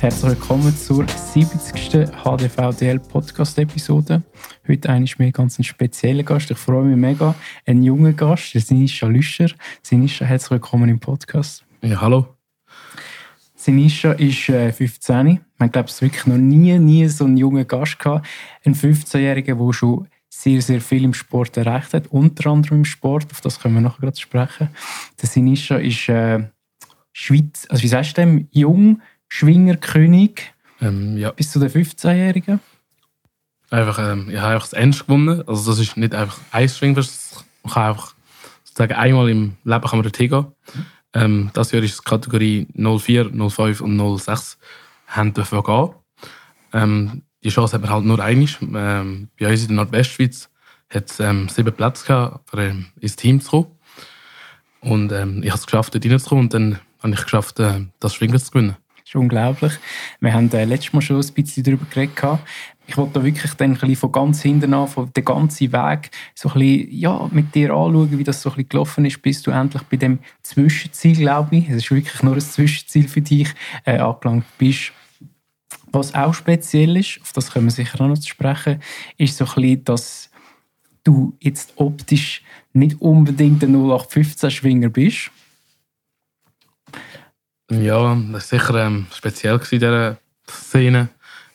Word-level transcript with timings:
Herzlich 0.00 0.30
willkommen 0.30 0.76
zur 0.76 1.06
70. 1.08 2.08
HDVDL 2.24 2.98
Podcast-Episode. 2.98 4.22
Heute 4.66 4.92
ist 5.04 5.18
mir 5.18 5.32
ganz 5.32 5.58
ein 5.58 5.64
spezieller 5.64 6.22
Gast. 6.22 6.50
Ich 6.50 6.56
freue 6.56 6.84
mich 6.84 6.96
mega. 6.96 7.34
Ein 7.66 7.82
junger 7.82 8.12
Gast, 8.12 8.54
der 8.54 8.60
Sinisha 8.60 9.06
Lüscher. 9.06 9.50
Sinisha, 9.82 10.24
herzlich 10.24 10.52
willkommen 10.52 10.88
im 10.88 10.98
Podcast. 10.98 11.64
Ja, 11.82 12.00
hallo. 12.00 12.26
Sinisha 13.54 14.12
ist 14.12 14.48
äh, 14.48 14.72
15. 14.72 15.40
Man 15.58 15.70
glaubt 15.72 15.90
es 15.90 16.00
wirklich 16.00 16.26
noch 16.26 16.38
nie, 16.38 16.78
nie 16.78 17.06
so 17.08 17.24
einen 17.24 17.36
jungen 17.36 17.66
Gast 17.66 17.98
gehabt. 17.98 18.26
Ein 18.64 18.74
15-Jähriger, 18.74 19.56
der 19.56 19.72
schon 19.72 20.08
sehr, 20.38 20.62
sehr 20.62 20.80
viel 20.80 21.02
im 21.02 21.14
Sport 21.14 21.56
erreicht 21.56 21.94
hat. 21.94 22.06
Unter 22.08 22.50
anderem 22.50 22.78
im 22.78 22.84
Sport. 22.84 23.26
Auf 23.32 23.40
das 23.40 23.58
können 23.58 23.74
wir 23.74 23.80
nachher 23.80 24.02
gerade 24.02 24.20
sprechen. 24.20 24.68
Der 25.20 25.28
Sinisha 25.28 25.76
ist 25.76 26.08
äh, 26.08 26.44
Schweiz, 27.12 27.66
also 27.68 27.82
wie 27.82 27.88
sagst 27.88 28.16
du 28.16 28.20
dem? 28.20 28.48
Jung, 28.52 29.02
Schwingerkönig 29.26 30.52
Ähm, 30.80 31.16
ja, 31.16 31.32
bis 31.32 31.50
zu 31.50 31.58
den 31.58 31.70
15-Jährigen. 31.70 32.60
einfach, 33.70 33.98
ähm, 33.98 34.30
ich 34.30 34.38
habe 34.38 34.54
einfach 34.54 34.68
das 34.68 34.74
Ernst 34.74 35.06
gewonnen. 35.06 35.42
Also 35.48 35.72
das 35.72 35.80
ist 35.80 35.96
nicht 35.96 36.14
einfach 36.14 36.38
ein 36.52 36.68
Schwingfest. 36.68 37.44
Man 37.64 37.72
kann 37.72 37.82
einfach 37.88 38.14
sozusagen 38.62 38.94
einmal 38.94 39.28
im 39.28 39.56
Leben 39.64 39.84
kann 39.84 39.98
man 39.98 40.02
dorthin 40.02 40.30
gehen. 40.30 40.46
Ähm, 41.14 41.50
das 41.52 41.72
Jahr 41.72 41.82
ist 41.82 41.94
es 41.94 42.04
Kategorie 42.04 42.68
04, 42.74 43.32
05 43.50 43.80
und 43.80 44.18
06 44.18 44.56
haben 45.08 45.34
dürfen 45.34 45.62
gehen. 45.64 45.90
Ähm, 46.72 47.22
die 47.44 47.50
Chance 47.50 47.74
hat 47.74 47.82
man 47.82 47.90
halt 47.90 48.04
nur 48.04 48.20
einmal. 48.22 48.48
Ähm, 48.62 49.28
bei 49.38 49.48
uns 49.48 49.62
in 49.62 49.68
der 49.68 49.76
Nordwestschweiz 49.76 50.48
hat 50.90 51.10
es 51.10 51.20
ähm, 51.20 51.48
sieben 51.48 51.72
Plätze 51.72 52.06
gehabt, 52.06 52.50
für 52.50 52.62
ähm, 52.62 52.86
ins 53.00 53.16
Team 53.16 53.40
zu 53.40 53.50
kommen. 53.50 53.66
Und 54.80 55.12
ähm, 55.12 55.42
ich 55.42 55.50
habe 55.50 55.58
es 55.58 55.66
geschafft, 55.66 55.94
dort 55.94 56.04
reinzukommen 56.04 56.44
und 56.44 56.54
dann 56.54 56.78
habe 57.02 57.12
ich 57.12 57.22
geschafft, 57.22 57.60
äh, 57.60 57.86
das 58.00 58.14
Schwingen 58.14 58.38
zu 58.38 58.50
gewinnen. 58.50 58.76
Das 58.96 59.08
ist 59.08 59.14
unglaublich. 59.16 59.72
Wir 60.20 60.32
haben 60.32 60.50
äh, 60.52 60.64
letztes 60.64 60.92
Mal 60.92 61.00
schon 61.00 61.16
ein 61.16 61.32
bisschen 61.34 61.64
darüber 61.64 61.86
geredet. 61.86 62.40
Ich 62.86 62.96
wollte 62.96 63.14
da 63.14 63.24
wirklich 63.24 63.52
dann 63.54 63.72
ein 63.72 63.78
bisschen 63.78 63.96
von 63.96 64.12
ganz 64.12 64.42
hinten 64.42 64.72
an, 64.72 64.88
von 64.88 65.12
den 65.12 65.24
ganzen 65.24 65.72
Weg, 65.72 66.10
so 66.34 66.48
ein 66.48 66.54
bisschen, 66.54 66.88
ja, 66.90 67.28
mit 67.30 67.54
dir 67.54 67.70
anschauen, 67.70 68.18
wie 68.18 68.24
das 68.24 68.40
so 68.40 68.50
ein 68.50 68.56
bisschen 68.56 68.68
gelaufen 68.70 69.04
ist, 69.04 69.20
bis 69.20 69.42
du 69.42 69.50
endlich 69.50 69.82
bei 69.84 69.98
dem 69.98 70.20
Zwischenziel, 70.42 71.16
glaube 71.16 71.56
ich, 71.56 71.68
es 71.68 71.76
ist 71.76 71.90
wirklich 71.90 72.22
nur 72.22 72.34
ein 72.34 72.40
Zwischenziel 72.40 73.08
für 73.08 73.20
dich, 73.20 73.48
äh, 73.84 73.98
angelangt 73.98 74.46
bist. 74.56 74.92
Was 75.92 76.14
auch 76.14 76.34
speziell 76.34 76.96
ist, 76.96 77.20
auf 77.22 77.32
das 77.32 77.50
können 77.50 77.66
wir 77.66 77.72
sicher 77.72 78.00
auch 78.00 78.08
noch 78.08 78.18
zu 78.18 78.28
sprechen, 78.28 78.82
ist 79.16 79.36
so 79.36 79.44
ein 79.44 79.54
bisschen, 79.54 79.84
dass 79.84 80.30
du 81.04 81.36
jetzt 81.40 81.72
optisch 81.76 82.42
nicht 82.72 83.00
unbedingt 83.00 83.62
ein 83.62 83.74
0815-Schwinger 83.74 84.90
bist. 84.90 85.30
Ja, 87.70 88.14
das 88.14 88.32
war 88.32 88.40
sicher 88.40 88.86
ähm, 88.86 89.06
speziell 89.14 89.56
in 89.56 89.78
dieser 89.78 90.16
Szene. 90.48 91.08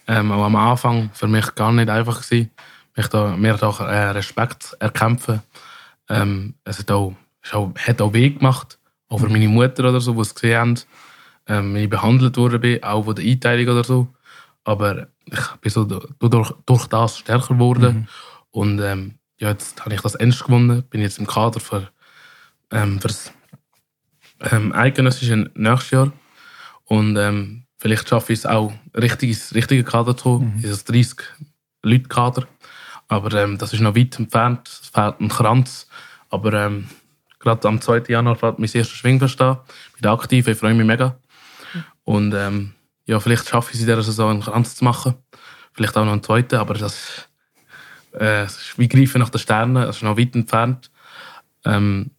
Ähm, 0.07 0.31
auch 0.31 0.45
am 0.45 0.55
Anfang 0.55 1.09
für 1.13 1.27
mich 1.27 1.55
gar 1.55 1.71
nicht 1.71 1.89
einfach 1.89 2.21
gewesen, 2.21 2.51
mich 2.95 3.07
da, 3.07 3.35
mir 3.35 3.53
da 3.53 3.69
äh, 3.69 4.09
Respekt 4.11 4.75
erkämpfen. 4.79 5.41
Ähm, 6.09 6.55
es 6.65 6.79
hat 6.79 6.91
auch, 6.91 7.15
es 7.41 7.53
auch, 7.53 7.73
hat 7.75 8.01
auch 8.01 8.13
weh 8.13 8.29
gemacht, 8.29 8.77
auch 9.07 9.19
für 9.19 9.29
meine 9.29 9.47
Mutter 9.47 9.89
oder 9.89 10.01
so, 10.01 10.13
die 10.13 10.21
es 10.21 10.35
gesehen 10.35 10.57
haben, 10.57 10.79
ähm, 11.47 11.73
wenn 11.73 11.83
ich 11.83 11.89
behandelt 11.89 12.61
bin, 12.61 12.83
auch 12.83 13.05
von 13.05 13.15
der 13.15 13.25
Einteilung 13.25 13.73
oder 13.73 13.83
so. 13.83 14.07
Aber 14.63 15.07
ich 15.25 15.47
bin 15.61 15.71
so 15.71 15.83
durch, 15.85 16.51
durch 16.65 16.87
das 16.87 17.17
stärker 17.17 17.53
geworden. 17.53 18.07
Und 18.51 18.79
ähm, 18.79 19.15
ja, 19.37 19.49
jetzt 19.49 19.83
habe 19.83 19.95
ich 19.95 20.01
das 20.01 20.15
ernst 20.15 20.43
gewonnen, 20.43 20.83
bin 20.89 21.01
jetzt 21.01 21.19
im 21.19 21.27
Kader 21.27 21.59
für, 21.59 21.89
ähm, 22.71 23.01
für 23.01 23.07
das 23.07 23.33
ähm, 24.51 24.73
eidgenössische 24.73 25.51
nächstes 25.55 25.91
Jahr. 25.91 26.11
Und 26.85 27.17
ähm, 27.17 27.65
vielleicht 27.77 28.07
schaffe 28.07 28.33
ich 28.33 28.39
es 28.39 28.45
auch, 28.45 28.73
richtig 28.95 29.29
ins 29.29 29.55
richtige 29.55 29.83
Kader 29.83 30.15
zu 30.15 30.23
kommen, 30.23 30.57
mhm. 30.57 30.63
in 30.63 30.69
das 30.69 30.85
30-Leute-Kader. 30.85 32.47
Aber 33.07 33.33
ähm, 33.33 33.57
das 33.57 33.73
ist 33.73 33.81
noch 33.81 33.95
weit 33.95 34.17
entfernt, 34.19 34.67
es 34.67 34.89
fehlt 34.89 35.19
ein 35.19 35.29
Kranz. 35.29 35.87
Aber 36.29 36.53
ähm, 36.53 36.87
gerade 37.39 37.67
am 37.67 37.81
2. 37.81 38.03
Januar 38.07 38.35
fällt 38.35 38.59
mein 38.59 38.69
erster 38.71 38.95
Schwingfest 38.95 39.41
an. 39.41 39.57
Ich 39.95 40.01
bin 40.01 40.11
aktiv, 40.11 40.47
ich 40.47 40.57
freue 40.57 40.73
mich 40.73 40.85
mega. 40.85 41.17
Und 42.03 42.33
ähm, 42.33 42.72
ja, 43.05 43.19
vielleicht 43.19 43.47
schaffe 43.47 43.69
ich 43.71 43.75
es 43.75 43.81
in 43.81 43.87
dieser 43.87 44.03
Saison 44.03 44.31
einen 44.31 44.41
Kranz 44.41 44.75
zu 44.75 44.83
machen. 44.83 45.15
Vielleicht 45.73 45.97
auch 45.97 46.05
noch 46.05 46.11
einen 46.11 46.23
zweiten, 46.23 46.55
aber 46.55 46.75
das, 46.75 47.27
äh, 48.13 48.43
das 48.43 48.57
ist 48.57 48.79
wie 48.79 48.87
Greifen 48.87 49.19
nach 49.19 49.29
den 49.29 49.39
Sternen, 49.39 49.75
das 49.75 49.97
ist 49.97 50.03
noch 50.03 50.17
weit 50.17 50.35
entfernt. 50.35 50.91
Ähm, 51.65 52.11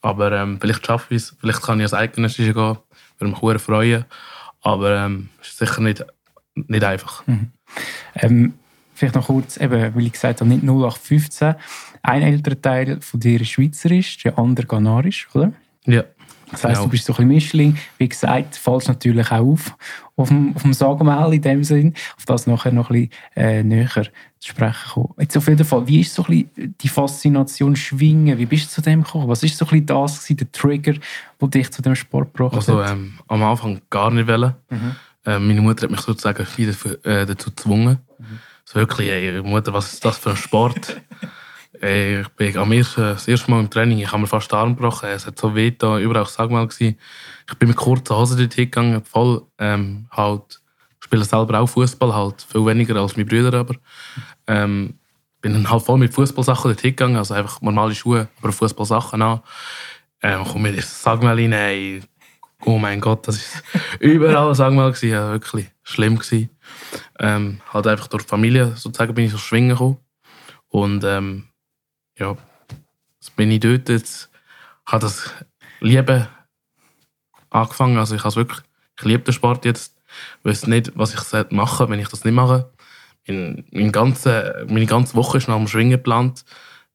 aber 0.00 0.32
ähm, 0.32 0.58
vielleicht 0.60 0.86
schaffe 0.86 1.14
ich 1.14 1.22
es, 1.22 1.36
vielleicht 1.40 1.62
kann 1.62 1.80
ich 1.80 1.84
als 1.84 1.94
Eidgenössische 1.94 2.54
gehen, 2.54 2.78
würde 3.18 3.32
mich 3.32 3.40
sehr 3.40 3.58
freuen. 3.58 4.04
Aber 4.62 4.96
ähm, 4.96 5.28
es 5.40 5.48
ist 5.48 5.58
sicher 5.58 5.80
nicht, 5.80 6.04
nicht 6.54 6.84
einfach. 6.84 7.26
Mhm. 7.26 7.52
Ähm, 8.14 8.54
vielleicht 8.94 9.14
noch 9.14 9.26
kurz, 9.26 9.56
eben, 9.56 9.94
weil 9.94 10.06
ich 10.06 10.12
gesagt 10.12 10.40
habe, 10.40 10.50
nicht 10.50 10.62
0815. 10.62 11.54
Ein 12.02 12.22
älterer 12.22 12.60
Teil 12.60 13.00
von 13.00 13.20
dir 13.20 13.40
ist 13.40 13.50
Schweizerisch, 13.50 14.18
der 14.18 14.38
andere 14.38 14.66
Ghanarisch, 14.66 15.28
oder? 15.34 15.52
Ja. 15.84 16.04
Das 16.50 16.64
heisst, 16.64 16.74
Genau. 16.76 16.84
du 16.84 16.88
bist 16.90 17.04
so 17.04 17.12
ein 17.12 17.16
bisschen 17.16 17.28
Mischling. 17.28 17.78
Wie 17.98 18.08
gesagt, 18.08 18.56
fällst 18.56 18.88
natürlich 18.88 19.30
auch 19.30 19.46
auf, 19.46 19.76
auf 20.16 20.28
dem, 20.28 20.54
auf 20.56 20.62
dem 20.62 20.72
Sagamel 20.72 21.34
in 21.34 21.42
dem 21.42 21.64
Sinn. 21.64 21.94
Auf 22.16 22.24
das 22.26 22.46
nachher 22.46 22.72
noch 22.72 22.90
ein 22.90 23.08
bisschen 23.08 23.10
äh, 23.36 23.62
näher 23.62 23.88
zu 24.38 24.48
sprechen 24.50 24.90
kommen. 24.94 25.14
Jetzt 25.18 25.36
auf 25.36 25.46
jeden 25.48 25.64
Fall, 25.64 25.86
wie 25.88 26.00
ist 26.00 26.14
so 26.14 26.24
ein 26.24 26.46
bisschen 26.54 26.74
die 26.80 26.88
Faszination 26.88 27.76
Schwingen? 27.76 28.38
Wie 28.38 28.46
bist 28.46 28.66
du 28.70 28.74
zu 28.76 28.80
dem 28.82 29.02
gekommen? 29.02 29.28
Was 29.28 29.42
ist 29.42 29.56
so 29.58 29.64
ein 29.66 29.70
bisschen 29.70 29.86
das 29.86 30.18
gewesen, 30.22 30.36
der 30.36 30.52
Trigger, 30.52 30.94
der 31.40 31.48
dich 31.48 31.70
zu 31.70 31.82
dem 31.82 31.94
Sport 31.94 32.32
gebracht 32.34 32.54
Also 32.54 32.82
hat? 32.82 32.92
ähm, 32.92 33.18
am 33.28 33.42
Anfang 33.42 33.80
gar 33.90 34.10
nicht 34.10 34.28
wollen. 34.28 34.54
Mhm. 34.70 34.96
Ähm, 35.26 35.48
meine 35.48 35.60
Mutter 35.60 35.82
hat 35.84 35.90
mich 35.90 36.00
sozusagen 36.00 36.46
viel 36.46 36.70
äh, 37.02 37.26
dazu 37.26 37.50
gezwungen. 37.50 37.98
Mhm. 38.18 38.24
So 38.64 38.74
wirklich, 38.76 39.08
ey, 39.10 39.42
Mutter, 39.42 39.72
was 39.72 39.92
ist 39.92 40.04
das 40.04 40.18
für 40.18 40.30
ein 40.30 40.36
Sport? 40.36 41.00
ey, 41.80 42.20
ich 42.20 42.28
bin 42.28 42.56
am 42.56 42.72
ersten, 42.72 43.02
das 43.02 43.28
erste 43.28 43.50
Mal 43.50 43.60
im 43.60 43.70
Training, 43.70 43.98
ich 43.98 44.10
habe 44.10 44.20
mir 44.20 44.26
fast 44.26 44.50
den 44.50 44.58
Arm 44.58 44.76
gebrochen, 44.76 45.08
es 45.08 45.26
hat 45.26 45.38
so 45.38 45.54
weh 45.54 45.70
da, 45.70 45.98
überall 45.98 46.26
sag 46.26 46.50
mal 46.50 46.66
gewesen. 46.66 46.98
Ich 47.48 47.54
bin 47.56 47.68
mit 47.68 47.76
kurzen 47.76 48.16
Hosen 48.16 48.38
dort 48.38 48.54
hingegangen, 48.54 49.04
voll 49.04 49.42
ähm, 49.58 50.06
halt, 50.10 50.60
spiele 51.00 51.24
selber 51.24 51.60
auch 51.60 51.66
Fußball 51.66 52.14
halt, 52.14 52.42
viel 52.42 52.64
weniger 52.66 52.96
als 52.96 53.16
meine 53.16 53.26
Brüder 53.26 53.58
aber. 53.58 53.74
Ähm, 54.46 54.94
bin 55.40 55.52
dann 55.52 55.70
halt 55.70 55.82
voll 55.82 55.98
mit 55.98 56.12
Fußballsachen 56.12 56.70
dort 56.70 56.80
hingegangen, 56.80 57.16
also 57.16 57.34
einfach 57.34 57.60
normale 57.60 57.94
Schuhe, 57.94 58.28
aber 58.40 58.52
Fußballsachen 58.52 59.22
an. 59.22 59.40
Ähm, 60.22 60.44
komm 60.50 60.62
mir 60.62 60.72
das 60.72 61.02
Sagmal 61.02 61.36
rein, 61.36 61.52
ey. 61.52 62.02
Oh 62.64 62.76
mein 62.76 63.00
Gott, 63.00 63.28
das 63.28 63.36
ist 63.36 63.62
überall 64.00 64.54
Sagmal 64.54 64.90
gewesen, 64.90 65.12
ja, 65.12 65.30
wirklich 65.30 65.70
schlimm 65.84 66.18
gewesen. 66.18 66.50
Ähm, 67.20 67.60
halt 67.72 67.86
einfach 67.86 68.08
durch 68.08 68.24
die 68.24 68.28
Familie 68.28 68.72
sozusagen 68.76 69.14
bin 69.14 69.26
ich 69.26 69.32
so 69.32 69.38
schwingen 69.38 69.70
gekommen. 69.70 69.98
Und 70.68 71.04
ähm, 71.04 71.47
ja, 72.18 72.36
jetzt 73.20 73.36
bin 73.36 73.50
ich 73.50 73.60
dort 73.60 73.88
jetzt, 73.88 74.30
habe 74.86 75.02
das 75.02 75.30
Lieben 75.80 76.26
angefangen. 77.50 77.98
Also 77.98 78.14
ich 78.14 78.24
habe 78.24 78.36
wirklich, 78.36 78.60
ich 78.98 79.04
liebe 79.04 79.24
den 79.24 79.32
Sport 79.32 79.64
jetzt. 79.64 79.96
Ich 80.40 80.44
weiß 80.44 80.66
nicht, 80.66 80.92
was 80.96 81.14
ich 81.14 81.50
machen, 81.50 81.90
wenn 81.90 82.00
ich 82.00 82.08
das 82.08 82.24
nicht 82.24 82.34
mache. 82.34 82.70
Mein, 83.26 83.64
mein 83.72 83.92
ganze, 83.92 84.66
meine 84.68 84.86
ganze 84.86 85.14
Woche 85.14 85.38
ist 85.38 85.48
nach 85.48 85.56
dem 85.56 85.68
Schwingen 85.68 85.90
geplant. 85.90 86.44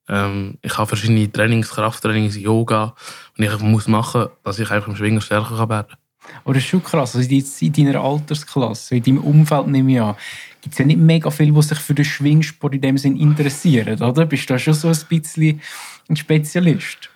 Ähm, 0.09 0.57
ich 0.61 0.77
habe 0.77 0.87
verschiedene 0.87 1.31
Trainings, 1.31 1.69
Krafttrainings, 1.69 2.35
Yoga, 2.35 2.95
und 3.37 3.43
ich 3.43 3.59
muss 3.59 3.87
machen, 3.87 4.27
dass 4.43 4.59
ich 4.59 4.69
einfach 4.71 4.89
im 4.89 4.95
Schwingen 4.95 5.21
stärker 5.21 5.55
kann 5.55 5.69
werden. 5.69 5.95
Aber 6.43 6.53
das 6.53 6.63
ist 6.63 6.69
schon 6.69 6.83
krass. 6.83 7.15
Also 7.15 7.29
in 7.29 7.73
deiner 7.73 8.01
Altersklasse, 8.01 8.95
in 8.95 9.03
deinem 9.03 9.17
Umfeld 9.19 9.67
nehme 9.67 9.91
ich 9.91 10.01
an, 10.01 10.15
gibt 10.61 10.73
es 10.73 10.79
ja 10.79 10.85
nicht 10.85 10.99
mega 10.99 11.29
viele, 11.29 11.51
die 11.51 11.61
sich 11.61 11.79
für 11.79 11.93
den 11.93 12.05
Schwingsport 12.05 12.73
in 12.73 12.81
dem 12.81 12.97
Sinn 12.97 13.17
interessieren, 13.17 14.01
oder? 14.01 14.25
Bist 14.25 14.49
du 14.49 14.53
da 14.53 14.59
schon 14.59 14.73
so 14.73 14.87
ein 14.87 14.97
bisschen 15.09 15.61
ein 16.09 16.15
Spezialist? 16.15 17.09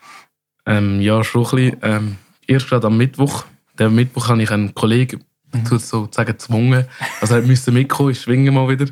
Ähm, 0.65 1.01
ja, 1.01 1.23
schon 1.23 1.45
ein 1.45 1.51
bisschen. 1.51 1.77
Ähm, 1.81 2.15
erst 2.45 2.69
gerade 2.69 2.87
am 2.87 2.97
Mittwoch. 2.97 3.45
Den 3.79 3.95
Mittwoch 3.95 4.27
habe 4.29 4.43
ich 4.43 4.51
einen 4.51 4.75
Kollegen 4.75 5.23
mhm. 5.53 5.65
sozusagen 5.65 6.27
gezwungen. 6.27 6.85
Also 7.21 7.35
er 7.35 7.41
musste 7.41 7.71
mitkommen, 7.71 8.11
ich 8.11 8.21
schwinge 8.21 8.51
mal 8.51 8.67
wieder. 8.67 8.91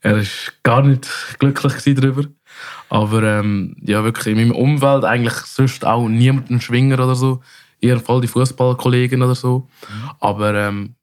Er 0.00 0.18
war 0.18 0.24
gar 0.62 0.82
nicht 0.82 1.08
glücklich 1.38 1.94
darüber. 1.94 2.24
Aber 2.88 3.22
ähm, 3.22 3.76
ja, 3.80 4.04
wirklich 4.04 4.36
in 4.36 4.36
meinem 4.36 4.56
Umfeld 4.56 5.04
eigentlich 5.04 5.34
sonst 5.34 5.84
auch 5.84 6.08
niemand 6.08 6.50
ein 6.50 6.60
Schwinger 6.60 6.96
oder 6.96 7.14
so. 7.14 7.42
Eher 7.84 8.00
voll 8.00 8.22
die 8.22 8.28
Fußballkollegen 8.28 9.22
oder 9.22 9.34
so. 9.34 9.68
Aber 10.20 10.54
ähm, 10.54 10.94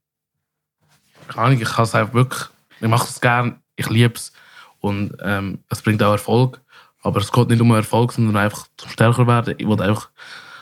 keine 1.28 1.48
Ahnung, 1.48 1.62
ich 1.62 1.78
es 1.78 1.96
einfach 1.96 2.14
wirklich, 2.14 2.44
ich 2.80 2.88
mache 2.88 3.08
es 3.08 3.22
gerne, 3.22 3.60
ich 3.76 3.90
liebe 3.90 4.16
es. 4.16 4.34
Und 4.80 5.16
ähm, 5.22 5.60
es 5.70 5.82
bringt 5.82 6.02
auch 6.02 6.12
Erfolg. 6.12 6.60
Aber 7.04 7.20
es 7.20 7.32
geht 7.32 7.50
nicht 7.50 7.62
um 7.62 7.72
Erfolg, 7.72 8.12
sondern 8.14 8.38
einfach 8.38 8.68
zum 8.78 8.90
stärker 8.90 9.28
werden. 9.28 9.56
Ich 9.58 9.68
will 9.68 9.82
einfach 9.82 10.10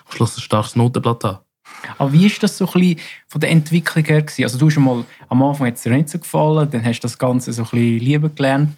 am 0.06 0.12
Schluss 0.16 0.38
ein 0.38 0.42
starkes 0.42 0.76
Notenblatt 0.76 1.24
haben. 1.24 1.40
Aber 1.98 2.12
wie 2.12 2.26
ist 2.26 2.42
das 2.44 2.58
so 2.58 2.66
ein 2.68 2.74
bisschen 2.74 3.00
von 3.28 3.42
der 3.42 3.52
Entwicklung 3.52 4.04
her 4.04 4.22
gewesen? 4.22 4.44
Also 4.44 4.58
du 4.58 4.68
hast 4.68 4.78
mal, 4.78 5.06
am 5.28 5.44
Anfang 5.44 5.68
hat 5.68 5.76
es 5.76 5.84
dir 5.84 5.92
nicht 5.92 6.10
so 6.10 6.20
gefallen, 6.20 6.70
dann 6.70 6.84
hast 6.84 7.00
du 7.00 7.06
das 7.06 7.18
Ganze 7.18 7.54
so 7.54 7.64
ein 7.64 7.70
bisschen 7.70 8.00
lieber 8.00 8.30
gelernt. 8.30 8.78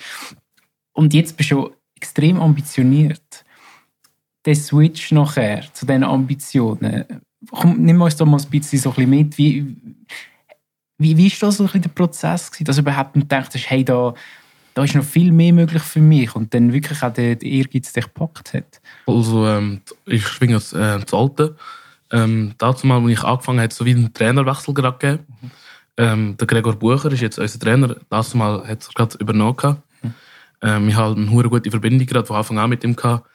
Und 0.93 1.13
jetzt 1.13 1.37
bist 1.37 1.51
du 1.51 1.71
extrem 1.95 2.39
ambitioniert. 2.39 3.45
Der 4.45 4.55
Switch 4.55 5.11
nachher 5.11 5.65
zu 5.73 5.85
diesen 5.85 6.03
Ambitionen, 6.03 7.21
komm, 7.49 7.81
nimm 7.81 8.01
uns 8.01 8.15
doch 8.15 8.25
mal 8.25 8.39
ein 8.39 8.49
bisschen, 8.49 8.79
so 8.79 8.89
ein 8.89 8.95
bisschen 8.95 9.09
mit. 9.09 9.37
Wie, 9.37 9.75
wie, 10.97 11.17
wie 11.17 11.27
ist 11.27 11.41
das 11.41 11.57
so 11.57 11.63
ein 11.63 11.67
bisschen 11.67 11.81
der 11.81 11.89
Prozess 11.89 12.51
gewesen, 12.51 12.65
dass 12.65 12.75
du 12.75 12.81
überhaupt 12.81 13.13
gedacht 13.13 13.53
hast, 13.53 13.69
hey, 13.69 13.83
da, 13.83 14.13
da 14.73 14.83
ist 14.83 14.95
noch 14.95 15.03
viel 15.03 15.31
mehr 15.31 15.53
möglich 15.53 15.81
für 15.81 15.99
mich 15.99 16.35
und 16.35 16.53
dann 16.53 16.73
wirklich 16.73 17.01
auch 17.03 17.13
der, 17.13 17.35
der 17.35 17.49
Ehrgeiz 17.49 17.91
dich 17.93 18.05
gepackt 18.05 18.53
hat? 18.53 18.81
Also, 19.07 19.47
ähm, 19.47 19.81
ich 20.05 20.27
schwinge 20.27 20.53
das, 20.53 20.73
äh, 20.73 20.99
das 20.99 21.13
Alte. 21.13 21.55
Ähm, 22.11 22.53
dazu 22.57 22.87
mal, 22.87 23.01
als 23.01 23.11
ich 23.11 23.23
angefangen 23.23 23.59
habe, 23.59 23.63
hat 23.63 23.71
es 23.71 23.77
so 23.77 23.85
wie 23.85 23.91
einen 23.91 24.13
Trainerwechsel 24.13 24.73
gerade 24.73 24.97
gegeben. 24.97 25.25
Mhm. 25.41 25.51
Ähm, 25.97 26.37
der 26.37 26.47
Gregor 26.47 26.75
Bucher 26.75 27.11
ist 27.11 27.21
jetzt 27.21 27.39
unser 27.39 27.59
Trainer. 27.59 27.95
Das 28.09 28.33
Mal 28.33 28.67
hat 28.67 28.87
er 28.87 28.93
gerade 28.93 29.17
übernommen. 29.17 29.77
Mhm. 30.01 30.13
Ähm, 30.61 30.89
ich 30.89 30.95
habe 30.95 31.15
eine 31.15 31.49
gute 31.49 31.69
Verbindung 31.69 32.05
gerade 32.05 32.25
von 32.25 32.37
Anfang 32.37 32.59
an 32.59 32.69
mit 32.69 32.83
ihm 32.83 32.95
gehabt. 32.95 33.27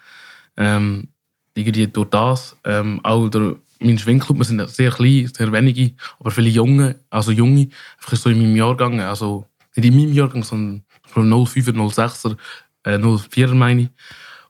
Ähm, 0.57 1.09
irgendwie 1.55 1.87
durch 1.87 2.11
das, 2.11 2.57
ähm, 2.65 3.01
auch 3.03 3.29
durch 3.29 3.57
mein 3.81 3.99
Schwingclub, 3.99 4.39
wir 4.39 4.45
sind 4.45 4.69
sehr 4.71 4.91
klein, 4.91 5.31
sehr 5.35 5.53
wenige, 5.53 5.93
aber 6.19 6.31
viele 6.31 6.49
Junge, 6.49 7.01
also 7.11 7.33
Junge, 7.33 7.69
einfach 7.99 8.17
so 8.17 8.31
in 8.31 8.39
meinem 8.39 8.57
Jahrgang, 8.57 9.01
also 9.01 9.47
nicht 9.75 9.87
in 9.87 9.97
meinem 9.97 10.13
Jahrgang, 10.13 10.43
sondern 10.43 10.85
05er, 11.15 11.73
06er, 11.73 12.37
äh, 12.85 12.99
04er 12.99 13.55
meine 13.55 13.83
ich. 13.83 13.89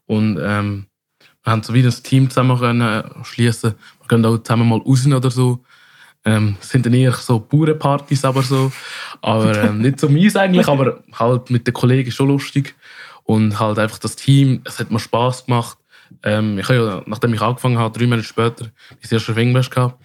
Und 0.06 0.38
ähm, 0.40 0.87
wir 1.43 1.52
haben 1.52 1.62
so 1.62 1.75
wie 1.75 1.82
ein 1.84 1.90
Team 2.02 2.28
zusammen 2.28 2.58
können 2.58 3.05
schließen. 3.25 3.75
Wir 4.00 4.08
gehen 4.08 4.25
auch 4.25 4.38
zusammen 4.38 4.69
mal 4.69 4.78
raus 4.78 5.06
oder 5.06 5.31
so. 5.31 5.64
Ähm, 6.25 6.56
sind 6.61 6.84
dann 6.84 6.94
eher 6.94 7.12
so 7.12 7.38
Bauernpartys, 7.38 8.25
aber 8.25 8.43
so. 8.43 8.72
Aber 9.22 9.56
ähm, 9.62 9.81
nicht 9.81 10.00
so 10.00 10.08
mies 10.08 10.34
eigentlich, 10.34 10.67
aber 10.67 11.05
halt 11.12 11.50
mit 11.50 11.67
den 11.67 11.75
Kollegen 11.75 12.11
schon 12.11 12.29
lustig. 12.29 12.75
Und 13.22 13.58
halt 13.58 13.79
einfach 13.79 13.99
das 13.99 14.17
Team, 14.17 14.61
es 14.64 14.79
hat 14.81 14.90
mir 14.90 14.99
Spass 14.99 15.46
gemacht. 15.46 15.79
Ähm, 16.23 16.58
ich 16.58 16.69
habe 16.69 16.76
ja, 16.76 17.03
nachdem 17.06 17.35
ich 17.35 17.41
angefangen 17.41 17.79
habe, 17.79 17.97
drei 17.97 18.06
Monate 18.06 18.26
später, 18.26 18.67
das 19.00 19.12
erste 19.12 19.32
Schwingwest 19.32 19.70
gehabt. 19.70 20.03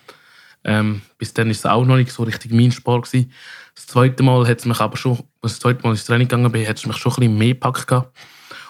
Ähm, 0.64 1.02
bis 1.18 1.34
dann 1.34 1.48
war 1.48 1.52
es 1.52 1.66
auch 1.66 1.86
noch 1.86 1.98
nicht 1.98 2.12
so 2.12 2.24
richtig 2.24 2.52
mein 2.52 2.72
Sport 2.72 3.06
gewesen. 3.06 3.32
Das 3.76 3.88
zweite 3.88 4.22
Mal 4.22 4.48
hat 4.48 4.66
mich 4.66 4.80
aber 4.80 4.98
schon, 4.98 5.18
als 5.42 5.54
das 5.54 5.60
zweite 5.60 5.82
Mal 5.84 5.92
ins 5.92 6.06
Training 6.06 6.28
gegangen 6.28 6.52
bin, 6.52 6.68
hat 6.68 6.78
es 6.78 6.86
mich 6.86 6.98
schon 6.98 7.14
ein 7.14 7.16
bisschen 7.16 7.38
mehr 7.38 7.54
gepackt 7.54 7.88
gehabt. 7.88 8.18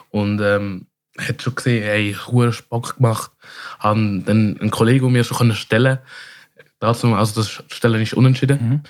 Und, 0.09 0.39
ähm, 0.41 0.87
hat 1.17 1.41
schon 1.41 1.55
gesehen, 1.55 1.83
hey, 1.83 2.11
ich 2.11 2.27
habe 2.27 2.53
Spaß 2.53 2.95
gemacht. 2.95 3.31
Haben 3.79 4.23
dann 4.25 4.57
einen 4.59 4.71
Kollegen, 4.71 5.05
der 5.05 5.11
mir 5.11 5.23
schon 5.23 5.53
stellen 5.53 5.99
dazu, 6.81 7.13
also 7.13 7.41
das 7.41 7.63
Stellen 7.73 8.01
ist 8.01 8.13
unentschieden. 8.13 8.59
Mhm. 8.61 8.81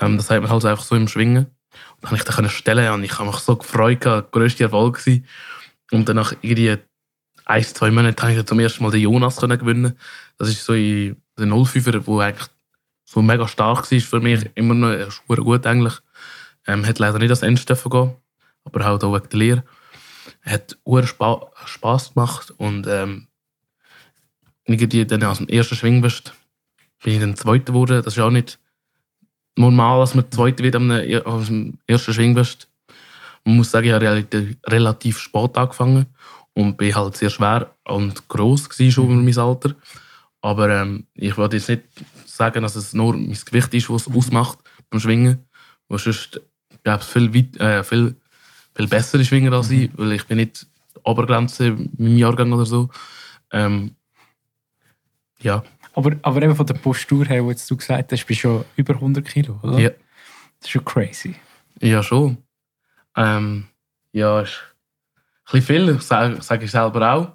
Ähm, 0.00 0.16
das 0.16 0.30
hat 0.30 0.42
man 0.42 0.50
halt 0.50 0.64
einfach 0.64 0.84
so 0.84 0.96
im 0.96 1.06
Schwingen. 1.06 1.46
Und 1.46 2.02
dann 2.02 2.10
konnte 2.10 2.24
ich 2.28 2.36
dann 2.36 2.48
stellen 2.50 2.92
und 2.92 3.04
ich 3.04 3.18
habe 3.18 3.28
mich 3.28 3.38
so 3.38 3.56
gefreut, 3.56 4.04
der 4.04 4.22
grösste 4.22 4.64
Erfolg 4.64 4.98
gewesen. 4.98 5.26
Und 5.92 6.08
dann 6.08 6.16
nach 6.16 6.34
irgendwie 6.40 6.78
ein, 7.44 7.62
zwei 7.62 7.90
Monaten 7.90 8.22
habe 8.22 8.32
ich 8.32 8.46
zum 8.46 8.60
ersten 8.60 8.82
Mal 8.82 8.90
den 8.90 9.02
Jonas 9.02 9.36
können 9.36 9.58
gewinnen. 9.58 9.98
Das 10.38 10.48
ist 10.48 10.64
so 10.64 10.72
ein 10.72 11.16
der 11.36 11.46
05er, 11.46 11.98
der 12.00 12.26
eigentlich 12.26 12.48
so 13.04 13.22
mega 13.22 13.46
stark 13.48 13.90
war 13.90 14.00
für 14.00 14.20
mich. 14.20 14.50
Immer 14.54 14.74
noch 14.74 14.88
er 14.88 15.08
ist 15.08 15.22
gut 15.26 15.66
eigentlich. 15.66 15.94
Ähm, 16.66 16.86
hat 16.86 16.98
leider 16.98 17.18
nicht 17.18 17.30
das 17.30 17.42
Ende 17.42 17.60
gehen, 17.64 18.14
aber 18.64 18.84
halt 18.84 19.04
auch 19.04 19.14
wegen 19.14 19.28
der 19.28 19.38
Lehre. 19.38 19.64
Hat 20.42 20.78
sehr 20.84 21.06
Spa 21.06 21.50
Spass 21.66 22.14
gemacht 22.14 22.52
und 22.56 22.86
ähm, 22.86 23.26
irgendwie 24.64 25.04
dann 25.04 25.22
aus 25.24 25.38
dem 25.38 25.48
ersten 25.48 25.76
Schwingwest 25.76 26.32
bin 27.02 27.14
ich 27.14 27.20
dann 27.20 27.36
Zweiter 27.36 27.72
geworden. 27.72 28.02
Das 28.02 28.16
ist 28.16 28.22
auch 28.22 28.30
nicht 28.30 28.58
normal, 29.56 30.00
dass 30.00 30.14
man 30.14 30.30
Zweiter 30.30 30.64
wird 30.64 30.76
aus 31.26 31.46
dem 31.48 31.78
ersten 31.86 32.14
Schwingwest. 32.14 32.68
Man 33.44 33.56
muss 33.56 33.70
sagen, 33.70 33.86
ich 33.86 33.92
habe 33.92 34.26
relativ 34.66 35.18
spät 35.18 35.56
angefangen 35.58 36.06
und 36.54 36.76
bin 36.76 36.94
halt 36.94 37.16
sehr 37.16 37.30
schwer 37.30 37.74
und 37.84 38.28
gross 38.28 38.68
gewesen 38.68 38.92
schon 38.92 39.04
über 39.06 39.14
mein 39.14 39.38
Alter. 39.38 39.74
Aber 40.40 40.70
ähm, 40.70 41.06
ich 41.14 41.36
wollte 41.36 41.56
jetzt 41.56 41.68
nicht 41.68 41.82
sagen, 42.26 42.62
dass 42.62 42.76
es 42.76 42.92
nur 42.92 43.14
mein 43.16 43.36
Gewicht 43.44 43.74
ist, 43.74 43.90
was 43.90 44.06
es 44.06 44.14
ausmacht 44.14 44.58
beim 44.90 45.00
Schwingen. 45.00 45.44
Weil 45.88 45.98
sonst 45.98 46.40
glaube 46.82 47.02
ich 47.02 47.08
viel, 47.08 47.34
weit, 47.34 47.60
äh, 47.60 47.82
viel, 47.82 48.16
viel 48.74 48.86
bessere 48.86 49.24
Schwinger 49.24 49.52
als 49.52 49.70
ich, 49.70 49.90
weil 49.96 50.12
ich 50.12 50.26
bin 50.26 50.38
nicht 50.38 50.66
Obergrenze 51.02 51.66
in 51.66 51.90
meinem 51.98 52.18
Jahrgang 52.18 52.52
oder 52.52 52.66
so. 52.66 52.88
Ähm, 53.50 53.94
ja. 55.40 55.62
Aber, 55.94 56.16
aber 56.22 56.42
eben 56.42 56.56
von 56.56 56.66
der 56.66 56.74
Postur 56.74 57.24
her, 57.26 57.44
wo 57.44 57.50
jetzt 57.50 57.70
du 57.70 57.76
gesagt 57.76 58.12
hast, 58.12 58.26
bist 58.26 58.40
du 58.40 58.42
schon 58.42 58.64
über 58.76 58.94
100 58.94 59.24
Kilo, 59.24 59.58
oder? 59.62 59.78
Ja. 59.78 59.90
Das 59.90 60.68
ist 60.68 60.70
schon 60.70 60.84
crazy. 60.84 61.34
Ja, 61.80 62.02
schon. 62.02 62.38
Ähm, 63.16 63.68
ja, 64.12 64.40
ist 64.40 64.73
bisschen 65.44 65.62
viel, 65.62 66.00
sage 66.00 66.36
sag 66.40 66.62
ich 66.62 66.70
selber 66.70 67.12
auch. 67.12 67.32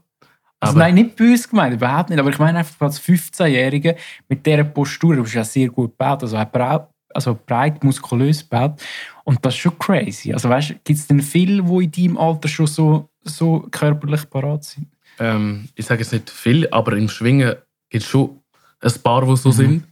Also 0.61 0.77
nein, 0.77 0.95
nicht 0.95 1.15
böse 1.15 1.47
gemeint, 1.47 1.73
überhaupt 1.73 2.09
nicht. 2.09 2.19
Aber 2.19 2.29
ich 2.29 2.39
meine 2.39 2.59
einfach 2.59 2.81
als 2.81 3.01
15-Jähriger 3.01 3.95
mit 4.27 4.45
dieser 4.45 4.65
Postur, 4.65 5.15
du 5.15 5.23
bist 5.23 5.35
ja 5.35 5.43
sehr 5.43 5.69
gut 5.69 5.91
gebaut, 5.91 6.21
also, 6.21 6.37
breit, 6.51 6.87
also 7.13 7.39
breit, 7.45 7.81
muskulös 7.83 8.41
gebaut. 8.41 8.81
Und 9.23 9.43
das 9.45 9.53
ist 9.53 9.61
schon 9.61 9.79
crazy. 9.79 10.33
Also 10.33 10.49
weißt, 10.49 10.69
gibt 10.83 10.99
es 10.99 11.07
denn 11.07 11.21
viele, 11.21 11.63
die 11.63 11.83
in 11.83 11.91
deinem 11.91 12.17
Alter 12.17 12.49
schon 12.49 12.67
so, 12.67 13.09
so 13.23 13.67
körperlich 13.71 14.29
parat 14.29 14.65
sind? 14.65 14.87
Ähm, 15.17 15.69
ich 15.75 15.85
sage 15.85 16.01
jetzt 16.01 16.11
nicht 16.11 16.29
viel, 16.29 16.67
aber 16.71 16.93
im 16.97 17.07
Schwingen 17.07 17.55
gibt 17.89 18.03
es 18.03 18.09
schon 18.09 18.41
ein 18.81 18.93
paar, 19.01 19.25
die 19.25 19.37
so 19.37 19.49
mhm. 19.49 19.53
sind. 19.53 19.83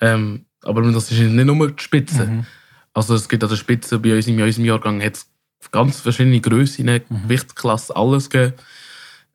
Ähm, 0.00 0.44
aber 0.62 0.82
das 0.82 1.10
ist 1.10 1.20
nicht 1.20 1.44
nur 1.44 1.70
die 1.70 1.82
Spitze. 1.82 2.26
Mhm. 2.26 2.46
Also 2.92 3.14
es 3.14 3.28
gibt 3.28 3.42
an 3.44 3.48
der 3.48 3.56
Spitze 3.56 3.98
bei 3.98 4.16
uns 4.16 4.26
in 4.26 4.40
unserem 4.40 4.64
Jahrgang 4.64 5.00
hat 5.00 5.24
ganz 5.70 6.00
verschiedene 6.00 6.40
Grössen, 6.40 6.86
mhm. 6.86 7.22
Gewichtsklassen, 7.22 7.96
alles 7.96 8.30
gegeben. 8.30 8.54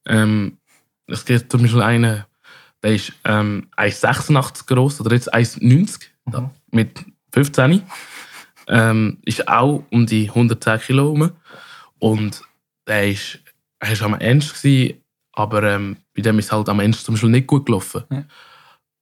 Ähm, 0.08 0.58
es 1.08 1.26
gibt 1.26 1.52
zum 1.52 1.62
Beispiel 1.62 1.82
einen, 1.82 2.26
der 2.84 2.96
ist 2.96 3.14
ähm, 3.24 3.68
1,86 3.78 4.66
groß 4.68 5.02
oder 5.02 5.14
jetzt 5.14 5.34
1,90 5.34 6.00
mhm. 6.26 6.50
mit 6.72 7.06
15. 7.32 7.84
Ähm, 8.68 9.20
ist 9.26 9.48
auch 9.48 9.84
um 9.92 10.06
die 10.06 10.30
110 10.30 10.80
Kilo 10.80 11.10
rum. 11.10 11.32
Und 12.00 12.42
der 12.88 13.10
ist, 13.10 13.40
er 13.80 13.92
ist 13.92 14.02
am 14.02 14.16
Ende 14.16 14.46
gewesen, 14.46 15.02
aber 15.34 15.64
ähm, 15.64 15.98
bei 16.16 16.22
dem 16.22 16.40
ist 16.40 16.52
halt 16.52 16.70
am 16.70 16.80
Ende 16.80 16.98
zum 16.98 17.16
Beispiel 17.16 17.30
nicht 17.30 17.48
gut 17.48 17.66
gelaufen. 17.66 18.04
Ja. 18.10 18.24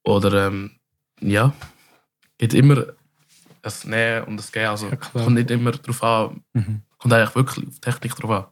Oder 0.03 0.47
ähm, 0.47 0.71
ja, 1.21 1.53
geht 2.37 2.53
immer 2.53 2.85
das 3.61 3.85
Nähen 3.85 4.25
und 4.25 4.37
das 4.37 4.51
Gehen. 4.51 4.67
Also 4.67 4.89
ja, 4.89 4.95
kommt 4.95 5.35
nicht 5.35 5.49
immer 5.49 5.71
darauf 5.71 6.03
an, 6.03 6.43
mhm. 6.53 6.81
Kommt 7.03 7.13
eigentlich 7.13 7.35
wirklich 7.35 7.67
auf 7.67 7.79
Technik 7.79 8.15
drauf 8.15 8.31
an. 8.31 8.45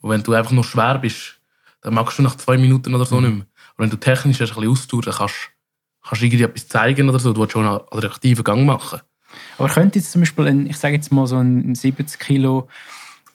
Und 0.00 0.10
wenn 0.10 0.22
du 0.22 0.32
einfach 0.32 0.50
nur 0.50 0.64
schwer 0.64 0.98
bist, 0.98 1.40
dann 1.80 1.94
magst 1.94 2.18
du 2.18 2.22
nach 2.22 2.36
zwei 2.36 2.58
Minuten 2.58 2.94
oder 2.94 3.06
so 3.06 3.16
mhm. 3.16 3.22
nicht 3.22 3.34
mehr. 3.36 3.46
Und 3.76 3.84
wenn 3.84 3.90
du 3.90 3.96
technisch 3.96 4.40
ein 4.40 4.48
bisschen 4.48 4.68
austauschst, 4.68 5.06
dann 5.06 5.14
kannst, 5.14 5.50
kannst 6.02 6.22
du 6.22 6.26
irgendwie 6.26 6.44
etwas 6.44 6.68
zeigen 6.68 7.08
oder 7.08 7.20
so. 7.20 7.32
Du 7.32 7.40
willst 7.40 7.52
schon 7.52 7.66
einen 7.66 7.80
attraktiven 7.90 8.42
Gang 8.42 8.66
machen. 8.66 9.00
Aber 9.58 9.68
könnte 9.68 10.00
jetzt 10.00 10.10
zum 10.10 10.22
Beispiel, 10.22 10.46
ein, 10.48 10.66
ich 10.66 10.76
sage 10.76 10.94
jetzt 10.94 11.12
mal 11.12 11.26
so 11.26 11.36
ein 11.36 11.74
70 11.74 12.18
Kilo 12.18 12.68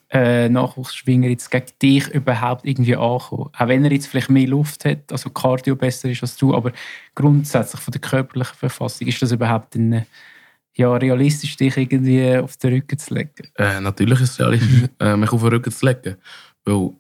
äh, 0.09 0.50
Nachwuchsschwinger 0.50 1.29
jetzt 1.29 1.50
gegen 1.50 1.67
dich 1.81 2.07
überhaupt 2.09 2.65
irgendwie 2.65 2.97
ankommen? 2.97 3.50
Auch 3.57 3.67
wenn 3.67 3.85
er 3.85 3.93
jetzt 3.93 4.07
vielleicht 4.07 4.29
mehr 4.29 4.47
Luft 4.47 4.83
hat, 4.83 5.09
also 5.12 5.29
Cardio 5.29 5.77
besser 5.77 6.09
ist 6.09 6.21
als 6.21 6.35
du, 6.35 6.53
aber 6.53 6.73
grundsätzlich 7.15 7.81
von 7.81 7.93
der 7.93 8.01
körperlichen 8.01 8.57
Verfassung, 8.57 9.07
ist 9.07 9.21
das 9.21 9.31
überhaupt 9.31 9.75
ein, 9.75 10.05
ja, 10.75 10.94
realistisch, 10.96 11.56
dich 11.56 11.77
irgendwie 11.77 12.38
auf 12.38 12.58
den 12.58 12.74
Rücken 12.74 12.98
zu 12.98 13.13
legen? 13.13 13.48
Äh, 13.56 13.80
natürlich 13.80 14.22
ist 14.22 14.32
es 14.32 14.39
realistisch, 14.39 14.89
äh, 15.00 15.15
mich 15.15 15.32
auf 15.32 15.42
den 15.42 15.50
Rücken 15.50 15.72
zu 15.72 15.86
legen. 15.86 16.18
Weil, 16.65 16.92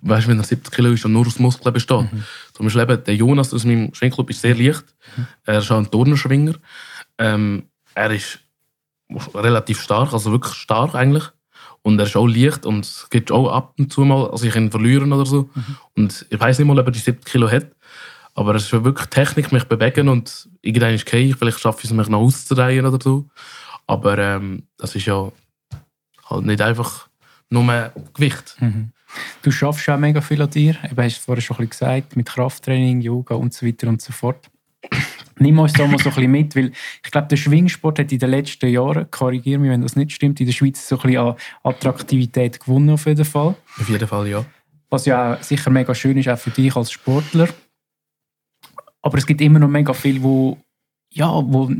weißt, 0.00 0.28
wenn 0.28 0.38
er 0.38 0.44
70 0.44 0.72
Kilo 0.72 0.90
ist 0.90 1.04
und 1.04 1.12
nur 1.12 1.26
aus 1.26 1.38
Muskeln 1.38 1.72
besteht. 1.74 2.10
Mhm. 2.10 2.24
Zum 2.54 2.66
Beispiel 2.66 2.82
eben, 2.82 3.04
der 3.04 3.14
Jonas 3.14 3.52
aus 3.52 3.64
meinem 3.64 3.92
Schwingclub 3.92 4.30
ist 4.30 4.40
sehr 4.40 4.54
leicht. 4.54 4.84
Mhm. 5.16 5.26
Er 5.44 5.58
ist 5.58 5.70
auch 5.70 5.76
ein 5.76 5.90
Turnerschwinger. 5.90 6.54
Ähm, 7.18 7.64
er 7.94 8.10
ist 8.10 8.40
relativ 9.34 9.80
stark, 9.80 10.12
also 10.12 10.32
wirklich 10.32 10.54
stark 10.54 10.94
eigentlich. 10.94 11.24
Und 11.82 11.98
er 11.98 12.06
ist 12.06 12.16
auch 12.16 12.26
leicht 12.26 12.64
und 12.64 12.86
es 12.86 13.06
gibt 13.10 13.30
auch 13.30 13.52
ab 13.52 13.74
und 13.78 13.92
zu 13.92 14.06
mal, 14.06 14.30
also 14.30 14.46
ich 14.46 14.54
kann 14.54 14.64
ihn 14.64 14.70
verlieren 14.70 15.12
oder 15.12 15.26
so. 15.26 15.50
Mhm. 15.54 15.76
Und 15.96 16.26
ich 16.30 16.40
weiß 16.40 16.58
nicht 16.58 16.66
mal, 16.66 16.78
ob 16.78 16.86
er 16.86 16.92
die 16.92 16.98
70 16.98 17.30
Kilo 17.30 17.50
hat. 17.50 17.66
Aber 18.34 18.54
es 18.54 18.64
ist 18.64 18.84
wirklich 18.84 19.08
Technik, 19.08 19.52
mich 19.52 19.64
bewegen 19.64 20.08
und 20.08 20.48
irgendwann 20.60 20.94
ist 20.94 21.06
okay, 21.06 21.34
vielleicht 21.38 21.60
schaffe 21.60 21.80
ich 21.84 21.90
es, 21.90 21.92
mich 21.92 22.08
noch 22.08 22.20
auszudrehen 22.20 22.84
oder 22.84 22.98
so. 23.00 23.26
Aber 23.86 24.18
ähm, 24.18 24.64
das 24.76 24.94
ist 24.96 25.06
ja 25.06 25.30
halt 26.28 26.44
nicht 26.44 26.60
einfach 26.60 27.08
nur 27.50 27.92
Gewicht. 28.14 28.56
Mhm. 28.60 28.90
Du 29.42 29.52
schaffst 29.52 29.88
auch 29.88 29.98
mega 29.98 30.20
viel 30.20 30.42
an 30.42 30.50
dir. 30.50 30.74
Du 30.90 31.02
hast 31.02 31.18
es 31.18 31.18
vorher 31.18 31.40
schon 31.40 31.56
ein 31.56 31.68
bisschen 31.68 31.86
gesagt, 31.88 32.16
mit 32.16 32.26
Krafttraining, 32.26 33.00
Yoga 33.00 33.36
und 33.36 33.54
so 33.54 33.64
weiter 33.64 33.86
und 33.88 34.02
so 34.02 34.12
fort. 34.12 34.50
Nimm 35.38 35.58
uns 35.58 35.72
da 35.72 35.86
mal 35.86 35.98
so 35.98 36.10
ein 36.10 36.14
bisschen 36.14 36.30
mit, 36.30 36.56
weil 36.56 36.72
ich 37.04 37.10
glaube, 37.10 37.28
der 37.28 37.36
Schwingsport 37.36 37.98
hat 37.98 38.12
in 38.12 38.18
den 38.18 38.30
letzten 38.30 38.68
Jahren, 38.68 39.10
korrigiere 39.10 39.58
mich, 39.58 39.70
wenn 39.70 39.82
das 39.82 39.96
nicht 39.96 40.12
stimmt, 40.12 40.40
in 40.40 40.46
der 40.46 40.52
Schweiz 40.52 40.86
so 40.86 40.96
ein 40.96 41.02
bisschen 41.02 41.26
an 41.26 41.34
Attraktivität 41.62 42.60
gewonnen 42.60 42.90
auf 42.90 43.06
jeden 43.06 43.24
Fall. 43.24 43.54
Auf 43.80 43.88
jeden 43.88 44.06
Fall, 44.06 44.28
ja. 44.28 44.44
Was 44.90 45.06
ja 45.06 45.38
sicher 45.42 45.70
mega 45.70 45.94
schön 45.94 46.16
ist, 46.18 46.28
auch 46.28 46.38
für 46.38 46.50
dich 46.50 46.74
als 46.76 46.92
Sportler. 46.92 47.48
Aber 49.04 49.18
es 49.18 49.26
gibt 49.26 49.42
immer 49.42 49.58
noch 49.58 49.68
mega 49.68 49.92
viele, 49.92 50.22
wo, 50.22 50.56
ja, 51.10 51.28
wo 51.28 51.70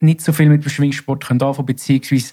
nicht 0.00 0.20
so 0.20 0.32
viel 0.34 0.50
mit 0.50 0.62
dem 0.62 0.68
Schwingsport 0.68 1.28
anfangen 1.30 1.54
können, 1.54 1.66
beziehungsweise 1.66 2.32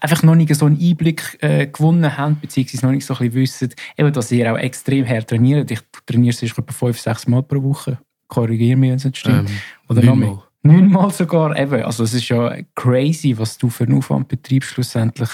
einfach 0.00 0.22
noch 0.22 0.34
nicht 0.34 0.54
so 0.54 0.64
einen 0.64 0.80
Einblick 0.80 1.36
äh, 1.42 1.66
gewonnen 1.66 2.16
haben, 2.16 2.40
beziehungsweise 2.40 2.86
noch 2.86 2.92
nicht 2.92 3.04
so 3.04 3.12
ein 3.12 3.18
bisschen 3.18 3.34
wissen, 3.34 3.74
eben, 3.98 4.12
dass 4.14 4.32
ihr 4.32 4.50
auch 4.50 4.56
extrem 4.56 5.06
hart 5.06 5.28
trainiert. 5.28 5.70
Ich 5.70 5.80
trainiere 6.06 6.32
sonst 6.32 6.58
etwa 6.58 6.72
fünf, 6.72 6.98
sechs 6.98 7.26
Mal 7.26 7.42
pro 7.42 7.62
Woche. 7.62 7.98
Korrigiere 8.28 8.78
mich, 8.78 8.90
wenn 8.90 8.96
es 8.96 9.04
nicht 9.04 9.18
stimmt. 9.18 9.50
Ähm, 9.50 9.56
Oder 9.90 10.14
mehr. 10.14 10.42
Neunmal 10.62 11.10
sogar. 11.10 11.54
Eben. 11.58 11.82
Also 11.82 12.04
es 12.04 12.14
ist 12.14 12.30
ja 12.30 12.56
crazy, 12.74 13.36
was 13.36 13.58
du 13.58 13.68
für 13.68 13.84
einen 13.84 13.98
Aufwand 13.98 14.28
betreibst 14.28 14.70
schlussendlich, 14.70 15.28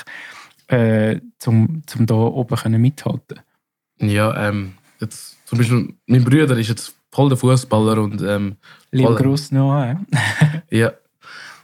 äh, 0.67 1.21
um, 1.47 1.83
um 1.97 2.07
da 2.07 2.15
oben 2.15 2.57
können 2.57 2.83
mithalten 2.83 3.39
Ja, 4.01 4.49
ähm, 4.49 4.73
jetzt, 5.01 5.39
zum 5.47 5.59
Beispiel, 5.59 5.95
mein 6.07 6.25
Bruder 6.25 6.59
ist 6.59 6.69
jetzt 6.69 7.00
voll 7.11 7.29
der 7.29 7.39
Fußballer 7.39 8.01
und 8.03 8.23
ähm, 8.23 8.57
Liebe 8.91 9.15
Gruß 9.15 9.53
noch. 9.53 9.83
Äh? 9.83 9.97
ja. 10.71 10.93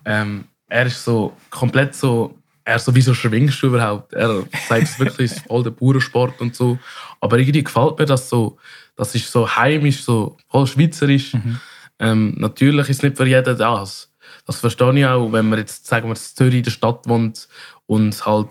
Ähm, 0.04 0.44
er 0.68 0.86
ist 0.86 1.04
so 1.04 1.32
komplett 1.50 1.94
so, 1.94 2.36
er 2.64 2.78
so, 2.78 2.94
wieso 2.94 3.14
schwingst 3.14 3.62
du 3.62 3.68
überhaupt? 3.68 4.12
Er 4.12 4.44
sagt 4.68 4.82
es 4.82 4.98
wirklich, 4.98 5.32
ist 5.32 5.46
voll 5.46 5.62
der 5.62 5.70
Bauernsport 5.70 6.40
und 6.40 6.54
so. 6.54 6.78
Aber 7.20 7.38
irgendwie 7.38 7.64
gefällt 7.64 7.98
mir 7.98 8.06
das 8.06 8.28
so, 8.28 8.58
das 8.96 9.14
ist 9.14 9.30
so 9.30 9.48
heimisch, 9.48 10.02
so 10.02 10.36
voll 10.48 10.66
schweizerisch. 10.66 11.34
Mhm. 11.34 11.60
Ähm, 11.98 12.34
natürlich 12.38 12.88
ist 12.88 12.98
es 12.98 13.02
nicht 13.02 13.16
für 13.16 13.26
jeden 13.26 13.56
das. 13.56 14.12
Das 14.46 14.60
verstehe 14.60 14.98
ich 14.98 15.06
auch, 15.06 15.32
wenn 15.32 15.48
man 15.48 15.58
jetzt, 15.58 15.86
sagen 15.86 16.08
wir, 16.08 16.14
in 16.14 16.16
Zürich 16.16 16.54
in 16.54 16.62
der 16.62 16.70
Stadt 16.70 17.08
wohnt 17.08 17.48
und 17.86 18.26
halt 18.26 18.48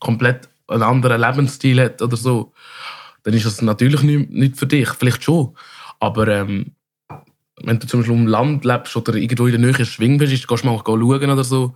komplett 0.00 0.48
einen 0.68 0.82
anderen 0.82 1.20
Lebensstil 1.20 1.80
hat 1.80 2.02
oder 2.02 2.16
so, 2.16 2.52
dann 3.22 3.34
ist 3.34 3.46
das 3.46 3.62
natürlich 3.62 4.02
nicht, 4.02 4.30
nicht 4.30 4.56
für 4.56 4.66
dich. 4.66 4.88
Vielleicht 4.90 5.24
schon. 5.24 5.56
Aber 6.04 6.28
ähm, 6.28 6.72
wenn 7.62 7.78
du 7.78 7.86
zum 7.86 8.00
Beispiel 8.00 8.16
im 8.16 8.26
Land 8.26 8.64
lebst 8.64 8.94
oder 8.96 9.14
irgendwo 9.14 9.46
in 9.46 9.60
der 9.60 9.72
Nähe 9.72 9.86
schwingen 9.86 10.20
willst, 10.20 10.46
gehst 10.46 10.64
du 10.64 10.66
mal 10.66 10.82
schauen 10.84 11.30
oder 11.30 11.44
so. 11.44 11.74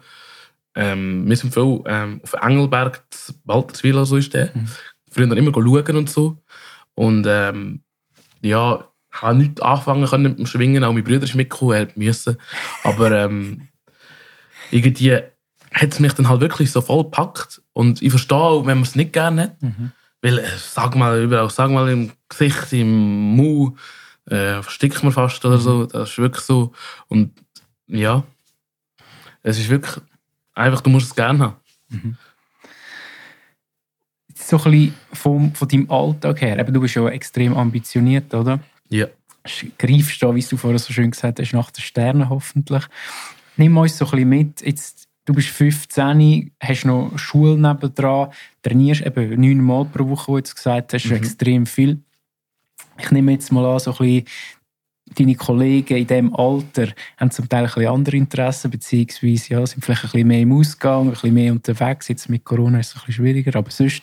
Ähm, 0.74 1.28
wir 1.28 1.36
sind 1.36 1.54
viel 1.54 1.82
ähm, 1.86 2.20
auf 2.22 2.34
Engelberg, 2.34 3.02
Walterswil 3.44 3.94
oder 3.94 4.06
so 4.06 4.16
ist 4.16 4.34
der. 4.34 4.50
Mhm. 4.54 4.68
Früher 5.10 5.36
immer 5.36 5.52
schauen 5.52 5.96
und 5.96 6.10
so. 6.10 6.36
Und 6.94 7.26
ähm, 7.26 7.80
ja, 8.42 8.84
ich 9.12 9.22
habe 9.22 9.38
nicht 9.38 9.62
anfangen 9.62 10.06
können 10.06 10.22
mit 10.24 10.38
dem 10.38 10.46
Schwingen, 10.46 10.84
auch 10.84 10.92
mein 10.92 11.04
Bruder 11.04 11.22
ist 11.22 11.34
mitgekommen, 11.34 11.72
er 11.72 11.88
müssen. 11.94 12.36
Aber 12.84 13.10
ähm, 13.10 13.68
irgendwie 14.70 15.14
hat 15.72 15.92
es 15.92 16.00
mich 16.00 16.12
dann 16.12 16.28
halt 16.28 16.42
wirklich 16.42 16.70
so 16.70 16.82
voll 16.82 17.04
gepackt. 17.04 17.62
Und 17.72 18.02
ich 18.02 18.10
verstehe 18.10 18.36
auch, 18.36 18.66
wenn 18.66 18.78
man 18.78 18.82
es 18.84 18.94
nicht 18.94 19.12
gerne 19.12 19.42
hat. 19.42 19.62
Mhm. 19.62 19.92
Weil, 20.20 20.38
äh, 20.38 20.48
sag 20.58 20.96
mal, 20.96 21.22
überall, 21.22 21.50
sag 21.50 21.70
mal 21.70 21.88
im 21.88 22.12
Gesicht, 22.28 22.72
im 22.72 23.36
Mund, 23.36 23.78
äh, 24.30 24.62
verstickt 24.62 25.02
man 25.02 25.12
fast 25.12 25.44
oder 25.44 25.58
so. 25.58 25.86
Das 25.86 26.10
ist 26.10 26.18
wirklich 26.18 26.44
so. 26.44 26.72
Und 27.08 27.32
ja, 27.86 28.24
es 29.42 29.58
ist 29.58 29.68
wirklich 29.68 29.96
einfach, 30.54 30.80
du 30.80 30.90
musst 30.90 31.06
es 31.06 31.14
gerne 31.14 31.38
haben. 31.38 31.56
Mhm. 31.88 32.16
So 34.34 34.56
ein 34.56 34.70
bisschen 34.70 34.94
vom, 35.12 35.54
von 35.54 35.68
deinem 35.68 35.90
Alltag 35.90 36.40
her, 36.40 36.58
eben, 36.58 36.72
du 36.72 36.80
bist 36.80 36.94
ja 36.94 37.08
extrem 37.08 37.56
ambitioniert, 37.56 38.32
oder? 38.34 38.60
Ja. 38.88 39.06
Greifst 39.78 40.22
da, 40.22 40.34
wie 40.34 40.42
du 40.42 40.56
vorher 40.56 40.78
so 40.78 40.92
schön 40.92 41.10
gesagt 41.10 41.40
hast, 41.40 41.52
nach 41.52 41.70
den 41.70 41.80
Sternen 41.80 42.28
hoffentlich. 42.28 42.84
Nimm 43.56 43.76
uns 43.76 43.96
so 43.96 44.04
ein 44.06 44.10
bisschen 44.10 44.28
mit. 44.28 44.60
Jetzt, 44.60 45.08
du 45.24 45.32
bist 45.32 45.48
15, 45.48 46.52
hast 46.60 46.84
noch 46.84 47.18
Schule 47.18 47.56
nebendran, 47.56 48.30
trainierst 48.62 49.02
eben 49.02 49.40
neunmal 49.40 49.86
pro 49.86 50.08
Woche, 50.08 50.28
wie 50.28 50.32
du 50.32 50.38
jetzt 50.38 50.54
gesagt 50.54 50.92
hast, 50.92 51.06
mhm. 51.06 51.16
extrem 51.16 51.66
viel 51.66 52.02
ich 52.98 53.10
nehme 53.10 53.32
jetzt 53.32 53.52
mal 53.52 53.64
an, 53.64 53.78
so 53.78 53.92
ein 53.92 53.96
bisschen 53.98 54.24
deine 55.16 55.34
Kollegen 55.34 55.96
in 55.96 56.06
diesem 56.06 56.36
Alter 56.36 56.88
haben 57.16 57.30
zum 57.30 57.48
Teil 57.48 57.64
ein 57.64 57.66
bisschen 57.66 57.86
andere 57.86 58.16
Interessen, 58.16 58.70
beziehungsweise 58.70 59.54
ja, 59.54 59.66
sind 59.66 59.84
vielleicht 59.84 60.04
ein 60.04 60.10
bisschen 60.10 60.28
mehr 60.28 60.40
im 60.40 60.52
Ausgang, 60.52 61.06
ein 61.06 61.10
bisschen 61.10 61.34
mehr 61.34 61.52
unterwegs. 61.52 62.08
Jetzt 62.08 62.28
mit 62.28 62.44
Corona 62.44 62.80
ist 62.80 62.88
es 62.88 62.94
ein 62.94 63.06
bisschen 63.06 63.24
schwieriger, 63.24 63.56
aber 63.58 63.70
sonst 63.70 64.02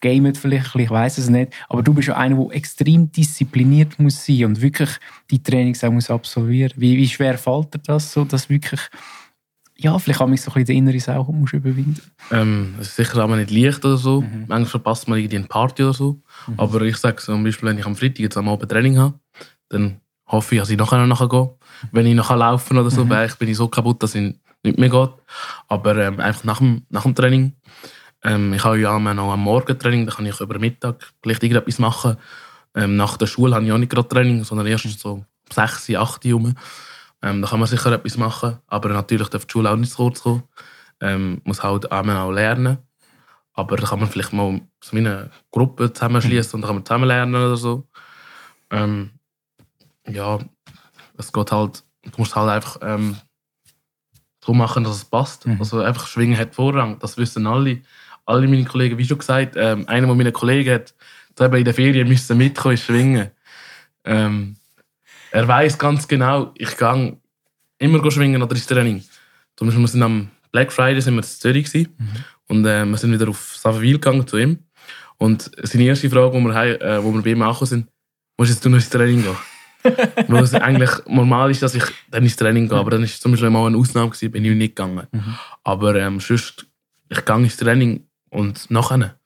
gamet 0.00 0.36
vielleicht 0.36 0.66
ein 0.66 0.72
bisschen, 0.72 0.80
ich 0.80 0.90
weiß 0.90 1.18
es 1.18 1.28
nicht. 1.30 1.52
Aber 1.68 1.82
du 1.82 1.94
bist 1.94 2.08
ja 2.08 2.16
einer, 2.16 2.36
der 2.36 2.56
extrem 2.56 3.10
diszipliniert 3.10 3.98
muss 3.98 4.26
sein 4.26 4.44
und 4.46 4.60
wirklich 4.60 4.90
die 5.30 5.42
Trainings 5.42 5.84
auch 5.84 5.92
muss 5.92 6.10
absolvieren. 6.10 6.72
Wie, 6.76 6.96
wie 6.96 7.08
schwer 7.08 7.38
fällt 7.38 7.74
dir 7.74 7.78
das 7.78 8.12
so, 8.12 8.24
dass 8.24 8.50
wirklich 8.50 8.80
ja, 9.76 9.98
vielleicht 9.98 10.20
kann 10.20 10.30
mich 10.30 10.42
so 10.42 10.50
ein 10.50 10.54
bisschen 10.54 10.66
den 10.66 10.76
inneren 10.78 11.00
Sau 11.00 11.34
überwinden. 11.52 12.00
Ähm, 12.30 12.74
es 12.80 12.88
ist 12.88 12.96
sicher 12.96 13.18
aber 13.18 13.36
nicht 13.36 13.50
leicht 13.50 13.84
oder 13.84 13.96
so. 13.96 14.20
Mhm. 14.20 14.44
Manchmal 14.48 14.66
verpasst 14.66 15.08
man 15.08 15.18
irgendwie 15.18 15.36
eine 15.36 15.46
Party 15.46 15.82
oder 15.82 15.92
so. 15.92 16.22
Mhm. 16.46 16.54
Aber 16.56 16.82
ich 16.82 16.96
sage 16.96 17.16
zum 17.16 17.42
Beispiel, 17.42 17.68
wenn 17.68 17.78
ich 17.78 17.86
am 17.86 17.96
Freitag 17.96 18.20
jetzt 18.20 18.36
am 18.36 18.48
Abend 18.48 18.70
Training 18.70 18.98
habe, 18.98 19.18
dann 19.68 20.00
hoffe 20.26 20.54
ich, 20.54 20.60
dass 20.60 20.70
ich 20.70 20.78
nachher 20.78 21.06
noch 21.06 21.18
gehen 21.18 21.28
kann. 21.28 21.50
Wenn 21.90 22.06
ich 22.06 22.14
noch 22.14 22.30
laufen 22.30 22.78
oder 22.78 22.90
so, 22.90 23.04
mhm. 23.04 23.10
weil 23.10 23.26
ich 23.26 23.34
bin 23.36 23.48
ich 23.48 23.56
so 23.56 23.68
kaputt, 23.68 24.02
dass 24.02 24.14
ich 24.14 24.34
nicht 24.62 24.78
mehr 24.78 24.88
geht. 24.88 25.10
Aber 25.68 25.96
ähm, 25.96 26.20
einfach 26.20 26.44
nach 26.44 26.58
dem, 26.58 26.82
nach 26.90 27.02
dem 27.02 27.14
Training. 27.14 27.52
Ähm, 28.22 28.52
ich 28.52 28.62
habe 28.64 28.78
ja 28.78 28.98
noch 28.98 29.32
am 29.32 29.42
Morgen 29.42 29.78
Training, 29.78 30.06
da 30.06 30.14
kann 30.14 30.26
ich 30.26 30.40
über 30.40 30.58
Mittag 30.58 31.12
vielleicht 31.22 31.42
irgendetwas 31.42 31.78
machen. 31.78 32.16
Ähm, 32.74 32.96
nach 32.96 33.16
der 33.16 33.26
Schule 33.26 33.54
habe 33.54 33.64
ich 33.64 33.72
auch 33.72 33.78
nicht 33.78 33.90
gerade 33.90 34.08
Training, 34.08 34.44
sondern 34.44 34.66
erst 34.66 35.00
so 35.00 35.12
um 35.12 35.24
6, 35.52 35.90
8 35.90 36.24
Uhr. 36.26 36.54
Ähm, 37.22 37.42
da 37.42 37.48
kann 37.48 37.60
man 37.60 37.68
sicher 37.68 37.92
etwas 37.92 38.16
machen, 38.16 38.58
aber 38.66 38.88
natürlich 38.88 39.28
darf 39.28 39.46
die 39.46 39.52
Schule 39.52 39.70
auch 39.70 39.76
nicht 39.76 39.92
zu 39.92 39.96
kurz 39.96 40.22
kommen. 40.22 40.42
Ähm, 41.00 41.40
muss 41.44 41.62
halt 41.62 41.90
auch 41.90 42.30
lernen. 42.30 42.78
Aber 43.54 43.76
da 43.76 43.86
kann 43.86 44.00
man 44.00 44.08
vielleicht 44.08 44.32
mal 44.32 44.60
so 44.82 44.96
eine 44.96 45.30
Gruppe 45.50 45.92
zusammenschließen 45.92 46.54
und 46.54 46.62
dann 46.62 46.68
kann 46.68 46.76
man 46.76 46.86
zusammen 46.86 47.08
lernen 47.08 47.34
oder 47.34 47.56
so. 47.56 47.86
Ähm, 48.70 49.10
ja, 50.08 50.38
es 51.18 51.32
geht 51.32 51.52
halt, 51.52 51.84
du 52.02 52.10
musst 52.16 52.34
halt 52.34 52.50
einfach 52.50 52.78
ähm, 52.82 53.16
so 54.44 54.54
machen, 54.54 54.84
dass 54.84 54.96
es 54.96 55.04
passt. 55.04 55.46
Mhm. 55.46 55.58
Also 55.58 55.80
einfach 55.80 56.06
Schwingen 56.06 56.38
hat 56.38 56.54
Vorrang, 56.54 56.98
das 56.98 57.16
wissen 57.16 57.46
alle. 57.46 57.82
Alle 58.24 58.48
meine 58.48 58.64
Kollegen, 58.64 58.98
wie 58.98 59.04
schon 59.04 59.18
gesagt, 59.18 59.54
ähm, 59.56 59.86
einer 59.88 60.12
meiner 60.14 60.32
Kollegen 60.32 60.74
hat 60.74 60.94
in 61.38 61.64
der 61.64 61.74
Ferien 61.74 62.08
müssen 62.08 62.38
mitkommen, 62.38 62.76
schwingen. 62.76 63.30
Ähm, 64.04 64.56
er 65.32 65.48
weiß 65.48 65.78
ganz 65.78 66.06
genau, 66.06 66.52
ich 66.56 66.76
gehe 66.76 67.16
immer 67.78 68.10
schwingen 68.10 68.42
oder 68.42 68.54
ins 68.54 68.66
Training. 68.66 69.02
Zum 69.56 69.66
Beispiel, 69.66 69.82
wir 69.82 69.88
sind 69.88 70.02
am 70.02 70.30
Black 70.52 70.70
Friday 70.70 71.00
sind 71.00 71.14
wir 71.14 71.22
in 71.22 71.26
Zürich 71.26 71.72
mhm. 71.74 72.08
und 72.48 72.66
äh, 72.66 72.84
wir 72.84 72.96
sind 72.98 73.12
wieder 73.12 73.28
auf 73.28 73.56
Savaville 73.56 73.94
gegangen 73.94 74.26
zu 74.26 74.36
ihm. 74.36 74.58
Und 75.16 75.50
seine 75.62 75.84
erste 75.84 76.10
Frage, 76.10 76.34
wo 76.34 76.40
wir, 76.40 76.82
äh, 76.82 77.02
wo 77.02 77.12
wir 77.14 77.22
bei 77.22 77.30
ihm 77.30 77.40
angekommen 77.40 77.68
sind, 77.68 77.88
musst 78.36 78.50
jetzt 78.50 78.64
du 78.64 78.68
noch 78.68 78.76
ins 78.76 78.90
Training 78.90 79.22
gehen? 79.22 79.36
Weil 80.28 80.44
es 80.44 80.54
eigentlich 80.54 80.90
normal 81.06 81.50
ist, 81.50 81.62
dass 81.62 81.74
ich 81.74 81.84
dann 82.10 82.22
ins 82.22 82.36
Training 82.36 82.68
gehe, 82.68 82.78
aber 82.78 82.90
dann 82.90 83.02
war 83.02 83.08
zum 83.08 83.32
Beispiel 83.32 83.50
mal 83.50 83.66
eine 83.66 83.78
Ausnahme 83.78 84.10
gewesen, 84.10 84.30
bin 84.30 84.44
ich 84.44 84.54
nicht 84.54 84.76
gegangen. 84.76 85.06
Mhm. 85.10 85.38
Aber 85.64 85.96
ähm, 85.96 86.20
sonst, 86.20 86.66
ich 87.08 87.24
gehe 87.24 87.36
ins 87.36 87.56
Training 87.56 88.06
und 88.28 88.70
nachher, 88.70 89.18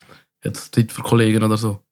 jetzt 0.45 0.75
Zeit 0.75 0.93
für 0.93 1.03
Kollegen 1.03 1.43
oder 1.43 1.57
so. 1.57 1.83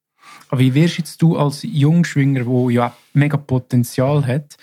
Wie 0.58 0.74
wirst 0.74 0.98
jetzt 0.98 1.22
du 1.22 1.36
als 1.36 1.62
Jungschwinger, 1.62 2.44
der 2.44 2.70
ja 2.70 2.96
mega 3.12 3.36
Potenzial 3.36 4.26
hat 4.26 4.56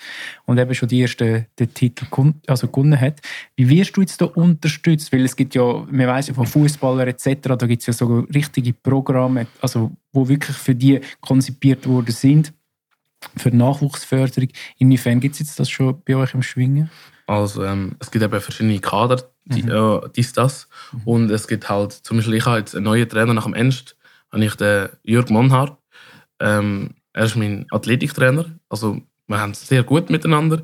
und 0.46 0.58
eben 0.58 0.74
schon 0.74 0.90
die 0.90 1.02
ersten 1.02 1.46
den 1.58 1.74
Titel 1.74 2.06
also 2.48 2.68
gewonnen 2.68 3.00
hat, 3.00 3.22
wie 3.56 3.70
wirst 3.70 3.96
du 3.96 4.02
jetzt 4.02 4.22
da 4.22 4.26
unterstützt? 4.26 5.12
Weil 5.14 5.24
es 5.26 5.36
gibt 5.36 5.56
ja, 5.56 5.64
man 5.64 6.08
weiß 6.08 6.28
ja 6.28 6.34
von 6.34 6.46
Fußballern 6.46 7.08
etc., 7.08 7.56
da 7.58 7.68
gibt 7.68 7.82
es 7.82 7.88
ja 7.88 7.94
so 7.94 8.26
richtige 8.34 8.74
Programme, 8.74 9.48
also 9.62 9.92
wo 10.12 10.28
wirklich 10.28 10.58
für 10.58 10.76
die 10.76 11.02
konzipiert 11.22 11.88
worden 11.88 12.12
sind 12.12 12.54
für 13.38 13.56
Nachwuchsförderung. 13.56 14.50
Inwiefern 14.78 15.20
gibt 15.20 15.34
es 15.34 15.40
jetzt 15.40 15.60
das 15.60 15.70
schon 15.70 16.02
bei 16.06 16.16
euch 16.16 16.34
im 16.34 16.42
Schwingen? 16.42 16.90
Also 17.28 17.64
ähm, 17.64 17.96
es 18.00 18.12
gibt 18.12 18.24
eben 18.24 18.42
verschiedene 18.42 18.80
Kader, 18.80 19.24
die, 19.46 19.64
mhm. 19.64 19.70
äh, 19.70 20.10
dies, 20.16 20.34
das. 20.34 20.68
Mhm. 20.92 21.02
Und 21.06 21.32
es 21.32 21.48
gibt 21.48 21.70
halt, 21.70 21.94
zum 21.94 22.18
Beispiel 22.18 22.36
ich 22.36 22.46
habe 22.46 22.60
jetzt 22.60 22.76
einen 22.76 22.86
neuen 22.86 23.08
Trainer 23.08 23.34
nach 23.34 23.46
dem 23.46 23.54
Ernst, 23.54 23.96
habe 24.32 24.44
ich 24.44 24.56
den 24.56 24.90
Jörg 25.04 25.30
Monhardt. 25.30 25.78
Ähm, 26.42 26.96
er 27.14 27.26
ist 27.26 27.36
mein 27.36 27.66
Athletiktrainer. 27.72 28.46
Also 28.70 29.02
wir 29.28 29.40
haben 29.40 29.52
es 29.52 29.68
sehr 29.68 29.84
gut 29.84 30.10
miteinander. 30.10 30.62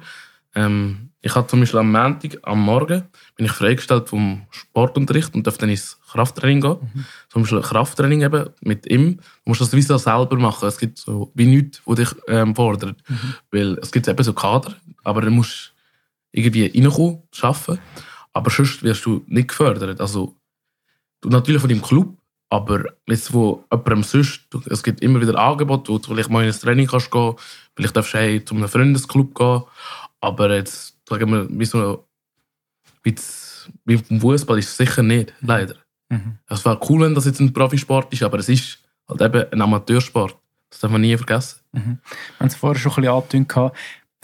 Ähm, 0.56 1.10
ich 1.22 1.36
habe 1.36 1.48
zum 1.48 1.60
Beispiel 1.60 1.80
am 1.80 1.92
Montag, 1.92 2.38
am 2.44 2.62
Morgen, 2.62 3.04
bin 3.36 3.46
ich 3.46 3.52
freigestellt 3.52 4.08
vom 4.08 4.46
Sportunterricht 4.50 5.36
und 5.36 5.46
darf 5.46 5.58
dann 5.58 5.70
ins 5.70 6.00
Krafttraining 6.10 6.62
gehen. 6.62 6.78
Mhm. 6.94 7.06
Zum 7.30 7.42
Beispiel 7.42 7.62
Krafttraining 7.62 8.22
eben 8.22 8.50
mit 8.62 8.90
ihm. 8.90 9.18
Du 9.18 9.24
musst 9.46 9.62
das 9.62 9.74
wie 9.74 9.82
so 9.82 9.98
selber 9.98 10.38
machen. 10.38 10.68
Es 10.68 10.78
gibt 10.78 11.00
so 11.00 11.32
wie 11.34 11.46
nichts, 11.46 11.82
was 11.86 11.96
dich 11.98 12.10
ähm, 12.28 12.56
fordert. 12.56 12.98
Mhm. 13.10 13.34
Weil 13.52 13.78
es 13.82 13.92
gibt 13.92 14.08
eben 14.08 14.24
so 14.24 14.34
Kader, 14.34 14.76
aber 15.04 15.22
du 15.22 15.32
musst 15.32 15.74
irgendwie 16.32 16.68
reinkommen, 16.68 17.24
arbeiten. 17.42 17.80
Aber 18.34 18.50
sonst 18.52 18.84
wirst 18.84 19.06
du 19.06 19.24
nicht 19.28 19.50
gefördert. 19.50 20.00
Also, 20.00 20.36
du 21.22 21.30
natürlich 21.30 21.62
von 21.62 21.70
deinem 21.70 21.82
Club, 21.82 22.16
aber 22.50 22.86
jetzt, 23.08 23.34
wo 23.34 23.66
jemandem 23.72 24.04
sonst, 24.04 24.48
es 24.70 24.84
gibt 24.84 25.02
immer 25.02 25.22
wieder 25.22 25.38
Angebote, 25.38 25.92
wo 25.92 25.98
du 25.98 26.14
vielleicht 26.14 26.30
mal 26.30 26.44
in 26.44 26.52
ein 26.52 26.60
Training 26.60 26.88
kannst 26.88 27.12
gehen, 27.12 27.36
vielleicht 27.76 27.96
darfst 27.96 28.14
du 28.14 28.18
hey, 28.18 28.44
zu 28.44 28.56
einem 28.56 28.68
Freundesclub 28.68 29.36
gehen, 29.36 29.64
aber 30.22 30.56
jetzt, 30.56 30.98
sagen 31.08 31.32
wir, 31.32 31.48
wie 31.50 31.66
so, 31.66 32.08
wie, 33.04 33.16
wie 33.86 33.98
vom 33.98 34.22
Fußball 34.22 34.60
ist 34.60 34.70
es 34.70 34.78
sicher 34.78 35.04
nicht, 35.04 35.34
leider. 35.42 35.76
Mhm. 36.10 36.38
Es 36.48 36.64
wäre 36.64 36.80
cool, 36.90 37.02
wenn 37.02 37.16
das 37.16 37.26
jetzt 37.26 37.40
ein 37.40 37.52
Profisport 37.52 38.12
ist, 38.14 38.24
aber 38.24 38.40
es 38.40 38.50
ist 38.50 38.80
halt 39.08 39.22
eben 39.22 39.52
ein 39.52 39.62
Amateursport. 39.62 40.38
Das 40.70 40.80
darf 40.80 40.92
man 40.92 41.02
nie 41.02 41.16
vergessen. 41.16 41.60
Mhm. 41.72 42.00
Wir 42.04 42.40
haben 42.40 42.48
es 42.48 42.56
vorher 42.56 42.80
schon 42.80 42.92
ein 42.94 42.96
bisschen 43.02 43.14
angetönt, 43.14 43.74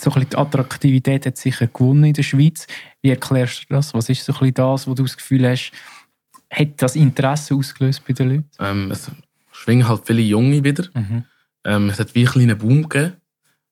so 0.01 0.09
ein 0.09 0.13
bisschen 0.13 0.29
die 0.31 0.37
Attraktivität 0.37 1.25
hat 1.25 1.37
sicher 1.37 1.67
gewonnen 1.67 2.05
in 2.05 2.13
der 2.13 2.23
Schweiz. 2.23 2.67
Wie 3.01 3.09
erklärst 3.09 3.69
du 3.69 3.75
das? 3.75 3.93
Was 3.93 4.09
ist 4.09 4.25
so 4.25 4.33
ein 4.33 4.39
bisschen 4.39 4.53
das, 4.55 4.87
wo 4.87 4.93
du 4.93 5.03
das 5.03 5.15
Gefühl 5.15 5.47
hast, 5.47 5.71
hat 6.53 6.81
das 6.81 6.95
Interesse 6.95 7.55
ausgelöst 7.55 8.03
bei 8.07 8.13
den 8.13 8.29
Leuten? 8.29 8.49
Ähm, 8.59 8.91
es 8.91 9.09
schwingen 9.51 9.87
halt 9.87 10.05
viele 10.05 10.21
Junge 10.21 10.63
wieder. 10.63 10.85
Mhm. 10.93 11.25
Ähm, 11.65 11.89
es 11.89 11.99
hat 11.99 12.13
wie 12.15 12.21
einen 12.21 12.31
kleinen 12.31 12.57
Boom 12.57 12.87
gegeben. 12.89 13.17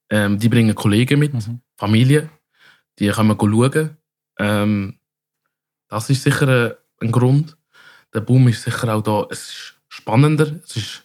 Ähm, 0.10 0.40
die 0.40 0.50
bringen 0.50 0.76
Kollegen 0.76 1.20
mit, 1.20 1.34
Mhm. 1.34 1.62
Familie. 1.78 2.30
Die 3.00 3.10
können 3.10 3.38
schauen. 3.40 3.98
Ähm, 4.40 5.00
das 5.88 6.10
ist 6.10 6.24
sicher 6.24 6.48
äh, 6.72 6.76
ein 7.02 7.12
Grund. 7.12 7.58
Der 8.14 8.22
Boom 8.22 8.48
ist 8.48 8.64
sicher 8.64 8.94
auch 8.94 9.02
da. 9.02 9.28
Es 9.30 9.50
ist 9.50 9.76
spannender. 9.88 10.60
Es 10.64 10.76
ist, 10.76 11.04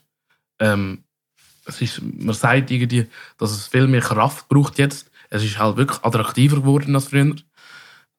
ähm, 0.59 1.05
es 1.65 1.81
ist, 1.81 2.03
man 2.03 2.35
sagt 2.35 2.71
irgendwie, 2.71 3.07
dass 3.39 3.51
es 3.53 3.67
viel 3.69 3.87
mehr 3.87 4.01
Kraft 4.01 4.49
braucht 4.49 4.79
jetzt. 4.79 5.11
Es 5.31 5.43
ist 5.45 5.59
halt 5.59 5.77
wirklich 5.77 6.03
attraktiver 6.05 6.57
geworden 6.57 6.95
als 6.95 7.09
früher. 7.09 7.35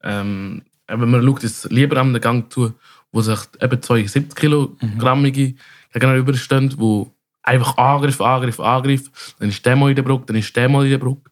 Ähm, 0.03 0.63
eben, 0.89 1.11
man 1.11 1.23
schaut 1.23 1.43
jetzt 1.43 1.71
lieber 1.71 1.95
den 2.01 2.19
Gang 2.21 2.51
zu, 2.51 2.73
wo 3.11 3.21
sich 3.21 3.39
eben 3.61 3.81
zwei 3.81 4.05
70 4.05 4.35
Kilogrammige 4.35 5.55
gegenüberstehen, 5.93 6.73
wo 6.77 7.11
einfach 7.43 7.77
Angriff, 7.77 8.19
Angriff, 8.21 8.59
Angriff, 8.59 9.35
dann 9.39 9.49
ist 9.49 9.65
der 9.65 9.75
mal 9.75 9.89
in 9.89 9.95
der 9.95 10.03
Brücke, 10.03 10.25
dann 10.27 10.35
ist 10.35 10.55
der 10.55 10.69
mal 10.69 10.85
in 10.85 10.91
der 10.91 10.97
Brücke. 10.97 11.29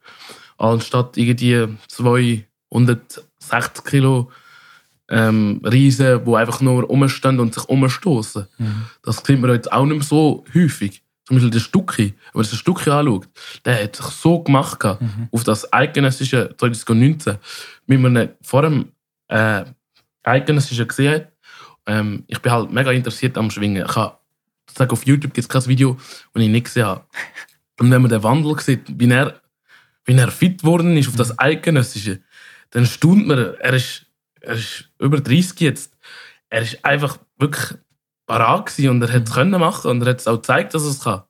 Anstatt 0.57 1.17
irgendwie 1.17 1.67
zwei 1.87 2.45
160 2.71 3.83
Kilo 3.83 4.31
ähm, 5.09 5.61
Riesen, 5.63 6.23
die 6.25 6.35
einfach 6.35 6.61
nur 6.61 6.83
rumstehen 6.83 7.39
und 7.39 7.53
sich 7.53 7.63
umstoßen. 7.65 8.47
Mhm. 8.57 8.85
Das 9.03 9.17
sieht 9.17 9.39
man 9.39 9.51
jetzt 9.51 9.71
auch 9.71 9.85
nicht 9.85 9.97
mehr 9.97 10.03
so 10.03 10.43
häufig. 10.53 11.03
Zum 11.25 11.37
Beispiel 11.37 11.51
der 11.51 11.59
Stucki, 11.59 12.03
wenn 12.03 12.13
man 12.33 12.43
sich 12.43 12.53
den 12.53 12.59
Stucki 12.59 12.89
anschaut, 12.91 13.27
der 13.65 13.83
hat 13.83 13.95
sich 13.95 14.05
so 14.05 14.43
gemacht 14.43 14.79
gehabt, 14.79 15.03
auf 15.31 15.43
das 15.43 15.71
eidgenössische 15.73 16.53
2019, 16.57 17.37
wie 17.87 17.97
man 17.97 18.29
vor 18.41 18.61
dem 18.61 18.91
äh, 19.27 19.65
eidgenössischen 20.23 20.87
gesehen 20.87 21.15
hat. 21.15 21.31
Ähm, 21.87 22.23
ich 22.27 22.39
bin 22.39 22.51
halt 22.51 22.71
mega 22.71 22.91
interessiert 22.91 23.37
am 23.37 23.51
Schwingen. 23.51 23.85
Ich 23.87 23.95
habe, 23.95 24.17
auf 24.77 25.05
YouTube 25.05 25.33
gibt 25.33 25.45
es 25.45 25.49
kein 25.49 25.65
Video, 25.67 25.93
das 26.33 26.43
ich 26.43 26.49
nicht 26.49 26.65
gesehen 26.65 26.85
habe. 26.85 27.05
Und 27.79 27.91
wenn 27.91 28.01
man 28.01 28.09
den 28.09 28.23
Wandel 28.23 28.59
sieht, 28.59 28.83
wie 28.87 29.09
er, 29.09 29.41
wie 30.05 30.15
er 30.15 30.31
fit 30.31 30.61
geworden 30.61 30.97
ist 30.97 31.07
auf 31.07 31.15
das 31.15 31.37
eidgenössische, 31.37 32.21
dann 32.71 32.85
staunt 32.85 33.27
man, 33.27 33.55
er 33.59 33.73
ist, 33.73 34.05
er 34.41 34.55
ist 34.55 34.89
über 34.99 35.19
30 35.19 35.59
jetzt. 35.59 35.95
Er 36.49 36.61
ist 36.61 36.83
einfach 36.83 37.17
wirklich 37.37 37.77
parat 38.25 38.77
und 38.79 39.01
er 39.01 39.13
hat 39.13 39.27
es 39.27 39.33
können 39.33 39.59
machen 39.59 39.91
und 39.91 40.01
er 40.01 40.11
hat 40.11 40.19
es 40.19 40.27
auch 40.27 40.37
gezeigt, 40.37 40.73
dass 40.73 40.83
er 40.83 40.89
es 40.89 41.01
kann. 41.01 41.23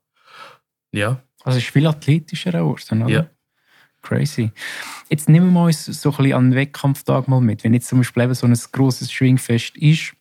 Ja, 0.91 1.21
Also 1.43 1.57
es 1.57 1.65
ist 1.65 1.71
viel 1.71 1.87
athletischer 1.87 2.51
geworden, 2.51 3.03
oder? 3.03 3.11
Ja. 3.11 3.29
Crazy. 4.01 4.51
Jetzt 5.09 5.29
nehmen 5.29 5.51
wir 5.51 5.63
uns 5.63 5.85
so 5.85 6.11
ein 6.11 6.17
bisschen 6.17 6.33
an 6.33 6.51
den 6.51 6.55
Wettkampftag 6.55 7.27
mal 7.27 7.41
mit. 7.41 7.63
Wenn 7.63 7.73
jetzt 7.73 7.87
zum 7.87 7.99
Beispiel 7.99 8.23
eben 8.23 8.35
so 8.35 8.45
ein 8.45 8.57
grosses 8.71 9.11
Schwingfest 9.11 9.75
ist, 9.77 10.14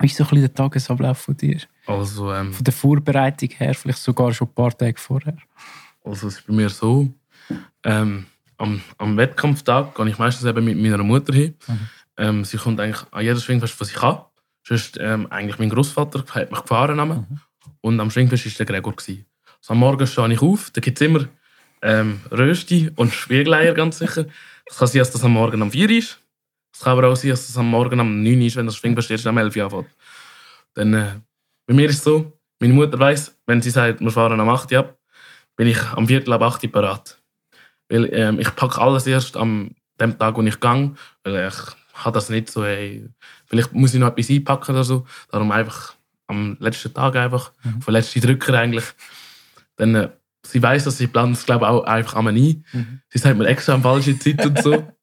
wie 0.00 0.06
ist 0.06 0.16
so 0.16 0.24
ein 0.24 0.30
bisschen 0.30 0.42
der 0.42 0.54
Tagesablauf 0.54 1.18
von 1.18 1.36
dir? 1.36 1.60
also, 1.86 2.32
ähm, 2.32 2.52
Von 2.52 2.64
der 2.64 2.72
Vorbereitung 2.72 3.50
her, 3.50 3.74
vielleicht 3.74 3.98
sogar 3.98 4.32
schon 4.32 4.48
ein 4.48 4.54
paar 4.54 4.76
Tage 4.76 4.98
vorher. 4.98 5.36
also 6.04 6.28
es 6.28 6.38
ist 6.38 6.46
bei 6.46 6.54
mir 6.54 6.70
so, 6.70 7.08
ähm, 7.84 8.26
am, 8.56 8.80
am 8.98 9.16
Wettkampftag 9.16 9.94
gehe 9.94 10.08
ich 10.08 10.18
meistens 10.18 10.46
eben 10.46 10.64
mit 10.64 10.78
meiner 10.78 11.02
Mutter 11.02 11.32
hin. 11.32 11.54
Mhm. 11.66 11.78
Ähm, 12.16 12.44
sie 12.44 12.58
kommt 12.58 12.80
eigentlich 12.80 13.02
an 13.10 13.24
jedes 13.24 13.44
Schwingfest, 13.44 13.80
was 13.80 13.90
ich 13.90 13.96
kann. 13.96 14.20
Sonst, 14.62 14.98
ähm, 15.00 15.26
eigentlich 15.30 15.58
mein 15.58 15.70
Großvater 15.70 16.24
hat 16.34 16.50
mich 16.50 16.60
gefahren. 16.60 16.96
Mhm. 17.08 17.40
Und 17.80 18.00
am 18.00 18.10
Schwingfest 18.10 18.46
war 18.46 18.52
der 18.52 18.66
Gregor. 18.66 18.94
Gewesen. 18.94 19.24
So, 19.60 19.72
am 19.72 19.78
Morgen 19.78 20.06
stehe 20.06 20.32
ich 20.32 20.42
auf, 20.42 20.70
da 20.70 20.80
gibt 20.80 21.00
es 21.00 21.06
immer 21.06 21.26
ähm, 21.82 22.20
Rösti 22.30 22.90
und 22.96 23.12
Spiegeleier, 23.12 23.74
ganz 23.74 23.98
sicher. 23.98 24.26
Es 24.66 24.78
kann 24.78 24.88
sein, 24.88 25.00
dass 25.00 25.10
das 25.10 25.24
am 25.24 25.32
Morgen 25.32 25.62
um 25.62 25.70
4 25.70 25.88
Uhr 25.88 25.96
ist. 25.96 26.19
Es 26.80 26.84
kann 26.84 26.96
aber 26.96 27.08
auch 27.08 27.14
sein, 27.16 27.28
dass 27.32 27.46
das 27.46 27.58
am 27.58 27.68
Morgen 27.68 28.00
um 28.00 28.22
9 28.22 28.38
Uhr 28.40 28.46
ist, 28.46 28.56
wenn 28.56 28.64
das 28.64 28.74
Schwingfest 28.76 29.10
erst 29.10 29.26
am 29.26 29.36
11 29.36 29.54
Uhr 29.54 29.64
anfängt. 29.64 29.90
Dann, 30.72 30.94
äh, 30.94 31.20
bei 31.66 31.74
mir 31.74 31.90
ist 31.90 31.96
es 31.98 32.04
so, 32.04 32.32
meine 32.58 32.72
Mutter 32.72 32.98
weiss, 32.98 33.38
wenn 33.46 33.60
sie 33.60 33.68
sagt, 33.68 34.00
wir 34.00 34.10
fahren 34.10 34.40
am 34.40 34.48
8 34.48 34.72
Uhr 34.72 34.78
ab, 34.78 34.98
bin 35.56 35.68
ich 35.68 35.78
am 35.92 36.06
Viertel 36.08 36.32
ab 36.32 36.40
8 36.40 36.64
Uhr 36.64 36.72
parat. 36.72 37.20
Weil 37.90 38.08
ähm, 38.14 38.40
ich 38.40 38.56
packe 38.56 38.80
alles 38.80 39.06
erst 39.06 39.36
am 39.36 39.72
dem 40.00 40.18
Tag, 40.18 40.34
wo 40.36 40.40
ich 40.42 40.58
gehe, 40.58 40.94
weil 41.22 41.48
ich 41.48 41.54
habe 42.02 42.14
das 42.14 42.30
nicht 42.30 42.48
so, 42.50 42.64
ey, 42.64 43.06
vielleicht 43.44 43.74
muss 43.74 43.92
ich 43.92 44.00
noch 44.00 44.08
etwas 44.08 44.30
einpacken 44.30 44.74
oder 44.74 44.84
so. 44.84 45.06
Darum 45.30 45.52
einfach 45.52 45.92
am 46.28 46.56
letzten 46.60 46.94
Tag 46.94 47.14
einfach, 47.14 47.52
Mhm. 47.62 47.82
von 47.82 47.92
letzten 47.92 48.22
Drücker 48.22 48.54
eigentlich. 48.58 48.86
Dann, 49.76 49.94
äh, 49.94 50.08
sie 50.46 50.62
weiß, 50.62 50.84
dass 50.84 50.96
sie 50.96 51.08
plant 51.08 51.36
es, 51.36 51.44
glaube 51.44 51.66
ich, 51.66 51.70
auch 51.70 51.84
einfach 51.84 52.14
einmal 52.14 52.32
nie. 52.32 52.62
Mhm. 52.72 53.02
Sie 53.10 53.18
sagt 53.18 53.36
mir 53.36 53.48
extra 53.48 53.74
am 53.74 53.82
falschen 53.82 54.18
Zeit 54.18 54.46
und 54.46 54.62
so. 54.62 54.88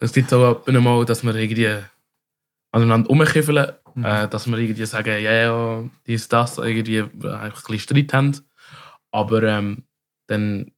Es 0.00 0.12
gibt 0.12 0.32
auch 0.32 0.50
ab 0.50 0.68
und 0.68 0.82
mal, 0.82 1.04
dass 1.04 1.24
wir 1.24 1.34
irgendwie 1.34 1.76
aneinander 2.72 3.08
rumkiffeln, 3.08 3.72
Mhm. 3.98 4.04
äh, 4.04 4.28
dass 4.28 4.46
wir 4.46 4.58
irgendwie 4.58 4.86
sagen, 4.86 5.22
ja, 5.22 5.32
ja, 5.32 5.84
dies, 6.06 6.28
das, 6.28 6.58
irgendwie 6.58 6.98
äh, 6.98 7.04
einfach 7.34 7.68
ein 7.68 7.72
bisschen 7.72 7.78
Streit 7.78 8.12
haben. 8.12 8.36
Aber 9.10 9.42
ähm, 9.42 9.82
dann, 10.28 10.70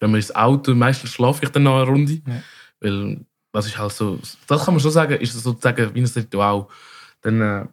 wenn 0.00 0.10
wir 0.10 0.16
ins 0.16 0.34
Auto, 0.34 0.74
meistens 0.74 1.10
schlafe 1.10 1.44
ich 1.44 1.50
dann 1.50 1.62
noch 1.62 1.76
eine 1.76 1.86
Runde. 1.86 2.20
Ja. 2.26 2.42
Weil 2.80 3.24
das 3.52 3.66
ist 3.66 3.78
halt 3.78 3.92
so, 3.92 4.18
das 4.46 4.64
kann 4.64 4.74
man 4.74 4.80
schon 4.80 4.90
sagen, 4.90 5.18
ist 5.20 5.32
sozusagen 5.32 5.94
wie 5.94 6.00
ein 6.00 6.06
Ritual. 6.06 6.66
Dann, 7.20 7.40
äh, 7.40 7.66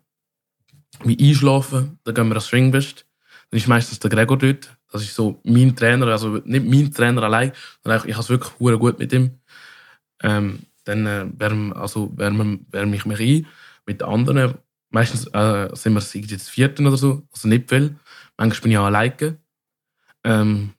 wie 1.03 1.29
einschlafen, 1.29 1.99
dann 2.03 2.13
gehen 2.13 2.27
wir 2.27 2.35
ans 2.35 2.47
Schwingbest. 2.49 3.05
Dann 3.49 3.57
ist 3.57 3.67
meistens 3.67 3.99
der 3.99 4.11
Gregor 4.11 4.37
dort. 4.37 4.77
Das 4.91 5.01
ist 5.01 5.15
so 5.15 5.39
mein 5.43 5.75
Trainer, 5.75 6.05
also 6.07 6.39
nicht 6.45 6.65
mein 6.65 6.93
Trainer 6.93 7.23
allein, 7.23 7.51
sondern 7.83 8.07
ich, 8.07 8.13
habe 8.13 8.21
es 8.21 8.29
wirklich 8.29 8.79
gut 8.79 8.99
mit 8.99 9.11
ihm. 9.11 9.39
Ähm, 10.21 10.59
dann 10.83 11.05
äh, 11.05 11.25
wärme, 11.37 11.75
also 11.75 12.11
wärme, 12.17 12.59
wärme 12.69 12.95
ich 12.95 13.05
mich 13.05 13.19
ein 13.19 13.47
mit 13.85 14.03
anderen. 14.03 14.55
Meistens 14.89 15.27
äh, 15.27 15.69
sind 15.73 15.93
wir 15.93 16.27
das 16.27 16.49
vierten 16.49 16.87
oder 16.87 16.97
so, 16.97 17.23
also 17.31 17.47
nicht 17.47 17.69
viel. 17.69 17.95
Manchmal 18.37 18.61
bin 18.61 18.71
ich 18.71 18.77
auch 18.77 18.85
alleine. 18.85 19.37
Ähm, 20.23 20.73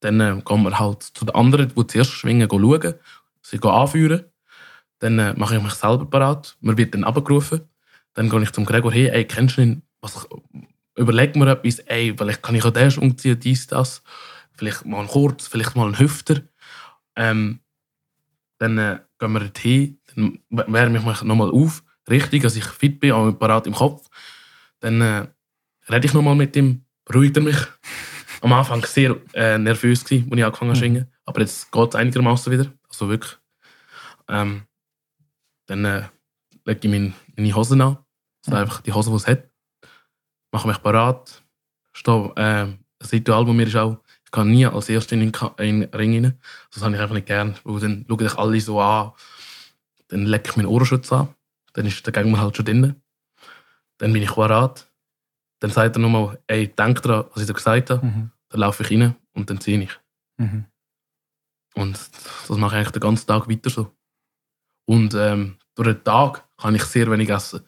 dann 0.00 0.20
äh, 0.20 0.42
gehen 0.44 0.62
wir 0.62 0.78
halt 0.78 1.02
zu 1.02 1.24
den 1.24 1.34
anderen, 1.34 1.72
die 1.74 1.86
zuerst 1.86 2.10
schwingen, 2.10 2.48
schauen, 2.50 2.94
sie 3.42 3.62
anführen. 3.62 4.24
Dann 4.98 5.18
äh, 5.18 5.34
mache 5.34 5.56
ich 5.56 5.62
mich 5.62 5.74
selber 5.74 6.06
parat. 6.06 6.56
Man 6.60 6.76
wird 6.76 6.94
dann 6.94 7.04
abgerufen. 7.04 7.62
Dann 8.14 8.28
gehe 8.28 8.42
ich 8.42 8.52
zum 8.52 8.64
Gregor 8.64 8.92
hin, 8.92 9.06
ey, 9.06 9.24
kennst 9.24 9.56
du 9.56 9.62
ihn? 9.62 9.82
Was, 10.00 10.26
überleg 10.96 11.36
mir 11.36 11.50
etwas, 11.50 11.78
ey, 11.80 12.14
vielleicht 12.16 12.42
kann 12.42 12.54
ich 12.54 12.64
auch 12.64 12.70
den 12.70 12.90
umziehen, 12.98 13.38
dies, 13.38 13.66
das. 13.66 14.02
Vielleicht 14.52 14.84
mal 14.84 14.98
einen 14.98 15.08
Kurz, 15.08 15.46
vielleicht 15.46 15.76
mal 15.76 15.86
einen 15.86 15.98
Hüfter. 15.98 16.42
Ähm, 17.16 17.60
dann 18.58 18.78
äh, 18.78 19.00
gehen 19.20 19.32
wir 19.32 19.40
dorthin, 19.40 20.00
dann 20.14 20.40
wärme 20.48 20.98
ich 20.98 21.04
mich 21.04 21.22
nochmal 21.22 21.50
auf, 21.50 21.84
richtig, 22.08 22.42
dass 22.42 22.56
ich 22.56 22.64
fit 22.64 22.98
bin, 22.98 23.12
auch 23.12 23.30
parat 23.32 23.66
im 23.66 23.74
Kopf. 23.74 24.08
Dann 24.80 25.00
äh, 25.00 25.26
rede 25.88 26.06
ich 26.06 26.14
nochmal 26.14 26.34
mit 26.34 26.56
ihm, 26.56 26.84
beruhigt 27.04 27.36
er 27.36 27.42
mich. 27.42 27.56
Am 28.40 28.52
Anfang 28.54 28.82
sehr 28.86 29.16
äh, 29.34 29.58
nervös 29.58 30.02
gewesen, 30.02 30.30
als 30.30 30.38
ich 30.38 30.44
angefangen 30.44 30.70
habe 30.70 30.78
zu 30.78 30.80
schwingen. 30.80 31.06
Aber 31.26 31.40
jetzt 31.40 31.70
geht 31.70 31.88
es 31.90 31.94
einigermaßen 31.94 32.50
wieder. 32.50 32.72
Also 32.88 33.08
wirklich. 33.10 33.36
Ähm, 34.28 34.62
dann 35.66 35.84
äh, 35.84 36.08
lege 36.64 36.80
ich 36.82 36.90
meine, 36.90 37.12
meine 37.36 37.54
Hosen 37.54 37.80
an. 37.82 37.98
Also 38.46 38.56
einfach 38.56 38.80
die 38.80 38.92
Hose, 38.92 39.10
die 39.10 39.16
es 39.16 39.26
hat. 39.26 39.50
Mache 40.52 40.68
mich 40.68 40.82
parat. 40.82 41.42
Stehe, 41.92 42.32
äh, 42.36 42.66
das 42.98 43.12
Ritual 43.12 43.44
bei 43.44 43.52
mir 43.52 43.66
ist 43.66 43.76
auch, 43.76 43.98
ich 44.30 44.32
kann 44.32 44.52
nie 44.52 44.64
als 44.64 44.88
Erster 44.88 45.16
in 45.16 45.32
den, 45.32 45.84
Ring 45.92 46.24
rein. 46.24 46.38
Das 46.72 46.84
habe 46.84 46.94
ich 46.94 47.00
einfach 47.00 47.16
nicht 47.16 47.26
gern. 47.26 47.56
Weil 47.64 47.80
dann 47.80 48.06
schauen 48.08 48.18
dich 48.18 48.38
alle 48.38 48.60
so 48.60 48.80
an. 48.80 49.10
Dann 50.06 50.24
lege 50.24 50.44
ich 50.46 50.56
meinen 50.56 50.66
Ohrenschutz 50.66 51.12
an. 51.12 51.34
Dann 51.72 51.84
ist 51.86 52.06
der 52.06 52.12
Gegner 52.12 52.40
halt 52.40 52.56
schon 52.56 52.64
drin. 52.64 52.94
Dann 53.98 54.12
bin 54.12 54.22
ich 54.22 54.32
parat. 54.32 54.88
Dann 55.58 55.72
sagt 55.72 55.96
er 55.96 55.98
nochmal, 55.98 56.38
ey, 56.46 56.68
denk 56.68 57.02
dran, 57.02 57.24
was 57.32 57.42
ich 57.42 57.48
dir 57.48 57.54
gesagt 57.54 57.90
habe. 57.90 58.06
Mhm. 58.06 58.30
Dann 58.50 58.60
laufe 58.60 58.84
ich 58.84 58.92
rein 58.92 59.16
und 59.32 59.50
dann 59.50 59.60
ziehe 59.60 59.82
ich. 59.82 59.98
Mhm. 60.36 60.66
Und 61.74 61.98
das 62.48 62.56
mache 62.56 62.76
ich 62.76 62.78
eigentlich 62.78 62.92
den 62.92 63.00
ganzen 63.00 63.26
Tag 63.26 63.48
weiter 63.48 63.68
so. 63.68 63.90
Und 64.84 65.12
ähm, 65.14 65.56
durch 65.74 65.88
den 65.88 66.04
Tag 66.04 66.44
kann 66.56 66.76
ich 66.76 66.84
sehr 66.84 67.10
wenig 67.10 67.30
essen. 67.30 67.62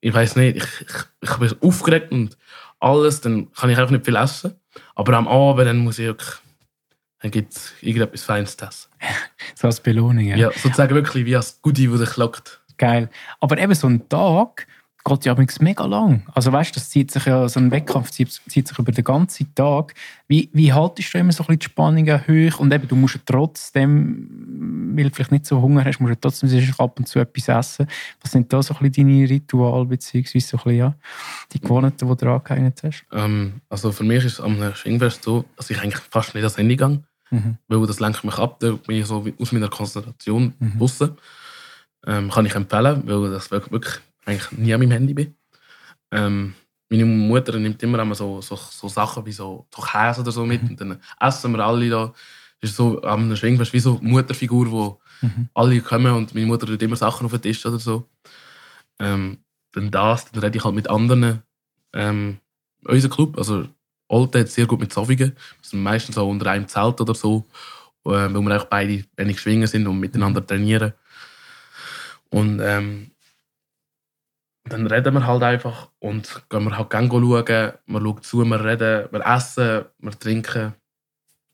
Ich 0.00 0.12
weiß 0.12 0.34
nicht, 0.34 0.56
ich, 0.56 0.80
ich, 0.80 0.94
ich 1.20 1.36
bin 1.36 1.54
aufgeregt 1.60 2.10
und 2.10 2.36
alles, 2.80 3.20
dann 3.20 3.52
kann 3.52 3.70
ich 3.70 3.78
einfach 3.78 3.92
nicht 3.92 4.04
viel 4.04 4.16
essen. 4.16 4.54
Aber 4.94 5.14
am 5.14 5.28
Abend 5.28 5.66
dann 5.66 5.78
muss 5.78 5.98
ich 5.98 6.06
wirklich, 6.06 6.30
dann 7.20 7.30
gibt 7.30 7.54
es 7.54 7.72
irgendetwas 7.80 8.22
Feines 8.22 8.56
zu 8.56 8.66
essen. 8.66 8.90
So 9.54 9.66
als 9.66 9.80
Belohnung, 9.80 10.24
ja. 10.24 10.36
Ja, 10.36 10.52
sozusagen 10.52 10.94
wirklich 10.94 11.24
wie 11.24 11.34
als 11.34 11.60
Goodie, 11.62 11.88
das 11.88 12.00
dich 12.00 12.16
lockt. 12.16 12.60
Geil. 12.76 13.08
Aber 13.40 13.58
eben 13.58 13.74
so 13.74 13.88
ein 13.88 14.08
Tag 14.08 14.68
geht 15.08 15.24
ja 15.24 15.32
übrigens 15.32 15.60
mega 15.60 15.84
lang. 15.84 16.22
Also 16.34 16.52
weißt 16.52 16.70
du, 16.70 16.74
das 16.80 16.90
zieht 16.90 17.10
sich 17.10 17.24
ja, 17.26 17.48
so 17.48 17.58
ein 17.60 17.70
Wettkampf 17.70 18.10
zieht, 18.10 18.30
zieht 18.48 18.68
sich 18.68 18.78
über 18.78 18.92
den 18.92 19.04
ganzen 19.04 19.54
Tag. 19.54 19.94
Wie, 20.28 20.48
wie 20.52 20.72
haltest 20.72 21.12
du 21.14 21.18
immer 21.18 21.32
so 21.32 21.42
ein 21.42 21.46
bisschen 21.46 21.58
die 21.60 21.64
Spannungen 21.66 22.20
hoch? 22.26 22.60
Und 22.60 22.72
eben, 22.72 22.86
du 22.88 22.96
musst 22.96 23.14
ja 23.16 23.20
trotzdem, 23.24 24.92
weil 24.96 25.04
du 25.04 25.10
vielleicht 25.14 25.32
nicht 25.32 25.46
so 25.46 25.60
Hunger 25.60 25.84
hast, 25.84 26.00
musst 26.00 26.14
du 26.14 26.20
trotzdem 26.20 26.48
sicher 26.48 26.74
ab 26.78 26.98
und 26.98 27.06
zu 27.08 27.18
etwas 27.18 27.48
essen. 27.48 27.86
Was 28.22 28.32
sind 28.32 28.52
da 28.52 28.62
so 28.62 28.74
ein 28.74 28.90
bisschen 28.90 29.08
deine 29.08 29.28
Rituale, 29.28 29.84
beziehungsweise 29.86 30.46
so 30.46 30.56
ein 30.58 30.62
bisschen, 30.64 30.78
ja, 30.78 30.94
die 31.52 31.60
Gewohnheiten, 31.60 32.08
die 32.08 32.16
du 32.16 32.30
angehängt 32.32 32.82
hast? 32.82 33.04
Ähm, 33.12 33.60
also 33.68 33.92
für 33.92 34.04
mich 34.04 34.24
ist 34.24 34.34
es 34.34 34.40
am 34.40 34.74
Schwingfest 34.74 35.22
so, 35.24 35.44
dass 35.56 35.70
ich 35.70 35.80
eigentlich 35.80 36.02
fast 36.10 36.34
nicht 36.34 36.42
ans 36.44 36.56
Handy 36.58 36.76
gehe. 36.76 37.02
Mhm. 37.30 37.58
weil 37.68 37.86
das 37.86 38.00
lenkt 38.00 38.24
mich 38.24 38.38
ab, 38.38 38.58
da 38.58 38.70
bin 38.86 38.96
ich 38.96 39.04
so 39.04 39.22
aus 39.38 39.52
meiner 39.52 39.68
Konzentration 39.68 40.54
Mhm. 40.58 40.78
draussen. 40.78 41.18
Ähm, 42.06 42.30
kann 42.30 42.46
ich 42.46 42.54
empfehlen, 42.54 43.02
weil 43.04 43.30
das 43.30 43.50
wirklich 43.50 44.00
eigentlich 44.28 44.52
nie 44.52 44.72
an 44.74 44.80
meinem 44.80 44.92
Handy 44.92 45.14
bin. 45.14 45.34
Ähm, 46.10 46.54
meine 46.90 47.04
Mutter 47.04 47.58
nimmt 47.58 47.82
immer 47.82 47.98
einmal 47.98 48.14
so, 48.16 48.40
so, 48.40 48.56
so 48.56 48.88
Sachen 48.88 49.26
wie 49.26 49.32
so, 49.32 49.66
so 49.74 49.82
Käse 49.82 50.20
oder 50.22 50.32
so 50.32 50.46
mit. 50.46 50.62
Mhm. 50.62 50.68
Und 50.70 50.80
dann 50.80 51.00
essen 51.20 51.52
wir 51.52 51.64
alle 51.64 51.90
da. 51.90 52.12
Das 52.60 52.70
ist 52.70 52.76
so 52.76 53.02
am 53.02 53.34
Schwingfest 53.36 53.72
wie 53.72 53.80
so 53.80 53.98
eine 53.98 54.08
Mutterfigur, 54.08 54.70
wo 54.70 55.00
Mhm. 55.20 55.48
alle 55.52 55.80
kommen 55.80 56.12
und 56.14 56.32
meine 56.32 56.46
Mutter 56.46 56.64
tut 56.64 56.80
immer 56.80 56.94
Sachen 56.94 57.26
auf 57.26 57.32
den 57.32 57.42
Tisch 57.42 57.66
oder 57.66 57.80
so. 57.80 58.08
Ähm, 59.00 59.38
dann 59.72 59.90
das, 59.90 60.30
dann 60.30 60.42
rede 60.44 60.56
ich 60.58 60.64
halt 60.64 60.76
mit 60.76 60.88
anderen. 60.88 61.42
Ähm, 61.92 62.38
unser 62.84 63.08
Club, 63.08 63.36
also 63.36 63.66
Alte 64.08 64.38
hat 64.40 64.48
sehr 64.48 64.66
gut 64.66 64.78
mit 64.78 64.92
Sofigen. 64.92 65.30
Wir 65.30 65.36
sind 65.68 65.82
meistens 65.82 66.14
so 66.14 66.28
unter 66.28 66.50
einem 66.50 66.68
Zelt 66.68 67.00
oder 67.00 67.16
so, 67.16 67.46
äh, 68.04 68.10
weil 68.10 68.32
wir 68.32 68.60
auch 68.62 68.66
beide 68.66 69.04
wenig 69.16 69.40
schwingen 69.40 69.66
sind 69.66 69.88
und 69.88 69.98
miteinander 69.98 70.46
trainieren. 70.46 70.92
Und 72.30 72.60
ähm, 72.62 73.10
dann 74.72 74.86
reden 74.86 75.14
wir 75.14 75.26
halt 75.26 75.42
einfach 75.42 75.90
und 75.98 76.42
gehen 76.50 76.64
wir 76.64 76.76
halt 76.78 76.90
gerne 76.90 77.08
schauen. 77.08 77.22
Wir 77.46 77.78
schauen 78.00 78.22
zu, 78.22 78.44
wir 78.44 78.64
reden, 78.64 79.08
wir 79.12 79.26
essen, 79.26 79.84
wir 79.98 80.18
trinken. 80.18 80.74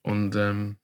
Und 0.02 0.36
ähm, 0.36 0.76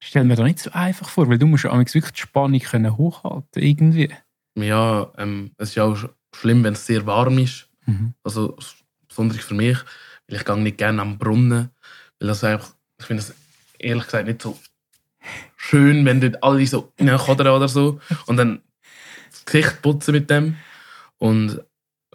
Stell 0.00 0.24
mir 0.24 0.36
da 0.36 0.44
nicht 0.44 0.60
so 0.60 0.70
einfach 0.70 1.08
vor, 1.08 1.28
weil 1.28 1.38
du 1.38 1.46
musst 1.46 1.64
ja 1.64 1.76
wirklich 1.76 2.04
die 2.12 2.20
Spannung 2.20 2.60
können 2.60 2.96
hochhalten 2.96 3.62
irgendwie. 3.62 4.14
ja, 4.56 5.10
ähm, 5.18 5.50
es 5.58 5.70
ist 5.70 5.74
ja 5.74 5.84
auch 5.84 5.96
sch- 5.96 6.10
schlimm, 6.34 6.62
wenn 6.62 6.74
es 6.74 6.86
sehr 6.86 7.04
warm 7.04 7.38
ist. 7.38 7.68
Mhm. 7.86 8.14
Also 8.22 8.56
besonders 9.08 9.38
für 9.38 9.54
mich, 9.54 9.76
weil 10.28 10.36
ich 10.38 10.44
gehe 10.44 10.56
nicht 10.58 10.78
gerne 10.78 11.02
am 11.02 11.18
Brunnen. 11.18 11.70
Weil 12.20 12.28
das 12.28 12.44
einfach, 12.44 12.74
ich 13.00 13.06
finde 13.06 13.22
es 13.22 13.34
ehrlich 13.78 14.04
gesagt 14.04 14.26
nicht 14.28 14.40
so 14.42 14.56
schön, 15.56 16.04
wenn 16.04 16.20
dort 16.20 16.42
alle 16.42 16.64
so 16.66 16.92
reinkommen 17.00 17.48
oder 17.48 17.68
so 17.68 18.00
und 18.26 18.36
dann 18.36 18.62
das 19.30 19.44
Gesicht 19.44 19.82
putzen 19.82 20.12
mit 20.12 20.30
dem. 20.30 20.56
Und 21.18 21.60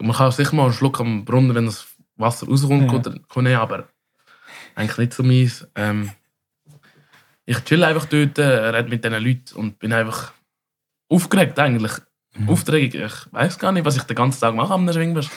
man 0.00 0.12
kann 0.16 0.32
sicher 0.32 0.54
mal 0.56 0.64
einen 0.64 0.72
Schluck 0.72 1.00
am 1.00 1.24
Brunnen, 1.24 1.54
wenn 1.54 1.66
das 1.66 1.86
Wasser 2.16 2.46
rauskommt, 2.46 3.06
Ja. 3.06 3.42
nehmen, 3.42 3.56
aber 3.56 3.88
eigentlich 4.74 4.98
nicht 4.98 5.14
so 5.14 5.22
meins. 5.22 5.66
Ähm, 5.74 6.10
ich 7.46 7.62
chill 7.64 7.84
einfach 7.84 8.06
dort, 8.06 8.38
äh, 8.38 8.42
rede 8.44 8.88
mit 8.88 9.04
diesen 9.04 9.22
Leuten 9.22 9.54
und 9.56 9.78
bin 9.78 9.92
einfach 9.92 10.32
aufgeregt 11.08 11.58
eigentlich. 11.58 11.92
Mhm. 12.36 12.48
Aufgeregt. 12.48 12.94
Ich 12.94 13.12
weiß 13.32 13.58
gar 13.58 13.72
nicht, 13.72 13.84
was 13.84 13.96
ich 13.96 14.02
den 14.04 14.16
ganzen 14.16 14.40
Tag 14.40 14.54
mache 14.54 14.72
am 14.74 14.90
Schwingfest. 14.92 15.30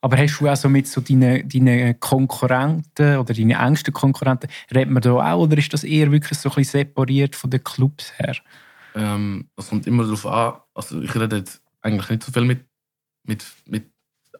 Aber 0.00 0.16
hast 0.16 0.40
du 0.40 0.48
auch 0.48 0.56
so 0.56 0.68
mit 0.68 0.88
so 0.88 1.00
deinen, 1.00 1.48
deinen 1.48 1.98
Konkurrenten 2.00 3.18
oder 3.18 3.34
deinen 3.34 3.50
engsten 3.52 3.94
Konkurrenten, 3.94 4.48
redet 4.74 4.90
man 4.90 5.02
da 5.02 5.12
auch 5.12 5.42
oder 5.42 5.56
ist 5.58 5.72
das 5.72 5.84
eher 5.84 6.10
wirklich 6.10 6.38
so 6.38 6.48
ein 6.48 6.54
bisschen 6.56 6.80
separiert 6.80 7.36
von 7.36 7.50
den 7.50 7.62
Clubs 7.62 8.12
her? 8.18 8.34
Ähm, 8.94 9.48
das 9.54 9.68
kommt 9.68 9.86
immer 9.86 10.02
darauf 10.02 10.26
an. 10.26 10.54
Also 10.74 11.00
ich 11.00 11.14
rede 11.14 11.36
jetzt 11.36 11.62
eigentlich 11.82 12.08
nicht 12.10 12.22
so 12.24 12.32
viel 12.32 12.44
mit, 12.44 12.64
mit, 13.24 13.44
mit 13.66 13.90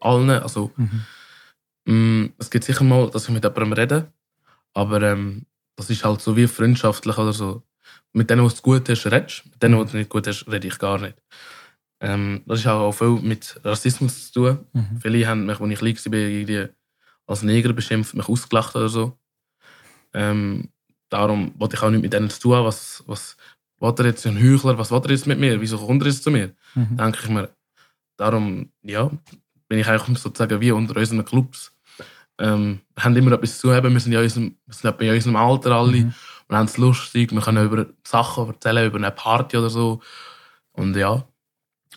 allen. 0.01 0.31
Also 0.31 0.73
Mhm. 0.77 1.03
mm, 1.87 2.33
es 2.38 2.51
gibt 2.51 2.64
sicher 2.64 2.85
mal, 2.85 3.11
dass 3.11 3.25
ich 3.25 3.31
mit 3.31 3.45
jemandem 3.45 3.73
rede, 3.73 4.12
aber 4.75 5.03
ähm, 5.03 5.47
das 5.77 5.90
ist 5.90 6.05
halt 6.05 6.21
so 6.21 6.37
wie 6.37 6.47
freundschaftlich 6.47 7.16
oder 7.18 7.33
so. 7.33 7.62
Mit 8.12 8.29
denen, 8.31 8.45
was 8.45 8.61
gut 8.62 8.88
hast, 8.88 9.07
redest. 9.07 9.45
Mit 9.51 9.62
denen, 9.62 9.79
was 9.79 9.90
du 9.90 9.97
nicht 9.97 10.11
gut 10.11 10.27
hast, 10.27 10.47
rede 10.47 10.68
ich 10.68 10.79
gar 10.79 10.99
nicht. 10.99 11.16
Ähm, 12.01 12.42
das 12.47 12.61
ist 12.61 12.66
auch 12.66 12.92
viel 12.92 13.21
mit 13.23 13.59
Rassismus 13.64 14.31
zu 14.31 14.33
tun. 14.33 14.66
Mhm. 14.73 15.01
Viele 15.01 15.27
haben 15.27 15.47
mich, 15.47 15.61
als 15.61 15.71
ich 15.71 15.79
klein 15.79 16.12
war, 16.12 16.18
irgendwie 16.18 16.68
als 17.27 17.42
Neger 17.42 17.73
beschimpft, 17.73 18.14
mich 18.14 18.29
ausgelacht 18.29 18.75
oder 18.77 18.88
so. 18.88 19.18
Ähm, 20.12 20.68
darum 21.09 21.53
wollte 21.59 21.77
ich 21.77 21.83
auch 21.83 21.90
nicht 21.90 22.03
mit 22.03 22.12
denen 22.12 22.29
zu 22.31 22.40
tun. 22.40 22.64
Was, 22.64 23.03
was 23.07 23.37
will 23.81 23.95
er 23.99 24.07
jetzt, 24.07 24.27
ein 24.27 24.37
Heuchler, 24.42 24.77
was 24.79 24.90
will 24.90 25.01
er 25.05 25.11
jetzt 25.11 25.27
mit 25.27 25.38
mir? 25.38 25.61
Wieso 25.61 25.79
kommt 25.79 26.03
er 26.03 26.09
jetzt 26.09 26.23
zu 26.25 26.31
mir? 26.31 26.55
Mhm. 26.75 26.97
Denke 26.97 27.18
ich 27.23 27.29
mir. 27.31 27.49
Darum, 28.23 28.71
ja, 28.85 29.11
bin 29.67 29.81
ich 29.81 29.89
eigentlich 29.89 30.19
sozusagen 30.19 30.61
wie 30.61 30.71
unter 30.71 30.97
unseren 30.97 31.25
Clubs. 31.25 31.75
Ähm, 32.39 32.81
wir 32.95 33.03
haben 33.03 33.17
immer 33.17 33.33
etwas 33.33 33.59
zu 33.59 33.75
haben. 33.75 33.93
Wir 33.93 33.99
sind 33.99 34.13
ja 34.13 34.21
in 34.21 34.27
unserem, 34.27 34.57
wir 34.65 34.75
sind 34.75 34.91
etwa 34.91 35.03
in 35.03 35.11
unserem 35.11 35.35
Alter 35.35 35.73
alle. 35.73 35.97
Mhm. 36.05 36.15
Wir 36.49 36.57
haben 36.57 36.67
es 36.67 36.77
lustig. 36.77 37.33
Wir 37.33 37.41
können 37.41 37.65
über 37.65 37.87
Sachen 38.07 38.47
erzählen, 38.47 38.87
über 38.87 38.99
eine 38.99 39.11
Party 39.11 39.57
oder 39.57 39.71
so. 39.71 40.01
Und 40.71 40.95
ja, 40.95 41.25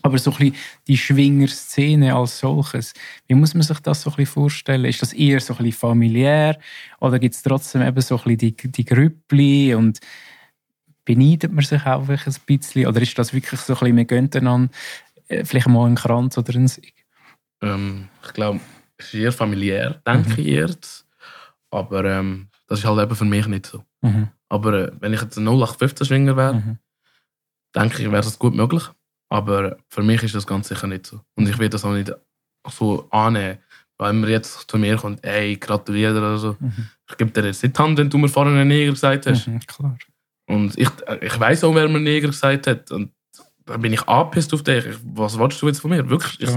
Aber 0.02 0.18
so 0.18 0.32
ein 0.32 0.38
bisschen 0.38 0.56
die 0.88 0.98
Schwingerszene 0.98 2.16
als 2.16 2.40
solches, 2.40 2.94
wie 3.28 3.36
muss 3.36 3.54
man 3.54 3.62
sich 3.62 3.80
das 3.82 4.02
so 4.02 4.10
ein 4.10 4.16
bisschen 4.16 4.34
vorstellen? 4.34 4.86
Ist 4.86 5.04
das 5.04 5.14
eher 5.14 5.40
so 5.40 5.54
ein 5.54 5.58
bisschen 5.64 5.80
familiär 5.80 6.58
oder 7.00 7.20
gibt 7.20 7.36
es 7.36 7.44
trotzdem 7.44 7.84
eben 7.84 8.02
so 8.02 8.18
ein 8.18 8.24
bisschen 8.24 8.38
die, 8.38 8.72
die 8.72 8.86
Grüppli 8.86 9.76
und 9.76 10.00
beneidet 11.06 11.54
man 11.54 11.64
sich 11.64 11.86
auch 11.86 12.10
ein 12.10 12.20
bisschen? 12.46 12.88
Oder 12.88 13.02
ist 13.02 13.18
das 13.18 13.34
wirklich 13.34 13.62
so 13.62 13.74
ein 13.74 13.80
bisschen, 13.80 13.98
wir 13.98 14.06
gehen 14.06 14.30
äh, 14.32 14.70
vielleicht 15.28 15.68
mal 15.68 15.86
einen 15.86 15.96
Kranz 15.96 16.38
oder 16.38 16.54
einen 16.56 16.68
Sieg? 16.68 16.94
Ähm, 17.62 18.10
ich 18.26 18.34
glaube, 18.34 18.60
es 18.98 19.08
ist 19.08 19.14
eher 19.16 19.32
familiär, 19.32 20.02
denke 20.08 20.42
ich 20.42 20.48
jetzt. 20.48 21.08
Aber 21.72 22.06
ähm, 22.06 22.50
das 22.68 22.80
ist 22.80 22.86
halt 22.86 23.02
eben 23.02 23.16
für 23.16 23.26
mich 23.26 23.48
nicht 23.48 23.66
so. 23.66 23.84
Mhm. 24.02 24.30
Aber 24.50 24.74
äh, 24.74 24.92
wenn 25.00 25.14
ich 25.14 25.22
jetzt 25.22 25.38
ein 25.38 25.48
0815-Schwinger 25.48 26.38
wäre, 26.38 26.54
Mhm. 26.56 26.78
denke 27.76 28.02
ich, 28.02 28.12
wäre 28.12 28.22
das 28.24 28.40
gut 28.40 28.56
möglich. 28.56 28.84
Aber 29.30 29.78
für 29.90 30.04
mich 30.04 30.22
ist 30.24 30.36
das 30.36 30.46
ganz 30.48 30.68
sicher 30.68 30.88
nicht 30.88 31.08
so. 31.08 31.20
Und 31.36 31.50
ich 31.50 31.58
will 31.58 31.70
das 31.70 31.84
auch 31.84 31.94
nicht 31.94 32.12
so 32.70 33.08
annehmen. 33.10 33.58
Wenn 33.98 34.20
man 34.20 34.30
jetzt 34.30 34.70
zu 34.70 34.78
mir 34.78 34.98
kommt, 34.98 35.24
ey, 35.26 35.56
gratuliere 35.56 36.18
oder 36.18 36.38
so. 36.38 36.56
Mhm. 36.60 36.90
Ich 37.10 37.18
gebe 37.18 37.32
dir 37.32 37.46
jetzt 37.46 37.64
nicht 37.64 37.78
die 37.78 37.82
Hand, 37.82 37.98
wenn 37.98 38.10
du 38.10 38.18
mir 38.18 38.28
vorhin 38.30 38.54
einen 38.56 38.68
Neger 38.68 38.92
gesagt 38.92 39.26
hast. 39.26 39.48
Mhm, 39.48 39.60
klar. 39.62 39.98
Und 40.48 40.78
ich, 40.78 40.90
ich 41.22 41.40
weiß 41.40 41.64
auch, 41.64 41.74
wer 41.74 41.88
mir 41.88 42.00
Neger 42.00 42.28
gesagt 42.28 42.68
hat. 42.68 42.92
Und 42.92 43.12
dann 43.66 43.82
bin 43.82 43.94
ich 43.94 44.08
angepisst 44.08 44.54
auf 44.54 44.64
dich. 44.64 44.86
Ich- 44.86 44.98
Was 45.04 45.38
willst 45.40 45.62
du 45.62 45.68
jetzt 45.68 45.80
von 45.80 45.92
mir? 45.92 46.08
Wirklich? 46.10 46.40
Ich. 46.42 46.50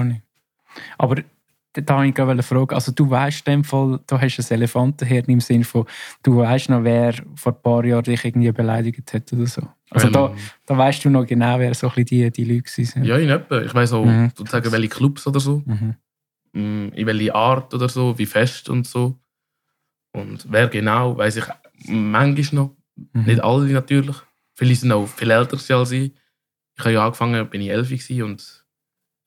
Aber 0.98 1.16
da 1.72 1.96
wollte 1.96 2.08
ich 2.08 2.14
gerade 2.14 2.30
eine 2.32 2.42
Frage. 2.42 2.74
Also 2.74 2.92
du 2.92 3.08
weißt 3.08 3.46
in 3.46 3.52
dem 3.52 3.64
Fall, 3.64 4.00
du 4.06 4.20
hast 4.20 4.38
ein 4.38 4.54
Elefantenhirn 4.56 5.24
im 5.26 5.40
Sinne 5.40 5.64
von, 5.64 5.84
du 6.22 6.38
weißt 6.38 6.70
noch, 6.70 6.82
wer 6.84 7.14
vor 7.36 7.52
ein 7.52 7.62
paar 7.62 7.84
Jahren 7.84 8.02
dich 8.04 8.24
irgendwie 8.24 8.50
beleidigt 8.52 9.12
hat 9.12 9.32
oder 9.32 9.46
so. 9.46 9.62
Also 9.90 10.08
ähm, 10.08 10.12
da, 10.12 10.34
da 10.66 10.76
weißt 10.78 11.04
du 11.04 11.10
noch 11.10 11.24
genau, 11.26 11.58
wer 11.58 11.74
so 11.74 11.88
ein 11.88 11.94
bisschen 12.04 12.30
die, 12.32 12.44
die 12.44 12.54
Leute 12.54 12.82
waren. 12.96 13.04
Ja, 13.04 13.16
in 13.18 13.28
etwa. 13.30 13.60
Ich 13.62 13.74
weiß 13.74 13.92
auch, 13.92 14.04
Mhm. 14.04 14.32
sozusagen, 14.34 14.72
welche 14.72 14.88
Clubs 14.88 15.26
oder 15.26 15.40
so. 15.40 15.62
Mhm. 15.66 15.94
Mm, 16.52 16.88
in 16.94 17.06
welche 17.06 17.34
Art 17.34 17.72
oder 17.74 17.88
so, 17.88 18.18
wie 18.18 18.26
fest 18.26 18.68
und 18.68 18.86
so. 18.86 19.18
Und 20.12 20.46
wer 20.50 20.68
genau, 20.68 21.16
weiß 21.16 21.36
ich 21.36 21.44
manchmal 21.86 22.64
noch. 22.64 22.76
Mhm. 23.12 23.24
Nicht 23.24 23.40
alle 23.44 23.66
natürlich. 23.66 24.16
Viele 24.54 24.74
sind 24.74 24.90
auch 24.92 25.06
viel 25.06 25.30
älter 25.30 25.56
als 25.76 25.92
ich. 25.92 26.12
Ich 26.78 26.84
habe 26.84 26.92
ja 26.94 27.04
angefangen, 27.04 27.50
bin 27.50 27.60
ich 27.60 27.70
elf 27.70 27.88
gewesen 27.88 28.22
und 28.22 28.64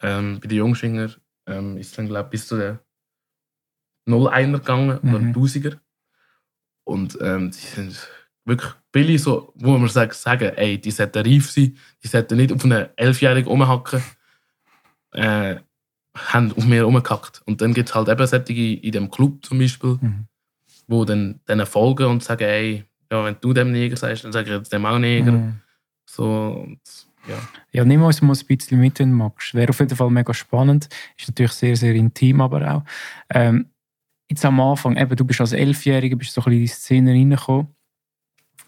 ähm, 0.02 0.40
bei 0.42 0.48
den 0.48 0.58
Jungschwinger 0.60 1.10
ähm, 1.48 1.78
ist 1.78 1.98
dann, 1.98 2.08
glaube 2.08 2.28
ich, 2.28 2.32
bis 2.32 2.48
zu 2.48 2.58
der 2.58 2.80
01er 4.08 4.52
gegangen 4.54 4.98
oder 5.00 5.20
Mhm. 5.20 5.34
1000er. 5.34 5.78
Und 6.86 7.18
ähm, 7.22 7.52
die 7.52 7.58
sind 7.58 8.08
wirklich 8.46 8.72
billig, 8.92 9.22
so, 9.22 9.52
wo 9.56 9.78
man 9.78 9.90
sagt, 9.90 10.16
sagen, 10.16 10.54
ey, 10.56 10.80
die 10.80 10.92
sollten 10.92 11.26
reif 11.26 11.52
sein, 11.52 11.78
die 12.04 12.08
sollten 12.08 12.38
nicht 12.38 12.52
auf 12.52 12.64
einen 12.64 12.88
Elfjährigen 12.96 13.50
rumhacken. 13.50 14.02
Äh, 15.12 15.58
haben 16.16 16.52
auf 16.54 16.66
mir 16.66 16.84
rumgehackt. 16.84 17.42
Und 17.46 17.62
dann 17.62 17.74
gibt 17.74 17.90
es 17.90 17.96
halt 17.96 18.10
eben 18.10 18.28
solche 18.28 18.54
in 18.54 18.92
dem 18.92 19.10
Club 19.12 19.46
zum 19.46 19.60
Beispiel, 19.60 19.98
Mhm. 20.02 20.28
wo 20.88 21.06
dann 21.06 21.40
denen 21.48 21.66
folgen 21.66 22.06
und 22.08 22.24
sagen, 22.24 22.44
ey, 22.44 22.86
ja, 23.12 23.24
wenn 23.26 23.36
du 23.40 23.54
dem 23.54 23.72
Neger 23.72 23.96
sagst, 23.98 24.24
dann 24.24 24.32
sage 24.32 24.50
ich 24.50 24.58
jetzt 24.58 24.74
dem 24.74 24.86
auch 24.86 25.00
Neger. 25.00 25.32
Mhm. 25.34 25.60
So, 26.06 26.26
und, 26.66 26.80
ja. 27.28 27.38
Ja, 27.72 27.86
nimm 27.86 28.04
uns 28.04 28.22
mal 28.22 28.34
ein 28.36 28.46
bisschen 28.48 28.80
mit, 28.80 29.00
wenn 29.00 29.12
du 29.12 29.16
magst. 29.16 29.54
Wäre 29.54 29.70
auf 29.70 29.80
jeden 29.80 29.96
Fall 29.96 30.10
mega 30.10 30.34
spannend. 30.34 30.90
Ist 31.18 31.28
natürlich 31.30 31.54
sehr, 31.54 31.76
sehr 31.76 31.96
intim, 31.96 32.42
aber 32.42 32.76
auch. 32.76 32.84
Ähm, 33.30 33.68
jetzt 34.30 34.46
am 34.46 34.60
Anfang, 34.60 34.98
eben, 34.98 35.16
du 35.16 35.26
bist 35.26 35.42
als 35.42 35.54
Elfjähriger, 35.54 36.16
bist 36.16 36.34
so 36.34 36.42
ein 36.42 36.46
bisschen 36.46 36.58
in 36.58 36.66
die 36.66 36.68
Szene 36.68 37.12
reingekommen. 37.12 37.68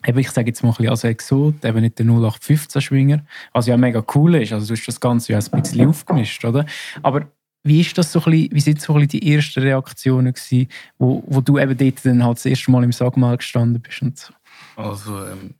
Eben, 0.05 0.19
ich 0.19 0.31
sage 0.31 0.47
jetzt 0.47 0.63
mal 0.63 0.69
ein 0.69 0.75
bisschen 0.75 0.89
als 0.89 1.03
Exot, 1.05 1.63
eben 1.63 1.81
nicht 1.81 1.97
der 1.97 2.05
0815-Schwinger. 2.05 3.25
Was 3.53 3.67
ja 3.67 3.77
mega 3.77 4.03
cool 4.15 4.35
ist. 4.35 4.51
Also 4.51 4.67
du 4.67 4.73
hast 4.73 4.85
das 4.85 4.99
Ganze 4.99 5.31
ja 5.33 5.39
ein 5.39 5.61
bisschen 5.61 5.87
aufgemischt, 5.87 6.43
oder? 6.43 6.65
Aber 7.01 7.27
wie 7.63 7.79
ist 7.79 7.97
das 7.97 8.11
so 8.11 8.19
ein 8.19 8.31
bisschen, 8.31 8.51
wie 8.51 8.59
sind 8.59 8.81
so 8.81 8.93
ein 8.93 9.07
bisschen 9.07 9.21
die 9.21 9.33
ersten 9.33 9.61
Reaktionen 9.61 10.33
gewesen, 10.33 10.67
wo, 10.97 11.23
wo 11.27 11.39
du 11.39 11.57
eben 11.57 11.77
dort 11.77 12.05
dann 12.05 12.23
halt 12.23 12.37
das 12.37 12.45
erste 12.45 12.71
Mal 12.71 12.83
im 12.83 12.91
Sagmal 12.91 13.37
gestanden 13.37 13.81
bist 13.81 14.01
und 14.01 14.17
so? 14.17 14.33
Also, 14.75 15.25
ähm, 15.25 15.55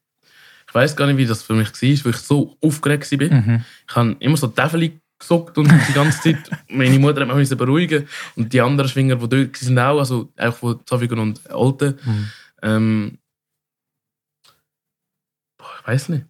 ich 0.73 0.75
weiß 0.75 0.95
gar 0.95 1.05
nicht, 1.05 1.17
wie 1.17 1.27
das 1.27 1.43
für 1.43 1.53
mich 1.53 1.67
war, 1.67 2.05
weil 2.05 2.11
ich 2.13 2.17
so 2.17 2.57
aufgeregt 2.59 3.11
war. 3.11 3.31
Mhm. 3.41 3.63
Ich 3.87 3.95
habe 3.95 4.15
immer 4.19 4.37
so 4.37 4.47
Täfeli 4.47 4.99
gesuckt 5.19 5.55
und 5.59 5.71
die 5.71 5.93
ganze 5.93 6.19
Zeit. 6.19 6.49
Meine 6.69 6.97
Mutter 6.97 7.27
hat 7.27 7.35
mich 7.35 7.55
beruhigen 7.55 8.07
Und 8.35 8.51
die 8.51 8.59
anderen 8.59 8.89
Schwinger, 8.89 9.15
die 9.15 9.27
dort 9.29 9.55
sind 9.55 9.77
auch, 9.77 9.99
also 9.99 10.33
auch 10.35 10.55
von 10.55 10.79
Zavigen 10.87 11.19
und 11.19 11.47
Alten. 11.51 11.95
Mhm. 12.03 12.29
Ähm, 12.63 13.17
boah, 15.59 15.69
ich 15.79 15.87
weiß 15.87 16.09
nicht. 16.09 16.25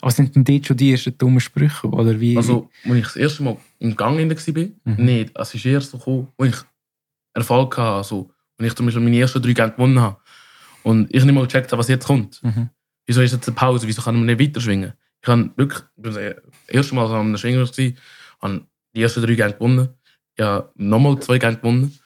Aber 0.00 0.12
sind 0.12 0.36
denn 0.36 0.44
dort 0.44 0.66
schon 0.66 0.76
die 0.76 0.92
ersten 0.92 1.18
dummen 1.18 1.40
Sprüche? 1.40 1.88
Oder 1.88 2.20
wie? 2.20 2.36
Also, 2.36 2.70
als 2.84 2.94
ich 2.96 3.02
das 3.02 3.16
erste 3.16 3.42
Mal 3.42 3.56
im 3.80 3.96
Gang 3.96 4.20
in 4.20 4.30
war, 4.30 4.64
Mhm. 4.94 5.04
nicht. 5.04 5.32
Es 5.34 5.54
ist 5.54 5.66
erst 5.66 5.90
so 5.90 5.98
gekommen, 5.98 6.28
als 6.38 6.60
ich 6.60 6.64
Erfolg 7.34 7.76
hatte. 7.76 7.96
Also, 7.96 8.30
wenn 8.56 8.68
ich 8.68 8.74
zum 8.74 8.86
Beispiel 8.86 9.02
meine 9.02 9.18
ersten 9.18 9.42
drei 9.42 9.54
Gänge 9.54 9.72
gewonnen 9.72 9.98
habe. 10.00 10.19
Und 10.82 11.14
ich 11.14 11.24
nicht 11.24 11.34
mal 11.34 11.46
gecheckt 11.46 11.72
habe, 11.72 11.80
was 11.80 11.88
jetzt 11.88 12.06
kommt. 12.06 12.42
Mhm. 12.42 12.70
Wieso 13.06 13.22
ist 13.22 13.32
jetzt 13.32 13.48
eine 13.48 13.54
Pause? 13.54 13.86
Wieso 13.86 14.02
kann 14.02 14.16
man 14.16 14.26
nicht 14.26 14.40
weiter 14.40 14.60
schwingen? 14.60 14.92
Ich 15.22 15.28
habe 15.28 15.50
wirklich, 15.56 15.82
ich 15.96 16.02
das 16.02 16.16
erste 16.68 16.94
Mal 16.94 17.06
an 17.06 17.14
einem 17.14 17.36
Schwinger 17.36 17.64
gewesen, 17.64 17.98
habe 18.40 18.66
die 18.94 19.02
ersten 19.02 19.22
drei 19.22 19.34
Gänge 19.34 19.54
gewonnen. 19.54 19.88
Ja, 20.38 20.70
nochmal 20.74 21.18
zwei 21.20 21.38
Gänge 21.38 21.56
gewonnen. 21.56 21.98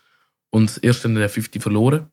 Und 0.50 0.70
das 0.70 0.78
erste 0.78 1.08
in 1.08 1.14
der 1.14 1.28
50 1.28 1.62
verloren. 1.62 2.10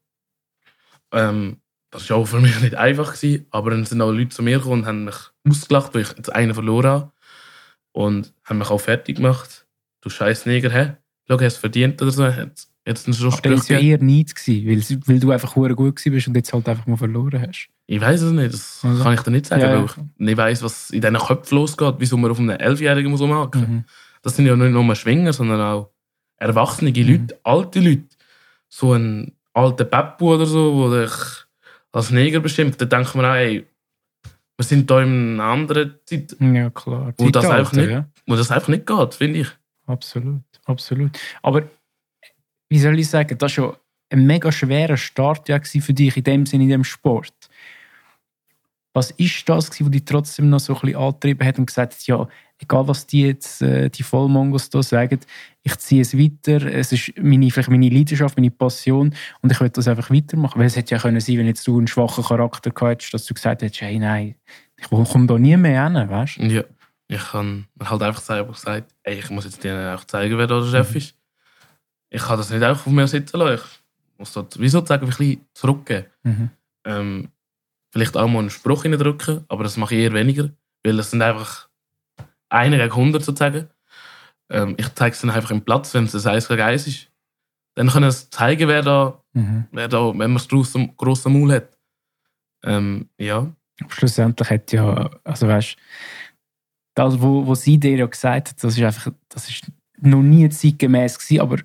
Ähm, 1.12 1.58
das 1.90 2.10
war 2.10 2.18
auch 2.18 2.26
für 2.26 2.40
mich 2.40 2.60
nicht 2.62 2.76
einfach, 2.76 3.14
gewesen, 3.14 3.46
aber 3.52 3.72
dann 3.72 3.86
sind 3.86 4.02
auch 4.02 4.12
Leute 4.12 4.30
zu 4.30 4.44
mir 4.44 4.58
gekommen 4.58 4.82
und 4.82 4.88
haben 4.88 5.04
mich 5.06 5.16
ausgelacht, 5.48 5.94
weil 5.94 6.02
ich 6.02 6.18
jetzt 6.18 6.34
einen 6.34 6.54
verloren 6.54 6.90
habe. 6.90 7.12
Und 7.94 8.34
haben 8.46 8.60
mich 8.60 8.70
auch 8.70 8.80
fertig 8.80 9.18
gemacht. 9.18 9.68
Du 10.00 10.10
scheiß 10.10 10.46
Neger, 10.46 10.72
hä? 10.72 10.96
Schau, 11.28 11.40
hast 11.40 11.58
du 11.58 11.60
verdient 11.60 12.02
oder 12.02 12.12
so? 12.12 12.26
Jetzt, 12.26 12.71
jetzt 12.86 13.08
ein 13.08 13.14
Aber 13.14 13.50
das 13.50 13.70
war 13.70 13.78
ja 13.78 13.80
eher 13.80 13.98
nichts, 14.00 14.36
gewesen, 14.36 14.68
weil, 14.68 15.08
weil 15.08 15.20
du 15.20 15.32
einfach 15.32 15.54
gut 15.54 15.96
bist 16.04 16.28
und 16.28 16.36
jetzt 16.36 16.54
halt 16.54 16.68
einfach 16.68 16.88
mal 16.88 16.98
verloren 16.98 17.46
hast. 17.48 17.70
Ich 17.88 18.02
weiß 18.02 18.22
es 18.22 18.32
nicht, 18.32 18.54
das 18.54 18.82
also. 18.84 19.04
kann 19.04 19.14
ich 19.14 19.22
dir 19.22 19.32
nicht 19.32 19.46
sagen, 19.46 19.62
ja, 19.62 19.78
weil 19.78 19.86
ich 19.86 19.92
nicht 20.18 20.38
weiss, 20.38 20.64
was 20.64 20.90
in 20.90 21.02
diesen 21.02 21.18
Köpfen 21.18 21.58
losgeht, 21.58 21.96
wieso 22.00 22.18
man 22.18 22.32
auf 22.32 22.40
einen 22.40 22.52
Elfjährigen 22.52 23.12
muss 23.12 23.22
umhaken. 23.22 23.62
Mhm. 23.62 23.84
Das 24.22 24.36
sind 24.36 24.46
ja 24.46 24.56
nicht 24.56 24.72
nur 24.72 24.96
Schwinger, 24.96 25.34
sondern 25.34 25.62
auch 25.62 25.92
erwachsene 26.38 26.92
mhm. 26.92 27.08
Leute, 27.08 27.40
alte 27.44 27.80
Leute. 27.80 28.04
So 28.70 28.94
ein 28.94 29.34
alter 29.54 29.86
Peppu 29.86 30.34
oder 30.34 30.46
so, 30.46 30.74
wo 30.74 30.90
dich 30.90 31.12
als 31.92 32.12
Neger 32.12 32.40
bestimmt, 32.40 32.80
dann 32.82 32.90
denkt 32.90 33.16
man 33.16 33.26
auch, 33.26 33.36
ey, 33.36 33.66
wir 34.58 34.66
sind 34.66 34.90
da 34.90 35.02
in 35.02 35.40
einer 35.40 35.44
anderen 35.44 35.96
Zeit. 36.06 36.36
Ja, 36.40 36.70
klar. 36.70 37.14
Wo 37.18 37.30
das, 37.30 37.46
einfach 37.46 37.74
nicht, 37.74 37.90
ja. 37.90 38.06
wo 38.28 38.36
das 38.36 38.52
einfach 38.52 38.68
nicht 38.70 38.86
geht, 38.86 39.14
finde 39.16 39.40
ich. 39.40 39.48
Absolut, 39.88 40.44
absolut. 40.66 41.18
Aber 41.42 41.64
wie 42.72 42.80
soll 42.80 42.98
ich 42.98 43.10
sagen, 43.10 43.38
das 43.38 43.42
war 43.42 43.50
schon 43.50 43.76
ein 44.10 44.26
mega 44.26 44.50
schwerer 44.50 44.96
Start 44.96 45.50
ja 45.50 45.60
für 45.62 45.94
dich 45.94 46.16
in 46.16 46.24
dem 46.24 46.46
Sinne, 46.46 46.64
in 46.64 46.70
dem 46.70 46.84
Sport. 46.86 47.34
Was 48.94 49.12
ist 49.12 49.48
das, 49.50 49.70
was 49.70 49.92
dich 49.92 50.06
trotzdem 50.06 50.50
noch 50.50 50.62
so 50.62 50.76
ein 50.76 50.80
bisschen 50.80 50.98
angetrieben 50.98 51.46
hat 51.46 51.60
und 51.60 51.66
gesagt 51.66 51.94
hat, 51.94 52.08
ja, 52.08 52.26
egal 52.60 52.88
was 52.88 53.06
die 53.06 53.24
jetzt, 53.24 53.62
äh, 53.62 53.90
die 53.90 54.04
Vollmongos 54.04 54.70
da 54.70 54.82
sagen, 54.82 55.20
ich 55.64 55.76
ziehe 55.80 56.02
es 56.02 56.18
weiter, 56.18 56.66
es 56.66 56.94
ist 56.94 57.12
meine, 57.22 57.52
vielleicht 57.52 57.70
meine 57.70 57.90
Leidenschaft, 57.90 58.38
meine 58.38 58.52
Passion 58.52 59.14
und 59.42 59.52
ich 59.52 59.60
will 59.60 59.70
das 59.70 59.90
einfach 59.90 60.10
weitermachen. 60.10 60.58
Weil 60.58 60.68
es 60.68 60.78
hätte 60.78 60.96
ja 60.96 61.02
können 61.02 61.20
sein, 61.20 61.40
wenn 61.40 61.48
jetzt 61.48 61.68
du 61.68 61.78
einen 61.78 61.88
schwachen 61.88 62.24
Charakter 62.24 62.72
hättest, 62.88 63.14
dass 63.14 63.26
du 63.26 63.34
gesagt 63.34 63.64
hättest, 63.64 63.82
hey, 63.82 64.00
nein, 64.00 64.36
ich 64.78 64.88
komme 64.88 65.28
da 65.28 65.38
nie 65.38 65.58
mehr 65.58 65.90
hin, 65.90 66.10
weißt 66.10 66.38
du? 66.38 66.44
Ja, 66.46 66.64
ich 67.10 67.34
habe 67.34 67.66
halt 67.84 68.02
einfach 68.02 68.22
selber 68.22 68.54
gesagt, 68.54 68.94
ey, 69.04 69.20
ich 69.20 69.30
muss 69.30 69.44
jetzt 69.44 69.62
dir 69.62 69.94
auch 69.94 70.06
zeigen, 70.06 70.38
wer 70.38 70.48
da 70.48 70.62
der 70.62 70.68
Chef 70.68 70.92
mhm. 70.92 70.98
ist. 70.98 71.21
Ich 72.12 72.22
kann 72.22 72.38
das 72.38 72.50
nicht 72.50 72.62
einfach 72.62 72.86
auf 72.86 72.94
mir 72.94 73.08
sitzen 73.08 73.38
lassen. 73.38 73.64
Ich 74.14 74.20
muss 74.20 74.34
dort, 74.34 74.60
wie 74.60 74.70
sozusagen, 74.70 75.06
ein 75.06 75.10
bisschen 75.10 75.46
zurückgeben. 75.54 76.06
Mhm. 76.24 76.50
Ähm, 76.86 77.30
vielleicht 77.92 78.16
auch 78.18 78.28
mal 78.28 78.40
einen 78.40 78.50
Spruch 78.50 78.84
drücken, 78.84 79.46
aber 79.48 79.64
das 79.64 79.78
mache 79.78 79.96
ich 79.96 80.02
eher 80.02 80.14
weniger, 80.14 80.50
weil 80.84 81.00
es 81.00 81.12
sind 81.12 81.22
einfach 81.22 81.70
einer 82.50 82.78
gegen 82.78 82.92
100 82.92 83.24
sozusagen. 83.24 83.70
Ähm, 84.50 84.76
ich 84.78 84.94
zeige 84.94 85.14
es 85.14 85.22
dann 85.22 85.30
einfach 85.30 85.52
im 85.52 85.62
Platz, 85.62 85.94
wenn 85.94 86.04
es 86.04 86.26
ein 86.26 86.34
1 86.34 86.48
gegen 86.50 86.62
1 86.62 86.88
ist. 86.88 87.08
Dann 87.76 87.88
können 87.88 88.10
es 88.10 88.30
zeigen, 88.30 88.68
wer 88.68 88.82
da, 88.82 89.24
mhm. 89.34 89.66
wer 89.72 89.88
da 89.88 90.10
wenn 90.10 90.18
man 90.18 90.34
das 90.34 90.48
grosse, 90.48 90.90
grosse 90.98 91.30
Maul 91.30 91.54
hat. 91.54 91.78
Ähm, 92.64 93.10
ja. 93.18 93.50
Schlussendlich 93.88 94.50
hat 94.50 94.72
ja, 94.74 95.10
also 95.24 95.48
weißt 95.48 95.78
das, 96.94 97.22
wo, 97.22 97.46
wo 97.48 97.56
sie 97.56 97.80
dir 97.80 97.96
ja 97.96 98.06
gesagt 98.06 98.50
hat, 98.50 98.64
das 98.64 98.78
ist 98.78 98.84
einfach, 98.84 99.12
das 99.30 99.50
ist 99.50 99.72
noch 100.02 100.22
nie 100.22 100.50
zeitgemäß 100.50 101.18
gewesen, 101.18 101.42
aber 101.42 101.58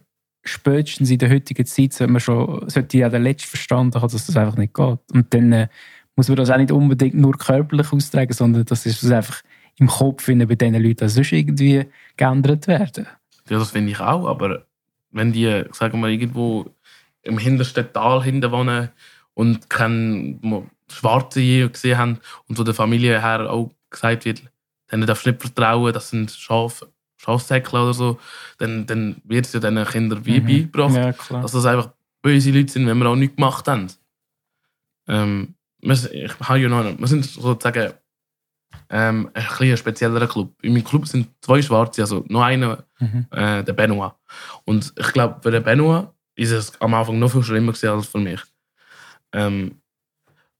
spätestens 0.49 1.11
in 1.11 1.19
der 1.19 1.31
heutigen 1.31 1.67
Zeit 1.67 1.93
sollte 1.93 2.13
man 2.13 2.21
schon, 2.21 2.69
sollte 2.69 2.99
ja 2.99 3.09
der 3.09 3.21
Letzte 3.21 3.49
verstanden 3.49 4.01
haben, 4.01 4.11
dass 4.11 4.27
das 4.27 4.37
einfach 4.37 4.57
nicht 4.57 4.75
geht. 4.75 4.99
Und 5.13 5.35
dann 5.35 5.53
äh, 5.53 5.69
muss 6.17 6.29
man 6.29 6.37
das 6.37 6.51
auch 6.51 6.57
nicht 6.57 6.73
unbedingt 6.73 7.15
nur 7.15 7.37
körperlich 7.37 7.93
austragen, 7.93 8.33
sondern 8.33 8.65
das 8.65 8.87
ist 8.87 9.05
einfach 9.11 9.43
im 9.79 9.89
Kopf 9.89 10.27
bei 10.27 10.35
diesen 10.35 10.83
Leuten 10.83 11.09
sonst 11.09 11.33
irgendwie 11.33 11.85
geändert 12.17 12.67
werden. 12.67 13.07
Ja, 13.49 13.59
das 13.59 13.71
finde 13.71 13.93
ich 13.93 14.01
auch, 14.01 14.27
aber 14.27 14.65
wenn 15.11 15.33
die, 15.33 15.65
sagen 15.73 16.01
wir, 16.01 16.09
irgendwo 16.09 16.67
im 17.23 17.39
hintersten 17.39 17.93
Tal 17.93 18.23
hinten 18.23 18.51
wohnen 18.51 18.89
und 19.35 19.69
keine 19.69 20.39
Schwarze 20.91 21.69
gesehen 21.69 21.99
haben 21.99 22.19
und 22.49 22.57
von 22.57 22.65
der 22.65 22.75
Familie 22.75 23.21
her 23.21 23.51
auch 23.51 23.71
gesagt 23.91 24.25
wird, 24.25 24.43
denen 24.91 25.07
darfst 25.07 25.27
du 25.27 25.31
nicht 25.31 25.43
vertrauen, 25.43 25.93
das 25.93 26.11
sind 26.11 26.31
Schafe, 26.31 26.89
Schafsäckler 27.27 27.83
oder 27.83 27.95
so, 27.95 28.19
dann, 28.59 28.87
dann 28.87 29.17
wird 29.25 29.47
es 29.47 29.53
ja 29.53 29.61
diesen 29.61 29.85
Kindern 29.85 30.25
wie 30.25 30.41
mhm. 30.41 30.47
beigebracht, 30.47 31.31
ja, 31.31 31.41
dass 31.43 31.53
das 31.53 31.67
einfach 31.67 31.91
böse 32.23 32.53
Leute 32.53 32.73
sind, 32.73 32.87
wenn 32.87 32.99
wir 32.99 33.09
auch 33.09 33.17
nichts 33.17 33.37
gemacht 33.37 33.67
haben. 33.69 33.89
Ähm, 35.09 35.55
wir, 35.81 36.13
ich 36.13 36.41
habe 36.41 36.59
ja 36.59 36.69
noch, 36.69 36.99
wir 36.99 37.07
sind 37.07 37.25
sozusagen 37.25 37.93
ähm, 38.91 39.31
ein 39.35 39.45
bisschen 39.59 39.77
spezieller 39.77 40.27
Club. 40.27 40.55
In 40.63 40.73
meinem 40.73 40.85
Club 40.85 41.07
sind 41.07 41.29
zwei 41.41 41.63
Schwarze, 41.63 42.03
also 42.03 42.25
noch 42.29 42.43
einer, 42.43 42.85
mhm. 42.99 43.27
äh, 43.31 43.63
der 43.63 43.73
Benoit. 43.73 44.13
Und 44.65 44.93
ich 44.97 45.13
glaube, 45.13 45.41
für 45.43 45.51
den 45.51 45.63
Benoit 45.63 46.09
ist 46.37 46.53
es 46.53 46.81
am 46.81 46.95
Anfang 46.95 47.19
noch 47.19 47.31
viel 47.31 47.43
schlimmer 47.43 47.73
als 47.73 48.07
für 48.07 48.19
mich. 48.19 48.41
Ähm, 49.33 49.81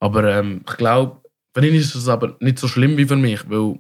aber 0.01 0.25
ähm, 0.25 0.63
ich 0.69 0.77
glaube, 0.77 1.23
für 1.55 1.67
ihn 1.67 1.75
ist 1.75 1.95
es 1.95 2.09
aber 2.09 2.37
nicht 2.41 2.59
so 2.59 2.69
schlimm 2.69 2.97
wie 2.97 3.07
für 3.07 3.17
mich, 3.17 3.49
weil 3.49 3.79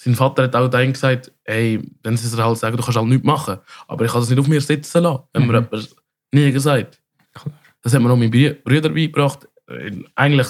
sein 0.00 0.14
Vater 0.14 0.44
hat 0.44 0.54
auch 0.54 0.68
dann 0.68 0.92
gesagt, 0.92 1.32
hey, 1.44 1.82
wenn 2.02 2.16
sie 2.16 2.26
es 2.26 2.38
halt 2.38 2.58
sagen, 2.58 2.76
du 2.76 2.82
kannst 2.82 2.96
halt 2.96 3.08
nichts 3.08 3.26
machen. 3.26 3.58
Aber 3.88 4.04
ich 4.04 4.12
kann 4.12 4.20
das 4.20 4.30
nicht 4.30 4.38
auf 4.38 4.46
mir 4.46 4.60
sitzen 4.60 5.02
lassen, 5.02 5.24
wenn 5.32 5.42
mhm. 5.42 5.48
mir 5.48 5.54
jemand 5.54 5.96
nie 6.32 6.52
gesagt. 6.52 7.00
Das 7.82 7.92
hat 7.92 8.00
mir 8.00 8.10
auch 8.10 8.16
mein 8.16 8.30
Bruder 8.30 8.88
beigebracht. 8.90 9.48
Äh, 9.66 10.04
eigentlich 10.14 10.48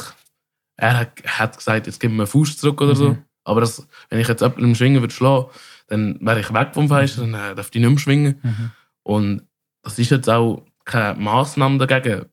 er 0.79 1.11
hat 1.27 1.57
gesagt, 1.57 1.87
jetzt 1.87 1.99
gib 1.99 2.13
mir 2.13 2.19
einen 2.19 2.27
Fuß 2.27 2.57
zurück 2.57 2.81
oder 2.81 2.95
so. 2.95 3.11
Mhm. 3.11 3.25
Aber 3.45 3.61
das, 3.61 3.87
wenn 4.11 4.21
ich 4.21 4.29
jetzt 4.29 4.41
jemanden 4.41 4.65
im 4.65 4.75
Schwingen 4.75 5.03
würde 5.03 5.13
schlagen, 5.13 5.47
dann 5.89 6.19
wäre 6.21 6.41
ich 6.41 6.53
weg 6.53 6.69
vom 6.73 6.89
Fenster, 6.89 7.23
dann 7.23 7.35
äh, 7.35 7.55
darf 7.55 7.71
ich 7.73 7.81
nicht 7.81 7.89
mehr 7.89 7.99
schwingen. 7.99 8.39
Mhm. 8.43 8.71
Und 9.03 9.43
das 9.83 9.99
ist 9.99 10.11
jetzt 10.11 10.31
auch 10.31 10.65
keine 10.85 11.19
Massnahme 11.19 11.85
dagegen. 11.85 12.27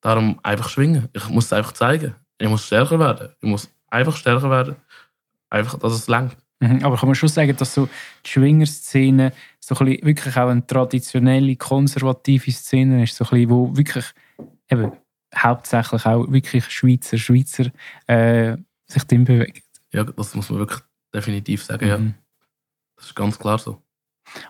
Darum 0.00 0.38
einfach 0.42 0.68
schwingen. 0.68 1.08
Ich 1.12 1.28
muss 1.28 1.46
es 1.46 1.52
einfach 1.52 1.72
zeigen. 1.72 2.14
Ich 2.38 2.48
muss 2.48 2.66
stärker 2.66 2.98
werden. 2.98 3.30
Ich 3.40 3.48
muss 3.48 3.70
einfach 3.88 4.16
stärker 4.16 4.50
werden. 4.50 4.76
Einfach, 5.52 5.78
dass 5.78 5.92
es 5.92 6.08
lenkt. 6.08 6.38
Mhm. 6.60 6.82
Aber 6.82 6.96
kann 6.96 7.08
man 7.08 7.14
schon 7.14 7.28
sagen, 7.28 7.54
dass 7.54 7.74
so 7.74 7.88
die 8.24 8.30
Schwingerszene 8.30 9.32
so 9.60 9.74
ein 9.74 9.86
bisschen 9.86 10.06
wirklich 10.06 10.36
auch 10.36 10.48
eine 10.48 10.66
traditionelle, 10.66 11.56
konservative 11.56 12.50
Szene 12.50 13.02
ist, 13.04 13.14
so 13.14 13.24
ein 13.24 13.30
bisschen, 13.30 13.50
wo 13.50 13.76
wirklich 13.76 14.06
eben 14.70 14.92
hauptsächlich 15.36 16.06
auch 16.06 16.30
wirklich 16.32 16.64
Schweizer, 16.70 17.18
Schweizer 17.18 17.66
äh, 18.06 18.56
sich 18.86 19.04
drin 19.04 19.24
bewegen. 19.24 19.60
Ja, 19.92 20.04
das 20.04 20.34
muss 20.34 20.48
man 20.48 20.60
wirklich 20.60 20.80
definitiv 21.14 21.64
sagen, 21.64 21.84
mhm. 21.84 21.90
ja. 21.90 22.14
Das 22.96 23.06
ist 23.06 23.14
ganz 23.14 23.38
klar 23.38 23.58
so. 23.58 23.82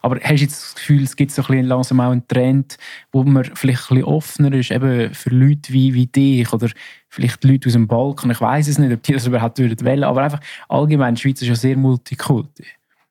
Aber 0.00 0.16
hast 0.20 0.40
du 0.40 0.44
jetzt 0.44 0.62
das 0.62 0.74
Gefühl, 0.74 1.02
es 1.02 1.16
gibt 1.16 1.30
so 1.30 1.42
ein 1.42 1.48
bisschen 1.48 1.66
langsam 1.66 2.00
auch 2.00 2.10
einen 2.10 2.26
Trend, 2.26 2.76
wo 3.10 3.24
man 3.24 3.44
vielleicht 3.44 3.90
ein 3.90 3.96
bisschen 3.96 4.04
offener 4.04 4.52
ist, 4.52 4.70
eben 4.70 5.12
für 5.14 5.30
Leute 5.30 5.72
wie, 5.72 5.94
wie 5.94 6.06
dich 6.06 6.52
oder 6.52 6.68
vielleicht 7.08 7.44
Leute 7.44 7.68
aus 7.68 7.74
dem 7.74 7.86
Balkan, 7.86 8.30
ich 8.30 8.40
weiß 8.40 8.68
es 8.68 8.78
nicht, 8.78 8.92
ob 8.92 9.02
die 9.02 9.12
das 9.12 9.26
überhaupt 9.26 9.58
würden 9.58 9.86
wollen, 9.86 10.04
aber 10.04 10.22
einfach 10.22 10.40
allgemein, 10.68 11.14
die 11.14 11.20
Schweiz 11.20 11.42
ist 11.42 11.48
ja 11.48 11.54
sehr 11.54 11.76
multikulti. 11.76 12.64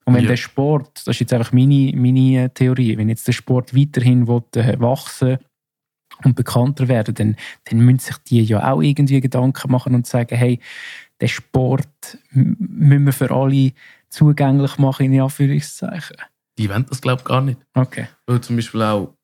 Und 0.05 0.15
wenn 0.15 0.23
ja. 0.23 0.29
der 0.29 0.37
Sport, 0.37 1.01
das 1.05 1.15
ist 1.15 1.19
jetzt 1.19 1.33
einfach 1.33 1.51
meine, 1.51 1.91
meine 1.95 2.51
Theorie, 2.53 2.97
wenn 2.97 3.09
jetzt 3.09 3.27
der 3.27 3.33
Sport 3.33 3.75
weiterhin 3.75 4.27
will, 4.27 4.41
äh, 4.55 4.79
wachsen 4.79 5.37
und 6.23 6.35
bekannter 6.35 6.87
werden, 6.87 7.13
dann, 7.13 7.35
dann 7.65 7.79
müssen 7.79 7.99
sich 7.99 8.17
die 8.17 8.43
ja 8.43 8.71
auch 8.71 8.81
irgendwie 8.81 9.21
Gedanken 9.21 9.71
machen 9.71 9.93
und 9.93 10.07
sagen, 10.07 10.35
hey, 10.35 10.59
den 11.21 11.29
Sport 11.29 12.17
müssen 12.31 13.05
wir 13.05 13.13
für 13.13 13.31
alle 13.31 13.73
zugänglich 14.09 14.77
machen, 14.77 15.13
in 15.13 15.21
Anführungszeichen. 15.21 16.17
Die 16.61 16.69
wollen 16.69 16.85
das, 16.87 17.01
glaube 17.01 17.21
ich, 17.21 17.25
gar 17.25 17.41
nicht. 17.41 17.59
Okay. 17.73 18.07
Weil 18.25 18.41
zum 18.41 18.55
Beispiel 18.55 18.81
auch 18.81 19.15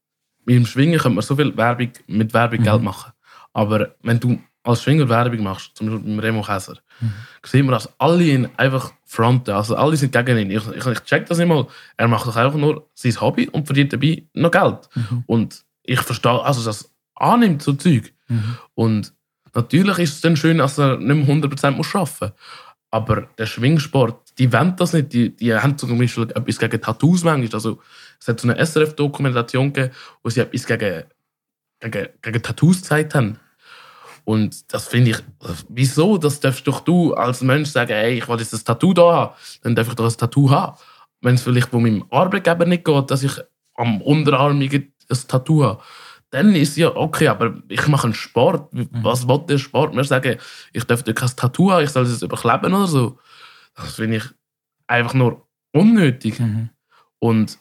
mit 0.45 0.56
dem 0.56 0.65
Schwingen 0.65 1.00
könnte 1.00 1.15
man 1.15 1.23
so 1.23 1.36
viel 1.36 1.56
Werbung, 1.56 1.91
mit 2.08 2.34
Werbung 2.34 2.60
mhm. 2.60 2.63
Geld 2.63 2.82
machen. 2.82 3.12
Aber 3.54 3.95
wenn 4.02 4.19
du 4.19 4.39
als 4.63 4.84
Schwinger 4.84 5.08
Werbung 5.08 5.43
machst, 5.43 5.76
zum 5.76 5.88
Beispiel 5.88 6.15
mit 6.15 6.23
Remo 6.23 6.41
Käser, 6.41 6.78
mhm. 7.00 7.13
sehen 7.43 7.65
wir, 7.65 7.71
dass 7.73 7.89
alle 8.00 8.23
ihn 8.23 8.50
einfach 8.58 8.91
fronten. 9.06 9.52
Also 9.52 9.76
alle 9.76 9.97
sind 9.97 10.12
gegen 10.12 10.38
ihn. 10.38 10.52
Ich, 10.52 10.67
ich, 10.67 10.86
ich 10.86 11.00
check 11.02 11.26
das 11.28 11.38
nicht 11.38 11.47
mal. 11.47 11.67
Er 11.95 12.08
macht 12.08 12.28
doch 12.28 12.36
einfach 12.36 12.58
nur 12.58 12.89
sein 12.93 13.19
Hobby 13.21 13.47
und 13.50 13.65
verdient 13.65 13.93
dabei 13.93 14.23
noch 14.34 14.52
Geld. 14.52 14.89
Mhm. 14.95 15.23
Und 15.28 15.65
ich 15.84 16.02
verstehe, 16.02 16.43
also 16.43 16.63
das 16.63 16.91
annimmt, 17.15 17.62
so 17.62 17.73
Zeug. 17.73 18.13
Mhm. 18.28 18.58
Und 18.73 19.13
natürlich 19.54 20.00
ist 20.00 20.15
es 20.15 20.21
dann 20.21 20.38
schön, 20.38 20.58
dass 20.58 20.78
er 20.78 20.97
nicht 20.97 21.28
mehr 21.28 21.36
100% 21.36 21.65
arbeiten 21.65 21.78
muss. 21.78 22.32
Aber 22.91 23.28
der 23.38 23.45
Schwingsport, 23.45 24.27
die 24.38 24.52
wollen 24.54 24.76
das 24.76 24.93
nicht. 24.93 25.13
Die, 25.13 25.36
die 25.36 25.54
haben 25.54 25.78
zum 25.78 25.97
Beispiel 25.97 26.23
etwas 26.23 26.60
gegen 26.60 26.82
Tattoos 26.82 27.23
manchmal. 27.23 27.50
Also, 27.54 27.80
es 28.19 28.28
hat 28.28 28.39
so 28.39 28.47
eine 28.47 28.65
SRF-Dokumentation 28.65 29.73
gegeben, 29.73 29.93
wo 30.23 30.30
sie 30.30 30.41
etwas 30.41 30.65
gegen, 30.65 31.04
gegen, 31.80 32.08
gegen 32.21 32.43
Tattoos 32.43 32.82
gezeigt 32.82 33.15
haben. 33.15 33.39
Und 34.28 34.73
das 34.73 34.88
finde 34.88 35.12
ich, 35.12 35.17
wieso? 35.69 36.17
Das 36.17 36.39
darfst 36.39 36.67
doch 36.67 36.82
du 36.82 37.13
als 37.13 37.41
Mensch 37.41 37.69
sagen, 37.69 37.93
hey, 37.93 38.17
ich 38.17 38.28
will 38.28 38.38
jetzt 38.38 38.54
ein 38.54 38.63
Tattoo 38.63 38.93
da 38.93 39.13
haben. 39.13 39.34
Dann 39.63 39.76
darf 39.76 39.88
ich 39.88 39.93
doch 39.95 40.06
ein 40.06 40.17
Tattoo 40.17 40.50
haben. 40.50 40.78
Wenn 41.21 41.36
es 41.36 41.43
vielleicht 41.43 41.69
von 41.69 41.82
meinem 41.82 42.04
Arbeitgeber 42.10 42.65
nicht 42.65 42.84
geht, 42.84 43.10
dass 43.10 43.23
ich 43.23 43.32
am 43.76 44.02
Unterarm 44.02 44.60
ein 44.60 44.93
Tattoo 45.28 45.63
habe, 45.63 45.82
dann 46.30 46.54
ist 46.56 46.76
ja 46.76 46.93
okay, 46.93 47.30
aber 47.30 47.54
ich 47.69 47.88
mache 47.88 48.06
einen 48.06 48.13
Sport. 48.13 48.73
Mhm. 48.73 48.89
Was 48.91 49.28
will 49.28 49.45
der 49.47 49.60
Sport 49.60 49.95
mir 49.95 50.04
sagen? 50.04 50.38
Ich 50.73 50.84
darf 50.84 51.06
kein 51.06 51.15
Tattoo 51.15 51.71
haben, 51.71 51.86
ich 51.86 51.89
soll 51.91 52.04
es 52.04 52.21
überkleben 52.21 52.73
oder 52.73 52.88
so. 52.88 53.19
Das 53.78 53.96
finde 53.96 54.18
ich 54.18 54.24
einfach 54.88 55.13
nur 55.13 55.48
unnötig. 55.72 56.40
Mhm. 56.40 56.70
Und 57.20 57.58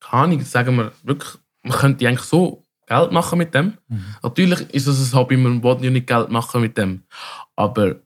keine 0.00 0.22
Ahnung, 0.24 0.40
sagen 0.44 0.76
wir 0.76 0.92
wirklich, 1.02 1.34
man 1.62 1.78
könnte 1.78 2.08
eigentlich 2.08 2.26
so 2.26 2.62
Geld 2.86 3.12
machen 3.12 3.38
mit 3.38 3.54
dem. 3.54 3.74
Mhm. 3.88 4.04
Natürlich 4.22 4.60
ist 4.74 4.86
es 4.86 5.12
ein 5.12 5.18
Hobby, 5.18 5.36
man 5.36 5.62
will 5.62 5.76
ja 5.84 5.90
nicht 5.90 6.06
Geld 6.06 6.30
machen 6.30 6.62
mit 6.62 6.78
dem. 6.78 7.02
Aber 7.54 7.96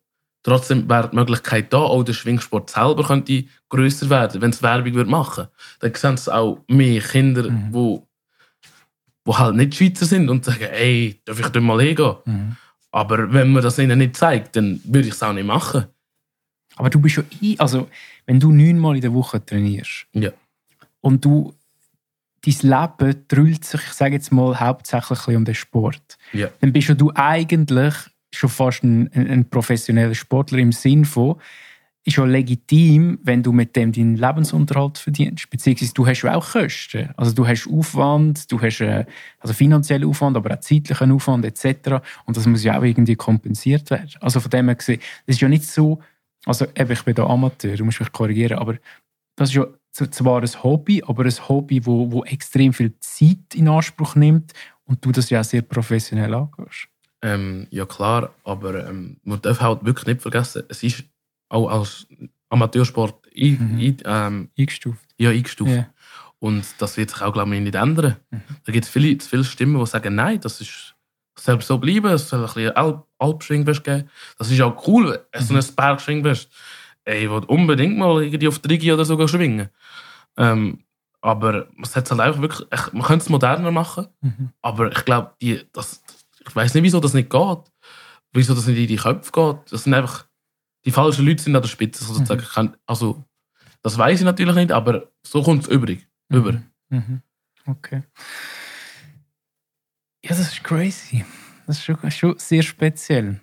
trotzdem 0.42 0.88
wäre 0.88 1.08
die 1.08 1.16
Möglichkeit 1.16 1.72
da, 1.72 1.78
auch 1.78 2.02
der 2.02 2.14
Schwingsport 2.14 2.70
selber 2.70 3.04
könnte 3.04 3.44
grösser 3.68 4.10
werden, 4.10 4.40
wenn 4.40 4.50
es 4.50 4.62
Werbung 4.62 4.94
würde 4.94 5.10
machen 5.10 5.46
Dann 5.78 5.94
sehen 5.94 6.14
es 6.14 6.28
auch 6.28 6.58
mehr 6.68 7.00
Kinder, 7.00 7.48
Mhm. 7.48 7.68
wo, 7.70 8.08
wo 9.24 9.38
halt 9.38 9.54
nicht 9.54 9.76
Schweizer 9.76 10.06
sind 10.06 10.28
und 10.28 10.44
sagen, 10.44 10.64
ey, 10.64 11.20
darf 11.24 11.38
ich 11.38 11.46
dort 11.46 11.64
mal 11.64 11.80
hingehen? 11.80 12.16
Mhm. 12.24 12.56
Aber 12.90 13.32
wenn 13.32 13.52
man 13.52 13.62
das 13.62 13.78
ihnen 13.78 13.98
nicht 13.98 14.16
zeigt, 14.16 14.56
dann 14.56 14.80
würde 14.84 15.08
ich 15.08 15.14
es 15.14 15.22
auch 15.22 15.32
nicht 15.32 15.46
machen. 15.46 15.86
Aber 16.76 16.90
du 16.90 17.00
bist 17.00 17.18
ein, 17.18 17.54
also 17.58 17.88
wenn 18.26 18.40
du 18.40 18.52
neunmal 18.52 18.96
in 18.96 19.02
der 19.02 19.12
Woche 19.12 19.44
trainierst 19.44 20.06
Ja. 20.12 20.30
und 21.00 21.24
du 21.24 21.54
dein 22.44 22.70
Leben 22.98 23.24
drüllt 23.28 23.64
sich, 23.64 23.80
ich 23.80 23.92
sage 23.92 24.14
jetzt 24.14 24.32
mal, 24.32 24.58
hauptsächlich 24.58 25.36
um 25.36 25.44
den 25.44 25.54
Sport, 25.54 26.18
Ja. 26.32 26.48
dann 26.60 26.72
bist 26.72 26.88
ja 26.88 26.94
du 26.94 27.12
eigentlich 27.14 27.94
schon 28.34 28.50
fast 28.50 28.82
ein, 28.82 29.10
ein, 29.12 29.28
ein 29.28 29.44
professioneller 29.50 30.14
Sportler 30.14 30.58
im 30.58 30.72
Sinn 30.72 31.04
von, 31.04 31.36
ist 32.04 32.16
ja 32.16 32.24
legitim, 32.24 33.20
wenn 33.22 33.44
du 33.44 33.52
mit 33.52 33.76
dem 33.76 33.92
deinen 33.92 34.16
Lebensunterhalt 34.16 34.98
verdienst. 34.98 35.48
Beziehungsweise 35.50 35.94
du 35.94 36.04
hast 36.04 36.22
ja 36.22 36.34
auch 36.34 36.50
Kosten. 36.50 37.10
Also 37.16 37.32
du 37.32 37.46
hast 37.46 37.68
Aufwand, 37.70 38.50
du 38.50 38.60
hast 38.60 38.80
äh, 38.80 39.04
also 39.38 39.54
finanziellen 39.54 40.08
Aufwand, 40.08 40.36
aber 40.36 40.52
auch 40.52 40.58
zeitlichen 40.60 41.12
Aufwand 41.12 41.44
etc. 41.44 42.00
Und 42.24 42.36
das 42.36 42.44
muss 42.46 42.64
ja 42.64 42.76
auch 42.76 42.82
irgendwie 42.82 43.14
kompensiert 43.14 43.88
werden. 43.90 44.10
Also 44.20 44.40
von 44.40 44.50
dem 44.50 44.66
her 44.66 44.74
gesehen, 44.74 45.00
das 45.26 45.36
ist 45.36 45.42
ja 45.42 45.48
nicht 45.48 45.64
so, 45.64 46.00
also 46.46 46.66
eben, 46.74 46.90
ich 46.92 47.02
bin 47.04 47.14
da 47.14 47.26
Amateur, 47.26 47.76
du 47.76 47.84
musst 47.84 48.00
mich 48.00 48.12
korrigieren, 48.12 48.58
aber 48.58 48.76
das 49.36 49.50
ist 49.50 49.54
ja 49.56 49.66
zwar 50.10 50.40
ein 50.42 50.62
Hobby, 50.62 51.02
aber 51.06 51.24
ein 51.24 51.48
Hobby, 51.48 51.84
wo, 51.86 52.10
wo 52.10 52.24
extrem 52.24 52.72
viel 52.72 52.92
Zeit 53.00 53.54
in 53.54 53.68
Anspruch 53.68 54.14
nimmt 54.16 54.52
und 54.84 55.04
du 55.04 55.12
das 55.12 55.30
ja 55.30 55.40
auch 55.40 55.44
sehr 55.44 55.62
professionell 55.62 56.34
angehst. 56.34 56.88
Ähm, 57.22 57.66
ja 57.70 57.86
klar, 57.86 58.34
aber 58.44 58.88
ähm, 58.88 59.18
man 59.22 59.40
darf 59.40 59.60
halt 59.60 59.84
wirklich 59.84 60.06
nicht 60.06 60.22
vergessen, 60.22 60.64
es 60.68 60.82
ist 60.82 61.04
auch 61.48 61.68
als 61.68 62.06
Amateursport 62.48 63.26
ein, 63.36 63.52
Mhm. 63.52 63.78
ein, 63.78 63.96
ähm, 64.04 64.50
Eingestuft. 64.58 65.06
ja, 65.18 65.30
eingestuft. 65.30 65.70
Ja. 65.70 65.86
Und 66.38 66.64
das 66.78 66.96
wird 66.96 67.10
sich 67.10 67.22
auch, 67.22 67.32
glaube 67.32 67.54
ich, 67.54 67.60
nicht 67.62 67.76
ändern. 67.76 68.16
Mhm. 68.30 68.42
Da 68.64 68.72
gibt 68.72 68.84
es 68.86 68.90
viele, 68.90 69.16
viele 69.20 69.44
Stimmen, 69.44 69.78
die 69.78 69.86
sagen, 69.86 70.14
nein, 70.16 70.40
das 70.40 70.60
ist 70.60 70.96
soll 71.38 71.60
so 71.62 71.78
bleiben, 71.78 72.06
es 72.12 72.28
soll 72.28 72.40
ein 72.40 72.46
bisschen 72.46 72.76
Alp 72.76 73.04
Alpschwingbest 73.18 73.84
geben. 73.84 74.08
Das 74.38 74.50
ist 74.50 74.60
auch 74.60 74.86
cool, 74.86 75.24
so 75.38 75.54
ein 75.54 75.64
Bergschwingbest. 75.76 76.50
Ey, 77.04 77.24
ich 77.24 77.30
will 77.30 77.44
unbedingt 77.46 77.96
mal 77.98 78.22
irgendwie 78.22 78.48
auf 78.48 78.58
Drigi 78.58 78.92
oder 78.92 79.04
so 79.04 79.26
schwingen. 79.28 79.68
Ähm, 80.36 80.84
aber 81.20 81.68
es 81.80 81.94
hat 81.94 82.10
halt 82.10 82.20
einfach 82.20 82.40
wirklich, 82.40 82.66
ich, 82.72 82.92
man 82.92 83.02
könnte 83.02 83.22
es 83.24 83.28
moderner 83.28 83.70
machen, 83.70 84.08
Mhm. 84.20 84.50
aber 84.60 84.90
ich 84.90 85.04
glaube, 85.04 85.32
die, 85.40 85.64
das, 85.72 86.02
ich 86.46 86.54
weiß 86.54 86.74
nicht, 86.74 86.82
wieso 86.82 87.00
das 87.00 87.14
nicht 87.14 87.30
geht. 87.30 87.58
Wieso 88.32 88.54
das 88.54 88.66
nicht 88.66 88.78
in 88.78 88.86
die 88.88 88.96
Köpfe 88.96 89.30
geht. 89.30 89.72
Das 89.72 89.84
sind 89.84 89.94
einfach, 89.94 90.24
die 90.84 90.90
falschen 90.90 91.26
Leute 91.26 91.42
sind 91.42 91.54
an 91.54 91.62
der 91.62 91.68
Spitze 91.68 92.02
sozusagen. 92.04 92.42
Kann, 92.42 92.76
also, 92.86 93.22
das 93.82 93.98
weiß 93.98 94.20
ich 94.20 94.24
natürlich 94.24 94.54
nicht, 94.54 94.72
aber 94.72 95.08
so 95.24 95.42
kommt 95.42 95.64
es 95.64 95.68
übrig. 95.68 96.06
Über. 96.30 96.62
Mhm. 96.88 97.20
Okay. 97.66 98.02
Ja, 100.24 100.30
das 100.30 100.40
ist 100.40 100.62
crazy. 100.64 101.24
Das 101.66 101.78
ist 101.78 101.84
schon, 101.84 102.10
schon 102.10 102.38
sehr 102.38 102.62
speziell. 102.62 103.40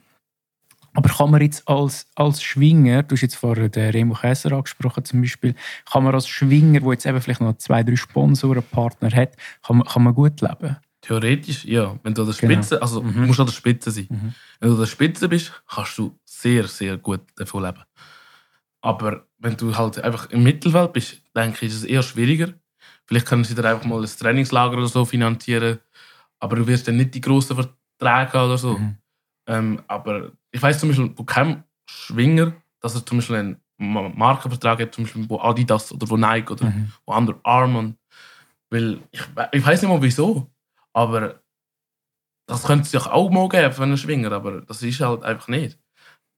Aber 0.93 1.09
kann 1.09 1.29
man 1.31 1.41
jetzt 1.41 1.67
als, 1.67 2.07
als 2.15 2.41
Schwinger, 2.41 3.03
du 3.03 3.15
hast 3.15 3.21
jetzt 3.21 3.35
vorher 3.35 3.69
den 3.69 3.91
Remo 3.91 4.15
Käser 4.15 4.51
angesprochen 4.53 5.05
zum 5.05 5.21
Beispiel, 5.21 5.55
kann 5.89 6.03
man 6.03 6.15
als 6.15 6.27
Schwinger, 6.27 6.79
der 6.79 6.91
jetzt 6.91 7.05
eben 7.05 7.21
vielleicht 7.21 7.41
noch 7.41 7.57
zwei, 7.57 7.83
drei 7.83 7.95
Sponsoren, 7.95 8.63
Partner 8.63 9.11
hat, 9.15 9.35
kann 9.65 9.77
man, 9.77 9.87
kann 9.87 10.03
man 10.03 10.13
gut 10.15 10.41
leben? 10.41 10.77
Theoretisch, 11.01 11.63
ja. 11.65 11.97
Wenn 12.03 12.13
du 12.13 12.23
an 12.23 12.27
der 12.29 12.35
Genau. 12.37 12.53
Spitze, 12.55 12.81
also 12.81 13.01
Mhm. 13.01 13.13
du 13.13 13.19
musst 13.21 13.39
an 13.39 13.45
der 13.45 13.53
Spitze 13.53 13.91
sein. 13.91 14.07
Mhm. 14.09 14.33
Wenn 14.59 14.69
du 14.69 14.75
an 14.75 14.81
der 14.81 14.87
Spitze 14.87 15.29
bist, 15.29 15.51
kannst 15.67 15.97
du 15.97 16.17
sehr, 16.25 16.67
sehr 16.67 16.97
gut 16.97 17.21
davon 17.37 17.63
leben. 17.63 17.83
Aber 18.81 19.25
wenn 19.37 19.55
du 19.57 19.75
halt 19.77 19.99
einfach 20.03 20.29
im 20.31 20.43
Mittelfeld 20.43 20.93
bist, 20.93 21.21
denke 21.35 21.65
ich, 21.65 21.71
ist 21.71 21.77
es 21.79 21.83
eher 21.83 22.03
schwieriger. 22.03 22.53
Vielleicht 23.05 23.27
können 23.27 23.43
sie 23.43 23.55
dir 23.55 23.65
einfach 23.65 23.85
mal 23.85 24.01
ein 24.01 24.09
Trainingslager 24.09 24.77
oder 24.77 24.87
so 24.87 25.05
finanzieren, 25.05 25.79
aber 26.39 26.55
du 26.55 26.67
wirst 26.67 26.87
dann 26.87 26.97
nicht 26.97 27.13
die 27.15 27.21
grossen 27.21 27.55
Verträge 27.55 28.45
oder 28.45 28.57
so. 28.57 28.77
Mhm. 28.77 28.97
Ähm, 29.47 29.81
aber 29.87 30.31
ich 30.51 30.61
weiß 30.61 30.79
zum 30.79 30.89
Beispiel 30.89 31.13
von 31.15 31.25
keinem 31.25 31.63
Schwinger, 31.89 32.53
dass 32.81 32.95
er 32.95 33.05
zum 33.05 33.17
Beispiel 33.17 33.35
einen 33.37 33.57
Ma- 33.77 34.09
Markenvertrag 34.09 34.79
hat, 34.81 34.93
zum 34.93 35.05
Beispiel 35.05 35.29
wo 35.29 35.39
Adidas 35.39 35.91
oder 35.91 36.09
wo 36.09 36.17
Nike 36.17 36.51
oder 36.51 36.65
Mhm. 36.65 36.91
wo 37.05 37.13
Under 37.13 37.35
Armour. 37.43 37.93
Weil 38.69 38.99
ich, 39.11 39.21
ich 39.51 39.65
weiß 39.65 39.81
nicht 39.81 39.89
mal 39.91 40.01
wieso, 40.01 40.49
aber 40.93 41.41
das 42.47 42.63
könnte 42.63 42.83
es 42.83 42.91
sich 42.91 43.05
auch 43.05 43.29
mal 43.29 43.47
geben 43.49 43.71
für 43.73 43.83
einen 43.83 43.97
Schwinger, 43.97 44.31
aber 44.31 44.61
das 44.61 44.81
ist 44.81 44.99
halt 45.01 45.23
einfach 45.23 45.47
nicht. 45.47 45.77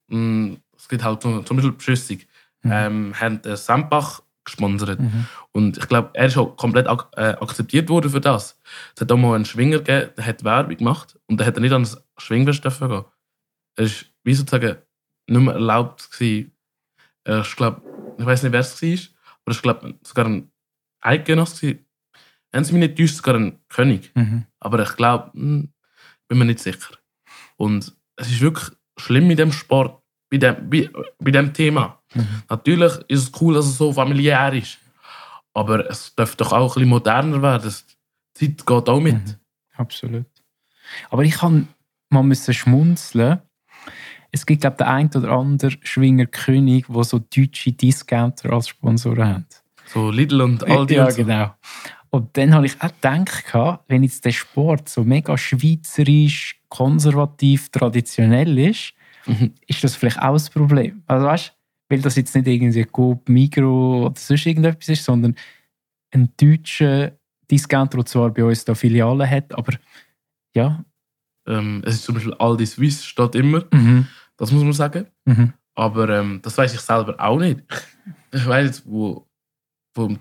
Mm, 0.08 0.56
Es 0.76 0.88
gibt 0.90 1.04
halt 1.04 1.22
zum, 1.22 1.44
Beispiel 1.44 1.72
Beschüssig. 1.72 2.28
Mhm. 2.64 2.72
Ähm, 2.72 3.14
haben 3.20 3.42
Sempach 3.56 4.22
gesponsert. 4.52 5.00
Mhm. 5.00 5.26
Und 5.52 5.78
ich 5.78 5.88
glaube, 5.88 6.12
er 6.14 6.28
ist 6.28 6.38
auch 6.38 6.56
komplett 6.56 6.88
ak 6.88 7.10
äh, 7.16 7.34
akzeptiert 7.40 7.90
worden 7.90 8.12
für 8.12 8.22
das. 8.22 8.60
Es 8.96 9.02
hat 9.02 9.12
auch 9.12 9.18
mal 9.18 9.36
einen 9.36 9.46
Schwinger 9.46 9.78
gegeben, 9.80 10.12
der 10.18 10.26
hat 10.26 10.44
Werbung 10.44 10.78
gemacht 10.78 11.18
und 11.28 11.40
der 11.40 11.48
hat 11.48 11.58
nicht 11.60 11.72
ans 11.72 12.04
Schwingfest 12.18 12.64
dürfen 12.64 12.90
gehen. 12.90 13.06
Er 13.78 13.86
ist, 13.86 14.06
wie 14.24 14.34
sozusagen, 14.34 14.78
nicht 15.28 15.42
mehr 15.42 15.54
erlaubt 15.54 16.12
gewesen. 16.12 16.52
Er 17.24 17.42
ist, 17.42 17.56
glaub, 17.56 17.82
ich 18.18 18.26
weiß 18.26 18.44
nicht, 18.44 18.52
wer 18.52 18.60
es 18.60 18.82
war, 18.82 19.00
aber 19.46 19.56
ich 19.56 19.62
glaube, 19.62 20.00
sogar 20.04 20.26
ein 20.26 20.52
Eidgenoss 21.02 21.60
gewesen. 21.60 21.86
Wenn 22.52 22.64
sie 22.64 22.74
mich 22.74 22.82
nicht 22.82 22.98
täuscht, 22.98 23.16
sogar 23.16 23.36
ein 23.36 23.60
König. 23.70 24.12
Mhm. 24.14 24.46
Aber 24.60 24.82
ich 24.82 24.96
glaube, 24.96 25.32
bin 25.34 25.74
mir 26.30 26.46
nicht 26.46 26.60
sicher. 26.60 26.98
Und 27.56 27.94
es 28.16 28.30
ist 28.30 28.42
wirklich 28.42 28.72
schlimm 28.98 29.28
mit 29.28 29.40
dem 29.40 29.52
Sport, 29.52 30.01
bei 30.32 30.38
dem, 30.38 30.70
bei, 30.70 30.90
bei 31.20 31.32
dem 31.32 31.54
Thema. 31.54 32.00
Mhm. 32.16 32.44
Natürlich 32.50 32.94
ist 33.10 33.24
es 33.24 33.42
cool, 33.42 33.54
dass 33.54 33.66
es 33.68 33.78
so 33.78 33.94
familiär 33.94 34.52
ist. 34.54 34.80
Aber 35.54 35.88
es 35.90 36.16
dürfte 36.16 36.44
doch 36.44 36.54
auch 36.54 36.72
ein 36.72 36.74
bisschen 36.74 36.90
moderner 36.90 37.42
werden. 37.42 37.74
Die 38.40 38.56
Zeit 38.56 38.66
geht 38.66 38.90
auch 38.90 39.00
mit. 39.00 39.16
Mhm. 39.16 39.36
Absolut. 39.76 40.26
Aber 41.10 41.24
ich 41.24 41.36
kann 41.36 41.68
mal 42.10 42.24
müssen 42.24 42.54
schmunzeln. 42.54 43.42
Es 44.32 44.46
gibt, 44.46 44.62
glaube 44.62 44.76
ich, 44.76 44.78
den 44.78 44.88
einen 44.88 45.10
oder 45.14 45.32
anderen 45.32 45.78
Schwinger 45.84 46.26
König, 46.26 46.88
der 46.88 47.04
so 47.04 47.20
deutsche 47.20 47.74
Discounter 47.74 48.54
als 48.54 48.70
Sponsoren 48.70 49.28
hat. 49.28 49.64
So 49.88 50.10
Lidl 50.10 50.42
und 50.42 50.64
Aldi 50.64 50.96
ja, 50.96 51.06
und 51.06 51.12
so. 51.12 51.18
genau. 51.18 51.54
Und 52.10 52.38
dann 52.38 52.54
habe 52.54 52.66
ich 52.66 52.82
auch 52.82 52.92
gedacht, 53.02 53.84
wenn 53.88 54.04
jetzt 54.04 54.24
der 54.24 54.32
Sport 54.32 54.88
so 54.88 55.04
mega 55.04 55.38
schweizerisch, 55.38 56.62
konservativ, 56.70 57.70
traditionell 57.70 58.58
ist, 58.58 58.94
Mhm. 59.26 59.54
ist 59.68 59.84
das 59.84 59.96
vielleicht 59.96 60.20
auch 60.20 60.34
das 60.34 60.50
Problem. 60.50 61.04
Also 61.08 61.26
weißt 61.26 61.56
weil 61.92 62.02
das 62.02 62.16
jetzt 62.16 62.34
nicht 62.34 62.48
irgendwie 62.48 62.86
Coop, 62.86 63.28
Migro 63.28 64.06
oder 64.06 64.18
sonst 64.18 64.46
irgendetwas 64.46 64.88
ist, 64.88 65.04
sondern 65.04 65.36
ein 66.12 66.32
deutscher 66.40 67.12
Discounter, 67.52 67.98
der 67.98 68.06
zwar 68.06 68.30
bei 68.30 68.46
uns 68.46 68.64
da 68.64 68.74
Filialen 68.74 69.30
hat, 69.30 69.54
aber 69.54 69.74
ja. 70.56 70.84
Ähm, 71.46 71.84
es 71.86 71.96
ist 71.96 72.04
zum 72.06 72.16
Beispiel 72.16 72.34
Aldi 72.36 72.66
Swiss 72.66 73.04
steht 73.04 73.36
immer. 73.36 73.66
Mhm. 73.72 74.08
Das 74.38 74.52
muss 74.54 74.64
man 74.64 74.74
sagen. 74.74 75.08
Mhm. 75.26 75.54
Aber 75.76 76.08
ähm, 76.10 76.40
das 76.42 76.58
weiß 76.58 76.74
ich 76.74 76.80
selber 76.80 77.16
auch 77.20 77.40
nicht. 77.40 77.62
Ich 78.32 78.48
weiß 78.48 78.68
jetzt, 78.68 78.84
wo, 78.86 79.28
Beispiel 79.94 80.18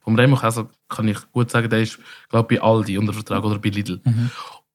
vom 0.00 0.14
Remo 0.16 0.36
Käser 0.36 0.68
kann 0.88 1.06
ich 1.06 1.18
gut 1.30 1.50
sagen, 1.50 1.70
der 1.70 1.82
ist, 1.82 2.00
glaube 2.28 2.52
ich, 2.54 2.60
bei 2.60 2.66
Aldi 2.66 2.98
unter 2.98 3.12
Vertrag 3.12 3.44
oder 3.44 3.60
bei 3.60 3.68
Lidl. 3.68 4.00
Mhm. 4.04 4.30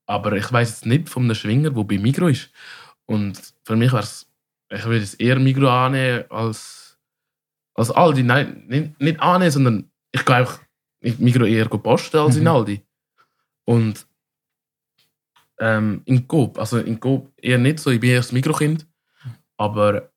Aber 0.06 0.32
ich 0.34 0.50
weiß 0.50 0.70
jetzt 0.70 0.86
nicht 0.86 1.10
von 1.10 1.24
einem 1.24 1.36
Schwinger, 1.36 1.72
der 1.72 1.84
bei 1.84 1.98
Migro 1.98 2.28
ist. 2.28 2.52
Und 3.08 3.40
für 3.64 3.76
mich 3.76 3.92
wäre 3.92 4.04
es, 4.04 4.28
ich 4.70 4.84
würde 4.86 5.02
es 5.04 5.14
eher 5.16 5.40
Migro 5.40 5.68
annehmen 5.70 6.26
als, 6.30 6.98
als 7.74 7.90
Aldi. 7.92 8.24
Nein, 8.24 8.64
nicht, 8.68 9.00
nicht 9.02 9.20
annehmen, 9.20 9.52
sondern 9.52 9.92
ich 10.12 10.24
gehe 10.26 10.36
einfach 10.36 10.60
in 11.00 11.16
Migro 11.20 11.46
eher 11.46 11.68
posten 11.70 12.18
als 12.18 12.36
in 12.36 12.44
Mhm. 12.44 12.48
Aldi. 12.50 12.82
Und 13.66 14.06
ähm, 15.60 16.02
in 16.06 16.28
Coop, 16.28 16.60
also 16.60 16.78
in 16.78 17.00
Coop 17.00 17.32
eher 17.38 17.58
nicht 17.58 17.80
so, 17.80 17.90
ich 17.90 18.00
bin 18.00 18.12
eher 18.12 18.18
das 18.18 18.32
Mikrokind. 18.32 18.86
Aber 19.58 20.12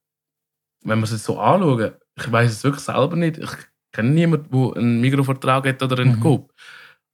wenn 0.83 0.99
wir 0.99 1.05
es 1.05 1.13
jetzt 1.13 1.25
so 1.25 1.39
anschauen, 1.39 1.93
ich 2.17 2.31
weiß 2.31 2.51
es 2.51 2.65
wirklich 2.65 2.85
selber 2.85 3.17
nicht. 3.17 3.39
Ich 3.39 3.51
kenne 3.93 4.11
niemanden, 4.11 4.51
der 4.51 4.77
einen 4.77 5.01
Mikrovertrag 5.01 5.67
hat 5.67 5.83
oder 5.83 5.99
einen 6.01 6.17
Mhm. 6.17 6.21
Coop. 6.21 6.53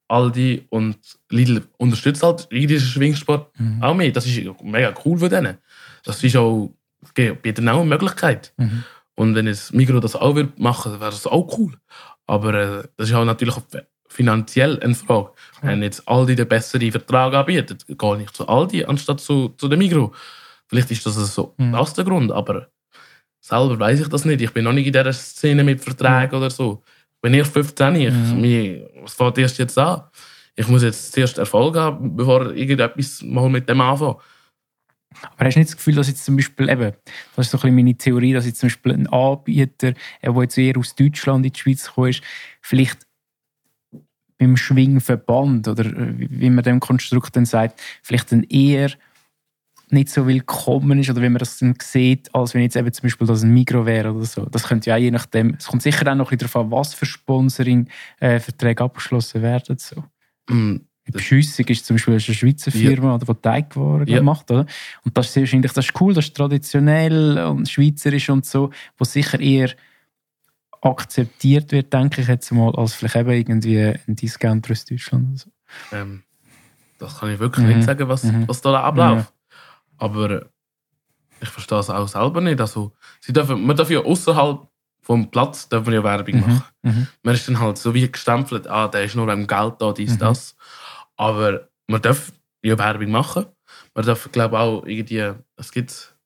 Aldi 0.09 0.67
und 0.71 0.99
Lidl 1.31 1.67
unterstützen 1.79 2.27
halt 2.27 2.47
jüdischen 2.53 2.89
Schwingsport 2.89 3.51
Mhm. 3.59 3.83
auch 3.83 3.95
mehr. 3.95 4.13
Das 4.13 4.25
ist 4.27 4.41
mega 4.63 4.95
cool 5.05 5.19
für 5.19 5.29
denen. 5.29 5.59
Das 6.07 6.23
ist 6.25 6.37
auch, 6.37 6.71
ihnen 7.19 7.69
auch 7.69 7.81
eine 7.81 7.85
Möglichkeit. 7.85 8.53
Mhm. 8.57 8.85
Und 9.17 9.35
wenn 9.35 9.47
jetzt 9.47 9.75
Migros 9.75 10.01
das 10.03 10.17
auch 10.17 10.35
wird 10.35 10.59
machen, 10.59 10.93
wäre 11.01 11.11
das 11.11 11.27
auch 11.27 11.59
cool. 11.59 11.73
Aber 12.27 12.55
äh, 12.55 12.89
das 12.97 13.09
ist 13.09 13.15
auch 13.15 13.25
natürlich 13.25 13.57
auch 13.57 13.63
finanziell 14.09 14.79
eine 14.83 14.95
Frage. 14.95 15.31
Wenn 15.63 15.83
jetzt 15.83 16.07
Aldi 16.09 16.37
den 16.37 16.49
besseren 16.49 16.91
Vertrag 16.93 17.35
anbietet, 17.35 17.85
gehe 17.87 18.23
ich 18.23 18.31
zu 18.31 18.47
Aldi 18.49 18.85
anstatt 18.85 19.21
zu, 19.21 19.51
zu 19.59 19.69
dem 19.69 19.79
Migros. 19.79 20.11
Vielleicht 20.69 20.91
ist 20.91 21.05
das 21.07 21.15
so 21.35 21.55
Mhm. 21.59 21.73
das 21.73 21.95
der 21.95 22.05
Grund, 22.05 22.33
aber 22.33 22.69
selber 23.41 23.79
weiß 23.79 24.01
ich 24.01 24.09
das 24.09 24.25
nicht. 24.25 24.41
Ich 24.41 24.53
bin 24.53 24.65
noch 24.65 24.73
nicht 24.73 24.87
in 24.87 24.93
dieser 24.93 25.13
Szene 25.13 25.63
mit 25.65 25.83
Verträgen 25.83 26.37
oder 26.37 26.51
so. 26.51 26.83
wenn 27.23 27.35
ihr 27.35 27.45
15, 27.45 27.95
ich, 27.97 28.13
Mhm. 28.15 28.41
mir, 28.41 28.91
was 29.03 29.15
fängt 29.15 29.39
erst 29.39 29.59
jetzt 29.59 29.77
an? 29.79 30.03
Ich 30.55 30.69
muss 30.69 30.83
jetzt 30.85 31.13
zuerst 31.13 31.39
Erfolg 31.39 31.75
haben, 31.77 32.15
bevor 32.15 32.53
ich 32.53 32.61
irgendetwas 32.61 33.23
mal 33.23 33.49
mit 33.49 33.69
dem 33.69 33.81
anfange. 33.81 34.17
Aber 35.23 35.47
hast 35.47 35.55
du 35.55 35.61
nicht 35.61 35.71
das 35.71 35.77
Gefühl, 35.77 35.95
dass 35.95 36.09
jetzt 36.09 36.25
zum 36.25 36.37
Beispiel 36.37 36.69
eben, 36.69 36.93
das 37.35 37.47
ist 37.47 37.53
so 37.53 37.59
ein 37.59 37.61
bisschen 37.61 37.75
meine 37.75 37.95
Theorie, 37.95 38.33
dass 38.33 38.47
jetzt 38.47 38.61
zum 38.61 38.69
Beispiel 38.69 38.93
ein 38.93 39.07
Anbieter, 39.09 39.93
der 40.23 40.43
jetzt 40.43 40.59
eher 40.59 40.79
aus 40.79 40.95
Deutschland 40.95 41.47
in 41.47 41.53
die 41.53 41.59
Schweiz 41.59 41.87
gekommen 41.87 42.11
ist, 42.11 42.23
vielleicht 42.61 43.07
beim 44.39 44.57
Schwingverband 44.57 45.69
oder 45.69 45.87
äh, 45.87 46.15
wie 46.19 46.51
man 46.51 46.65
dem 46.65 46.81
Konstrukt 46.81 47.37
dann 47.37 47.47
sagt, 47.47 47.81
vielleicht 48.03 48.33
dann 48.33 48.43
eher 48.45 48.91
nicht 49.89 50.09
so 50.09 50.27
willkommen 50.27 50.99
ist 50.99 51.11
oder 51.11 51.23
wie 51.23 51.29
man 51.29 51.39
das 51.39 51.59
dann 51.59 51.75
sieht, 51.81 52.35
als 52.35 52.55
wenn 52.55 52.63
jetzt 52.63 52.77
eben 52.77 52.93
zum 52.93 53.05
Beispiel 53.05 53.27
das 53.27 53.43
ein 53.43 53.53
Migro 53.53 53.87
wäre 53.87 54.13
oder 54.13 54.25
so. 54.25 54.45
Das 54.47 54.65
könnte 54.65 54.91
ja 54.91 54.97
auch 54.97 55.01
je 55.01 55.11
nachdem, 55.11 55.55
es 55.59 55.67
kommt 55.67 55.83
sicher 55.83 56.11
auch 56.11 56.17
noch 56.17 56.31
ein 56.31 56.37
bisschen 56.39 56.51
darauf 56.53 56.57
an, 56.57 56.71
was 56.73 56.95
für 56.95 57.07
Sponsoring-Verträge 57.07 58.83
abgeschlossen 58.83 59.43
werden. 59.43 59.79
So. 59.79 60.03
Mm, 60.49 60.79
Die 61.09 61.19
Schüssig 61.21 61.71
ist 61.71 61.87
zum 61.87 61.97
Beispiel 61.97 62.15
eine 62.15 62.21
Schweizer 62.21 62.71
Ja. 62.73 62.91
Firma, 62.91 63.15
oder, 63.15 63.27
die 63.33 63.41
Teigwaren 63.41 64.07
Ja. 64.09 64.23
macht. 64.23 64.51
Oder? 64.51 64.67
Und 65.05 65.17
das 65.17 65.29
ist 65.29 65.37
wahrscheinlich 65.37 65.73
das 65.73 65.85
ist 65.87 66.01
cool, 66.01 66.13
das 66.15 66.25
ist 66.27 66.37
traditionell 66.37 67.39
und 67.39 67.69
schweizerisch 67.69 68.29
und 68.29 68.45
so, 68.45 68.71
wo 68.99 69.05
sicher 69.05 69.39
eher 69.39 69.71
akzeptiert 70.83 71.73
wird, 71.73 71.93
denke 71.93 72.21
ich 72.21 72.29
jetzt 72.29 72.51
mal, 72.53 72.75
als 72.77 72.95
vielleicht 72.95 73.17
eben 73.17 73.31
irgendwie 73.31 73.79
ein 73.81 74.17
Discounter 74.17 74.73
aus 74.73 74.85
Deutschland. 74.85 75.29
Oder 75.29 75.39
so. 75.39 75.51
ähm, 75.97 76.23
das 76.99 77.19
kann 77.19 77.31
ich 77.33 77.39
wirklich 77.39 77.67
Mhm. 77.67 77.73
nicht 77.77 77.85
sagen, 77.85 78.09
was, 78.09 78.25
Mhm. 78.25 78.49
was 78.49 78.61
da 78.61 78.81
abläuft. 78.81 79.33
Aber 79.99 80.31
äh, 80.31 80.45
ich 81.41 81.49
verstehe 81.49 81.79
es 81.79 81.91
auch 81.91 82.09
selber 82.09 82.41
nicht. 82.41 82.61
Also, 82.61 82.93
sie 83.21 83.33
dürfen, 83.33 83.65
man 83.67 83.77
darf 83.77 83.91
ja 83.91 84.01
außerhalb 84.01 84.67
vom 85.03 85.31
Platz 85.31 85.69
dürfen 85.69 85.93
ja 85.93 86.03
Werbung 86.03 86.41
machen. 86.41 86.63
Mhm. 86.83 87.07
Man 87.23 87.35
ist 87.35 87.47
dann 87.49 87.61
halt 87.61 87.79
so 87.79 87.95
wie 87.95 88.11
gestempelt, 88.11 88.67
ah, 88.67 88.89
der 88.89 89.05
ist 89.05 89.15
nur 89.15 89.29
am 89.31 89.47
Geld 89.47 89.75
da, 89.79 89.93
dies, 89.93 90.15
Mhm. 90.15 90.19
das. 90.19 90.57
Aber 91.17 91.69
man 91.87 92.03
darf 92.03 92.33
ja 92.63 92.79
Werbung 92.79 93.11
machen. 93.11 93.47
Man 93.95 94.05
darf, 94.05 94.31
glaube 94.33 94.59
auch 94.59 94.85
irgendwie, 94.87 95.33
es 95.57 95.73
gibt 95.73 96.17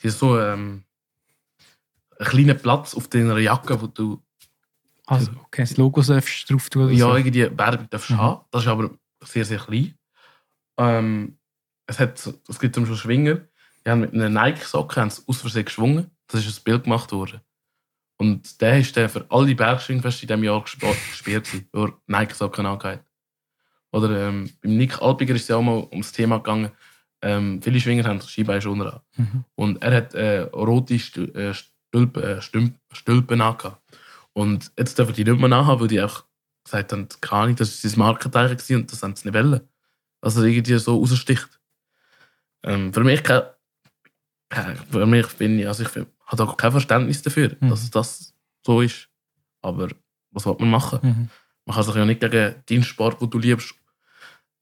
hier 0.00 0.10
so 0.10 0.38
ähm, 0.40 0.84
einen 2.18 2.28
kleinen 2.28 2.58
Platz 2.58 2.94
auf 2.94 3.08
deiner 3.08 3.38
Jacke, 3.38 3.80
wo 3.80 3.86
du 3.86 4.22
Also, 5.06 5.30
okay, 5.44 5.62
das 5.62 5.76
Logo 5.76 6.02
darfst 6.02 6.48
du 6.50 6.54
drauf 6.54 6.68
tun. 6.70 6.84
Oder 6.84 6.92
ja 6.92 7.06
so. 7.06 7.16
irgendwie 7.16 7.42
Werbung 7.56 7.88
darfst 7.90 8.10
Mhm. 8.10 8.18
haben. 8.18 8.44
Das 8.50 8.62
ist 8.62 8.68
aber 8.68 8.90
sehr, 9.24 9.44
sehr 9.44 9.58
klein. 9.58 9.94
Ähm, 10.78 11.38
es, 11.86 11.98
hat, 11.98 12.18
es 12.48 12.58
gibt 12.58 12.74
zum 12.74 12.84
Beispiel 12.84 12.98
Schwinger, 12.98 13.40
die 13.84 13.90
haben 13.90 14.00
mit 14.00 14.14
einer 14.14 14.28
Nike-Socke 14.28 15.02
aus 15.02 15.40
Versehen 15.40 15.64
geschwungen. 15.64 16.10
Das 16.28 16.44
ist 16.46 16.60
ein 16.60 16.64
Bild 16.64 16.84
gemacht 16.84 17.10
worden. 17.12 17.40
Und 18.18 18.60
der 18.60 18.78
ist 18.78 18.96
dann 18.96 19.08
für 19.08 19.26
alle 19.30 19.54
Bergschwingfeste 19.54 20.22
in 20.22 20.28
diesem 20.28 20.44
Jahr 20.44 20.62
gesperrt 20.62 21.48
weil 21.72 21.92
Nike-Socken 22.06 22.66
angehabt 22.66 23.04
Oder 23.92 24.28
ähm, 24.28 24.50
beim 24.62 24.76
Nick 24.76 25.00
Alpiger 25.02 25.34
ist 25.34 25.42
es 25.42 25.48
ja 25.48 25.56
auch 25.56 25.62
mal 25.62 25.86
ums 25.90 26.12
Thema 26.12 26.36
gegangen. 26.38 26.70
Ähm, 27.22 27.60
viele 27.60 27.80
Schwinger 27.80 28.04
haben 28.04 28.20
Skibeinschoner 28.20 28.94
an. 28.94 29.00
Mhm. 29.16 29.44
Und 29.56 29.82
er 29.82 29.94
hat 29.96 30.14
äh, 30.14 30.40
rote 30.40 30.98
Stu- 30.98 31.24
äh, 31.34 31.52
Stülpen, 31.54 32.22
äh, 32.22 32.40
Stülpen 32.40 33.40
angehabt. 33.40 33.80
Und 34.32 34.70
jetzt 34.78 34.96
dürfen 34.98 35.14
die 35.14 35.24
nicht 35.24 35.38
mehr 35.40 35.48
nachhaben, 35.48 35.80
weil 35.80 35.88
die 35.88 36.00
auch 36.00 36.24
gesagt 36.64 36.92
haben, 36.92 37.08
keine 37.20 37.42
Ahnung, 37.42 37.56
das 37.56 37.82
war 37.84 37.90
sein 37.90 37.98
Markenzeichen 37.98 38.76
und 38.76 38.92
das 38.92 39.02
haben 39.02 39.16
sie 39.16 39.28
nicht 39.28 39.34
wollen. 39.34 39.60
Also 40.20 40.44
irgendwie 40.44 40.78
so 40.78 40.96
raussticht. 40.98 41.48
Ähm, 42.62 42.92
für 42.92 43.02
mich, 43.02 43.22
kein, 43.22 43.42
für 44.90 45.06
mich 45.06 45.26
bin 45.34 45.58
ich, 45.58 45.66
also 45.66 45.82
ich 45.82 45.88
habe 45.96 46.06
da 46.36 46.46
kein 46.56 46.72
Verständnis 46.72 47.22
dafür, 47.22 47.56
Mhm. 47.60 47.70
dass 47.70 47.90
das 47.90 48.34
so 48.64 48.80
ist. 48.82 49.08
Aber 49.62 49.88
was 50.30 50.46
will 50.46 50.56
man 50.58 50.70
machen? 50.70 50.98
Mhm. 51.02 51.28
Man 51.66 51.74
kann 51.74 51.84
sich 51.84 51.94
ja 51.94 52.04
nicht 52.04 52.20
gegen 52.20 52.54
deinen 52.68 52.82
Sport, 52.84 53.20
den 53.20 53.30
du 53.30 53.38
liebst, 53.38 53.74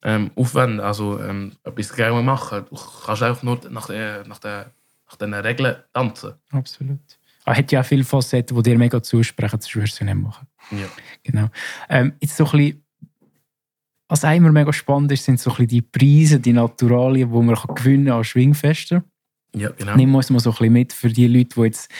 ähm, 0.02 0.30
aufwenden. 0.36 0.80
Also 0.80 1.20
ähm, 1.20 1.52
etwas 1.64 1.94
gerne 1.94 2.22
machen. 2.22 2.64
Du 2.70 2.76
kannst 3.04 3.22
einfach 3.22 3.42
nur 3.42 3.60
nach, 3.70 3.88
äh, 3.90 4.22
nach, 4.26 4.38
der, 4.38 4.72
nach 5.06 5.16
den 5.16 5.34
Regeln 5.34 5.76
tanzen. 5.92 6.34
Absolut. 6.50 7.00
Aber 7.44 7.56
hat 7.56 7.72
ja 7.72 7.80
auch 7.80 7.86
viele 7.86 8.04
Facetten, 8.04 8.56
die 8.56 8.62
dir 8.62 8.78
mega 8.78 9.02
zusprechen, 9.02 9.60
sonst 9.60 9.74
würdest 9.74 10.00
du 10.00 10.04
nicht 10.04 10.14
machen. 10.14 10.46
Ja. 10.70 10.86
Genau. 11.22 11.48
Ähm, 11.88 12.12
jetzt 12.20 12.36
so 12.36 12.44
ein 12.44 12.50
bisschen, 12.50 12.84
was 14.08 14.24
immer 14.24 14.52
mega 14.52 14.72
spannend 14.72 15.12
ist, 15.12 15.24
sind 15.24 15.40
so 15.40 15.50
ein 15.50 15.56
bisschen 15.56 15.68
die 15.68 15.82
Preise, 15.82 16.40
die 16.40 16.52
Naturalien, 16.52 17.32
die 17.32 17.38
man 17.38 17.56
kann 17.56 17.74
gewinnen 17.74 18.10
an 18.10 18.24
Schwingfesten. 18.24 19.02
Ja, 19.54 19.70
genau. 19.70 19.96
Nimm 19.96 20.14
uns 20.14 20.30
mal 20.30 20.40
so 20.40 20.50
ein 20.50 20.56
bisschen 20.56 20.72
mit 20.72 20.92
für 20.92 21.08
die 21.08 21.26
Leute, 21.26 21.54
die 21.54 21.60
jetzt 21.62 21.90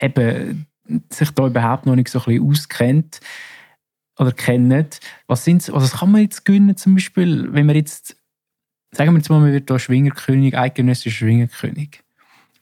eben 0.00 0.66
sich 1.10 1.30
da 1.30 1.46
überhaupt 1.46 1.86
noch 1.86 1.94
nicht 1.94 2.08
so 2.08 2.18
ein 2.18 2.24
bisschen 2.24 2.48
auskennt 2.48 3.20
oder 4.18 4.32
kennen. 4.32 4.86
Was, 5.26 5.44
sind's, 5.44 5.72
was 5.72 5.92
kann 5.98 6.10
man 6.12 6.22
jetzt 6.22 6.44
gewinnen 6.44 6.76
zum 6.76 6.94
Beispiel, 6.94 7.48
wenn 7.52 7.66
man 7.66 7.76
jetzt, 7.76 8.16
sagen 8.92 9.12
wir 9.12 9.18
jetzt 9.18 9.28
mal, 9.30 9.40
man 9.40 9.52
wird 9.52 9.70
da 9.70 9.78
Schwingerkönig, 9.78 10.56
eidgenössischer 10.56 11.10
Schwingerkönig. 11.18 12.02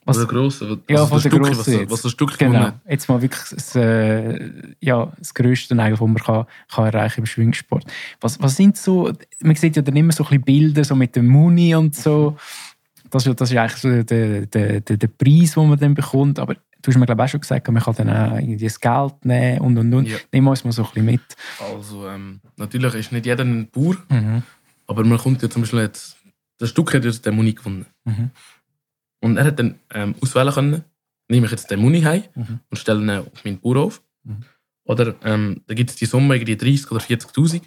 Was, 0.05 0.17
Von 0.19 0.27
der 0.27 0.33
Grossen. 0.35 0.81
Ja, 0.89 1.01
was 1.01 1.09
von 1.09 1.17
ist 1.17 1.23
der 1.25 1.29
Stücke, 1.31 1.45
Grossen 1.47 1.59
was, 1.59 1.67
jetzt. 1.67 1.91
was 1.91 2.01
der 2.03 2.09
Stück 2.09 2.37
Genau, 2.37 2.51
gewonnen 2.59 2.81
jetzt 2.87 3.09
mal 3.09 3.21
wirklich 3.21 3.41
das, 3.49 3.75
äh, 3.75 4.51
ja, 4.79 5.11
das 5.17 5.33
Größte, 5.33 5.77
eigentlich, 5.77 5.99
was 5.99 6.07
man 6.07 6.15
kann, 6.17 6.45
kann 6.73 6.85
erreichen 6.85 7.19
im 7.21 7.25
Schwingsport. 7.25 7.83
Was, 8.21 8.41
was 8.41 8.55
sind 8.55 8.77
so, 8.77 9.11
man 9.41 9.55
sieht 9.55 9.75
ja 9.75 9.81
dann 9.81 9.97
immer 9.97 10.13
so 10.13 10.23
ein 10.23 10.29
bisschen 10.29 10.43
Bilder 10.43 10.83
so 10.85 10.95
mit 10.95 11.13
dem 11.17 11.27
Muni 11.27 11.75
und 11.75 11.93
so. 11.93 12.37
Das, 13.09 13.23
ist 13.23 13.27
ja- 13.27 13.33
das 13.33 13.51
ist 13.51 13.57
eigentlich 13.57 13.81
so 13.81 13.89
der, 14.03 14.45
der, 14.45 14.79
der, 14.79 14.97
der 14.97 15.07
Preis, 15.07 15.55
den 15.55 15.69
man 15.69 15.77
dann 15.79 15.93
bekommt. 15.93 16.39
Aber 16.39 16.55
du 16.81 16.91
hast 16.91 16.97
mir 16.97 17.05
glaube 17.05 17.21
ich 17.21 17.25
auch 17.25 17.31
schon 17.31 17.41
gesagt, 17.41 17.67
man 17.71 17.81
kann 17.83 17.95
dann 17.95 18.09
auch 18.09 18.37
irgendwie 18.37 18.65
das 18.65 18.79
Geld 18.79 19.25
nehmen 19.25 19.59
und 19.61 19.77
und 19.77 19.93
und. 19.93 20.07
Ja. 20.07 20.17
Nehmen 20.31 20.45
wir 20.47 20.51
uns 20.51 20.63
mal 20.63 20.71
so 20.71 20.83
ein 20.83 20.87
bisschen 20.89 21.05
mit. 21.05 21.21
Also, 21.59 22.07
ähm, 22.07 22.39
natürlich 22.57 22.93
ist 22.95 23.11
nicht 23.11 23.25
jeder 23.25 23.43
ein 23.43 23.69
Bauer, 23.69 23.95
Mhm. 24.09 24.43
aber 24.87 25.03
man 25.03 25.17
kommt 25.17 25.41
ja 25.41 25.49
zum 25.49 25.61
Beispiel 25.63 25.79
jetzt, 25.81 26.17
das 26.57 26.69
Stück 26.69 26.93
hat 26.93 27.03
jetzt 27.05 27.25
den 27.25 27.35
Muni 27.35 27.53
gewonnen. 27.53 27.85
Mhm. 28.05 28.31
Und 29.21 29.37
er 29.37 29.45
hat 29.45 29.59
dann 29.59 29.79
ähm, 29.93 30.15
auswählen 30.21 30.53
können, 30.53 30.83
nehme 31.29 31.45
ich 31.45 31.51
jetzt 31.51 31.69
den 31.71 31.79
Muni 31.79 32.01
heim 32.01 32.23
Mhm. 32.35 32.59
und 32.69 32.77
stelle 32.77 33.01
ihn 33.01 33.09
auf 33.09 33.43
meinen 33.45 33.59
Bauernhof. 33.59 34.01
Mhm. 34.23 34.43
Oder 34.85 35.15
ähm, 35.23 35.61
da 35.67 35.73
gibt 35.73 35.89
es 35.89 35.95
die 35.97 36.05
Summe, 36.05 36.35
irgendwie 36.35 36.55
30 36.55 36.89
oder 36.91 37.01
40'000, 37.01 37.61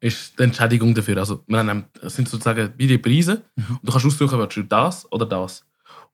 ist 0.00 0.38
die 0.38 0.42
Entschädigung 0.44 0.94
dafür. 0.94 1.16
Also 1.18 1.42
wir 1.46 1.58
haben, 1.58 1.84
das 2.00 2.14
sind 2.14 2.28
sozusagen 2.28 2.72
die 2.78 2.98
Preise 2.98 3.42
Mhm. 3.56 3.64
und 3.80 3.80
du 3.88 3.90
kannst 3.92 4.06
aussuchen, 4.06 4.38
willst 4.38 4.56
du 4.56 4.62
das 4.62 5.10
oder 5.10 5.26
das. 5.26 5.64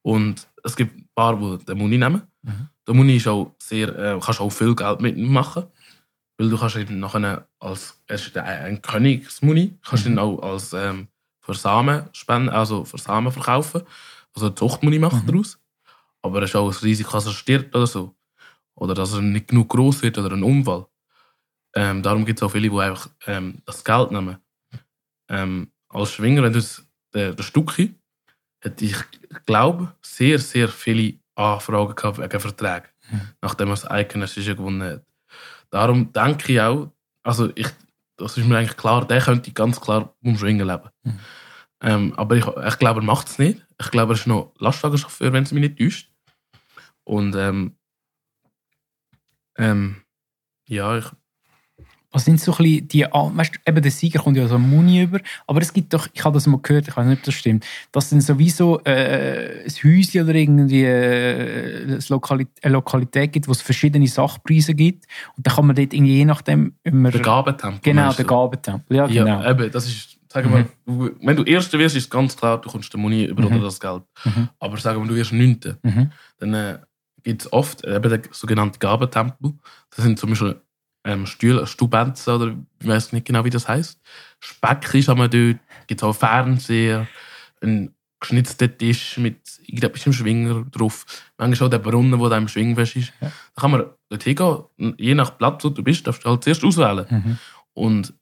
Und 0.03 0.47
es 0.65 0.77
gibt 0.77 1.00
paar, 1.15 1.37
die 1.37 1.65
den 1.65 1.79
Muni 1.79 1.99
nehmen. 1.99 2.23
Mhm. 2.43 2.69
Der 2.87 2.95
Muni 2.95 3.17
ist 3.17 3.29
auch 3.29 3.55
sehr, 3.59 3.89
äh, 3.99 4.21
kannst 4.21 4.41
auch 4.41 4.51
viel 4.51 4.75
Geld 4.75 5.01
mitmachen. 5.01 5.65
Weil 6.39 6.49
du 6.49 6.59
kannst 6.59 6.77
ihn 6.77 7.01
nachher 7.01 7.47
als, 7.59 8.01
er 8.07 8.15
ist 8.17 8.37
ein 8.37 8.45
ein 8.65 8.83
Königsmuni, 8.83 9.79
kannst 9.87 10.07
Mhm. 10.07 10.13
ihn 10.13 10.19
auch 10.19 10.39
als 10.43 10.73
ähm, 10.73 11.09
für 11.41 11.55
Samen 11.55 12.09
spenden, 12.13 12.49
also 12.49 12.85
für 12.85 12.99
Samen 12.99 13.31
verkaufen. 13.33 13.83
Also 14.35 14.51
Zuchtmuni 14.51 14.99
macht 14.99 15.23
Mhm. 15.25 15.27
daraus. 15.27 15.59
Aber 16.23 16.43
es 16.43 16.51
ist 16.51 16.57
auch 16.57 16.71
ein 16.71 16.79
Risiko, 16.83 17.13
dass 17.13 17.27
er 17.27 17.33
stirbt 17.33 17.75
oder 17.75 17.87
so. 17.87 18.15
Oder 18.75 18.95
dass 18.95 19.13
er 19.15 19.21
nicht 19.23 19.49
genug 19.49 19.69
groß 19.69 20.03
wird 20.03 20.17
oder 20.19 20.35
ein 20.35 20.43
Unfall. 20.43 20.87
Ähm, 21.75 22.03
darum 22.03 22.25
gibt 22.25 22.39
es 22.39 22.43
auch 22.43 22.51
viele, 22.51 22.69
die 22.71 22.79
einfach 22.79 23.11
ähm, 23.27 23.63
das 23.67 23.85
Geld 23.85 24.11
nehmen. 24.11 24.39
Ähm, 25.29 25.71
als 25.89 26.13
Schwinger, 26.13 26.43
wenn 26.43 26.53
du 26.53 26.59
das, 26.59 26.85
der, 27.15 27.33
der 27.35 27.43
Stucki, 27.43 27.95
ich 28.81 28.97
glaube 29.47 29.95
sehr, 30.03 30.39
sehr 30.39 30.69
viele 30.69 31.19
Anfragen 31.35 31.95
gehabt 31.95 32.19
wegen 32.19 32.41
Verträgen, 32.41 32.89
Mhm. 33.11 33.21
nachdem 33.41 33.69
er 33.69 33.75
das 33.75 33.91
Eidgenössische 33.91 34.55
gewonnen 34.55 34.83
hat. 34.83 35.05
Darum 35.71 36.13
denke 36.13 36.53
ich 36.53 36.61
auch, 36.61 36.93
also 37.23 37.51
ich, 37.55 37.69
das 38.17 38.37
ist 38.37 38.47
mir 38.47 38.59
eigentlich 38.59 38.77
klar, 38.77 39.07
der 39.07 39.21
könnte 39.21 39.53
ganz 39.53 39.81
klar 39.81 40.15
um 40.23 40.37
Schwingen 40.37 40.67
leben. 40.67 40.91
Mhm. 41.03 41.19
Ähm, 41.83 42.15
aber 42.17 42.37
ich, 42.37 42.47
ich 42.47 42.79
glaube, 42.79 43.01
er 43.01 43.05
macht 43.05 43.29
es 43.29 43.39
nicht. 43.39 43.67
Ich 43.81 43.91
glaube, 43.91 44.13
er 44.13 44.17
ist 44.17 44.27
noch 44.27 44.53
Lastwagenchauffeur, 44.59 45.33
wenn 45.33 45.45
es 45.45 45.53
mich 45.53 45.63
nicht 45.63 45.79
täuscht. 45.79 46.11
Und 47.05 47.35
ähm, 47.37 47.77
ähm, 49.57 50.03
ja, 50.69 50.99
ich, 50.99 51.07
Was 52.13 52.25
sind 52.25 52.41
so 52.41 52.53
ein 52.53 52.59
bisschen 52.59 52.89
die, 52.89 53.03
weißt 53.13 53.53
eben 53.67 53.83
der 53.83 53.91
Sieger 53.93 54.21
kommt 54.21 54.37
ja 54.37 54.49
so 54.49 54.59
Muni 54.59 55.03
über, 55.03 55.21
aber 55.47 55.61
es 55.61 55.73
gibt 55.73 55.95
doch, 55.95 56.09
ich 56.13 56.25
habe 56.25 56.35
das 56.35 56.47
mal 56.47 56.59
gehört, 56.61 56.89
ich 56.89 56.97
weiß 56.97 57.07
nicht, 57.07 57.19
ob 57.19 57.25
das 57.25 57.35
stimmt, 57.35 57.65
dass 57.93 58.05
es 58.05 58.11
dann 58.11 58.21
sowieso 58.21 58.81
äh, 58.85 59.63
ein 59.65 59.71
Häuschen 59.85 60.25
oder 60.25 60.35
irgendwie 60.35 60.83
äh, 60.85 61.83
eine 61.85 61.99
Lokalität, 62.09 62.65
eine 62.65 62.73
Lokalität 62.75 63.33
gibt, 63.33 63.47
wo 63.49 63.53
es 63.53 63.63
verschiedene 63.63 64.09
Sachpreise 64.09 64.75
gibt 64.75 65.07
und 65.37 65.47
dann 65.47 65.55
kann 65.55 65.67
man 65.67 65.77
dort 65.77 65.93
irgendwie 65.95 66.17
je 66.17 66.25
nachdem 66.25 66.75
immer... 66.83 67.11
der 67.11 67.21
Gabentempel. 67.21 67.81
Genau, 67.83 68.13
der? 68.13 68.25
Gabentempel, 68.25 68.97
ja 68.97 69.07
genau. 69.07 69.43
Ja, 69.43 69.51
eben, 69.51 69.71
das 69.71 69.87
ist, 69.87 70.19
sagen 70.33 70.53
wir, 70.53 70.67
du, 70.87 71.11
wenn 71.23 71.37
du 71.37 71.45
Erster 71.45 71.79
wirst, 71.79 71.97
ist 71.97 72.11
ganz 72.11 72.37
klar, 72.37 72.61
du 72.61 72.69
kommst 72.69 72.93
den 72.93 73.01
Muni 73.01 73.25
über 73.25 73.43
Mhm. 73.43 73.55
oder 73.57 73.65
das 73.65 73.79
Geld. 73.79 74.03
Mhm. 74.25 74.49
Aber 74.59 74.77
sagen 74.79 75.01
wir, 75.01 75.09
du 75.09 75.15
wirst 75.15 75.33
Neunter, 75.33 75.77
Mhm. 75.83 76.11
dann 76.39 76.55
äh, 76.55 76.79
gibt 77.23 77.43
es 77.43 77.53
oft 77.53 77.85
eben 77.85 78.11
den 78.11 78.23
sogenannten 78.33 78.79
Gabentempel. 78.81 79.53
Das 79.95 80.05
sind 80.05 80.19
zum 80.19 80.31
Beispiel 80.31 80.61
ähm, 81.05 81.27
Stühle, 81.27 81.67
Stubenzen 81.67 82.35
oder 82.35 82.57
ich 82.81 82.87
weiß 82.87 83.13
nicht 83.13 83.27
genau, 83.27 83.45
wie 83.45 83.51
das 83.51 83.69
heißt. 83.69 84.01
Speck 84.39 84.95
ist 84.95 85.09
einmal 85.09 85.29
dort, 85.29 85.59
gibt 85.87 86.03
auch 86.03 86.15
Fernseher, 86.15 87.07
ein 87.63 87.95
geschnitzten 88.21 88.77
Tisch 88.77 89.17
mit 89.17 89.41
irgendetwas 89.63 90.07
im 90.07 90.13
Schwinger 90.13 90.65
drauf. 90.71 91.07
Manchmal 91.39 91.67
auch 91.67 91.71
der 91.71 91.79
Brunnen, 91.79 92.19
der 92.19 92.29
da 92.29 92.37
im 92.37 92.49
Schwingfest 92.49 92.97
ist. 92.97 93.13
Ja. 93.21 93.33
Da 93.55 93.61
kann 93.61 93.71
man 93.71 93.85
dort 94.11 94.23
hingehen. 94.23 94.95
Je 94.99 95.15
nach 95.15 95.37
Platz, 95.39 95.65
wo 95.65 95.71
du 95.71 95.83
bist, 95.83 96.07
darfst 96.07 96.25
du 96.25 96.29
halt 96.29 96.45
zuerst 96.45 96.63
auswählen. 96.63 97.07
Mhm. 97.09 97.39
Und 97.73 98.15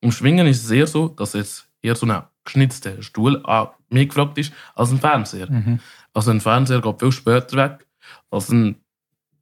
im 0.00 0.10
Schwingen 0.10 0.46
ist 0.48 0.64
es 0.64 0.70
eher 0.70 0.86
so, 0.86 1.08
dass 1.08 1.34
jetzt 1.34 1.68
eher 1.82 1.94
so 1.94 2.06
ein 2.06 2.22
geschnitzter 2.44 3.00
Stuhl 3.02 3.40
an 3.44 3.68
mir 3.90 4.06
gefragt 4.06 4.36
ist, 4.38 4.52
als 4.74 4.90
ein 4.90 4.98
Fernseher. 4.98 5.50
Mhm. 5.50 5.80
Also 6.12 6.30
ein 6.30 6.40
Fernseher 6.40 6.80
geht 6.80 7.00
viel 7.00 7.12
später 7.12 7.56
weg 7.56 7.86
als 8.30 8.50
ein, 8.50 8.76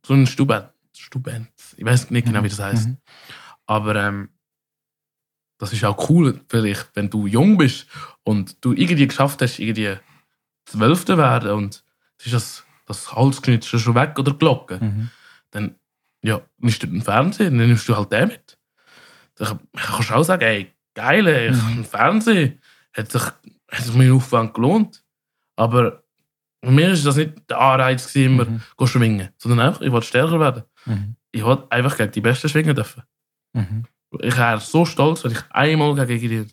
so 0.07 0.15
ein 0.15 0.27
Stubent. 0.27 0.69
Stubent. 0.95 1.49
Ich 1.77 1.85
weiß 1.85 2.11
nicht 2.11 2.27
genau, 2.27 2.43
wie 2.43 2.49
das 2.49 2.59
heißt. 2.61 2.89
Mhm. 2.89 2.97
Aber 3.67 3.97
ähm, 3.97 4.29
das 5.59 5.73
ist 5.73 5.85
auch 5.85 6.09
cool, 6.11 6.41
vielleicht, 6.49 6.91
wenn 6.95 7.09
du 7.11 7.27
jung 7.27 7.57
bist 7.57 7.87
und 8.25 8.65
du 8.65 8.73
irgendwie 8.73 9.07
geschafft 9.07 9.41
hast, 9.43 9.59
irgendwie 9.59 9.97
Zwölfte 10.65 11.17
werden 11.19 11.53
und 11.53 11.85
es 12.19 12.27
ist 12.27 12.33
das, 12.35 12.65
das 12.87 13.13
Holzknitz 13.15 13.67
schon 13.67 13.95
weg 13.95 14.19
oder 14.19 14.35
Glocke, 14.35 14.79
Mhm. 14.83 15.11
dann 15.51 15.75
ja, 16.23 16.41
nimmst 16.59 16.83
du 16.83 16.87
den 16.87 17.03
Fernseher, 17.03 17.47
dann 17.51 17.57
nimmst 17.57 17.89
du 17.89 17.97
halt 17.97 18.13
den 18.13 18.29
mit. 18.29 18.59
Dann 19.37 19.59
kannst 19.75 20.11
du 20.11 20.15
auch 20.15 20.23
sagen, 20.23 20.43
ey, 20.43 20.73
geil, 20.95 21.27
ey, 21.27 21.51
ich 21.51 21.57
Mhm. 21.57 21.61
habe 21.63 21.73
einen 21.73 21.85
Fernseher, 21.85 22.53
hat 22.97 23.11
sich, 23.11 23.23
hat 23.23 23.85
sich 23.85 23.95
mein 23.95 24.13
Aufwand 24.13 24.55
gelohnt. 24.55 25.03
Aber 25.57 26.03
für 26.65 26.71
mich 26.71 26.87
ist 26.91 27.07
das 27.07 27.17
nicht 27.17 27.35
der 27.51 27.59
Anreiz, 27.61 28.07
gewesen, 28.07 28.35
immer 28.35 28.45
Mhm. 28.45 28.63
zu 28.79 28.87
schwingen, 28.87 29.29
sondern 29.37 29.61
einfach, 29.69 29.81
ich 29.81 29.91
wollte 29.91 30.07
stärker 30.07 30.39
werden. 30.39 30.63
Mhm. 30.87 31.17
Ich 31.33 31.43
wollte 31.43 31.71
einfach 31.71 31.97
gegen 31.97 32.13
die 32.13 32.21
Besten 32.21 32.49
schwingen 32.49 32.75
dürfen. 32.75 33.03
Mhm. 33.55 33.85
Ich 34.21 34.37
wäre 34.37 34.61
so 34.61 34.85
stolz, 34.85 35.25
wenn 35.25 35.33
ich 35.33 35.43
einmal 35.51 36.07
gegen 36.07 36.29
die, 36.29 36.47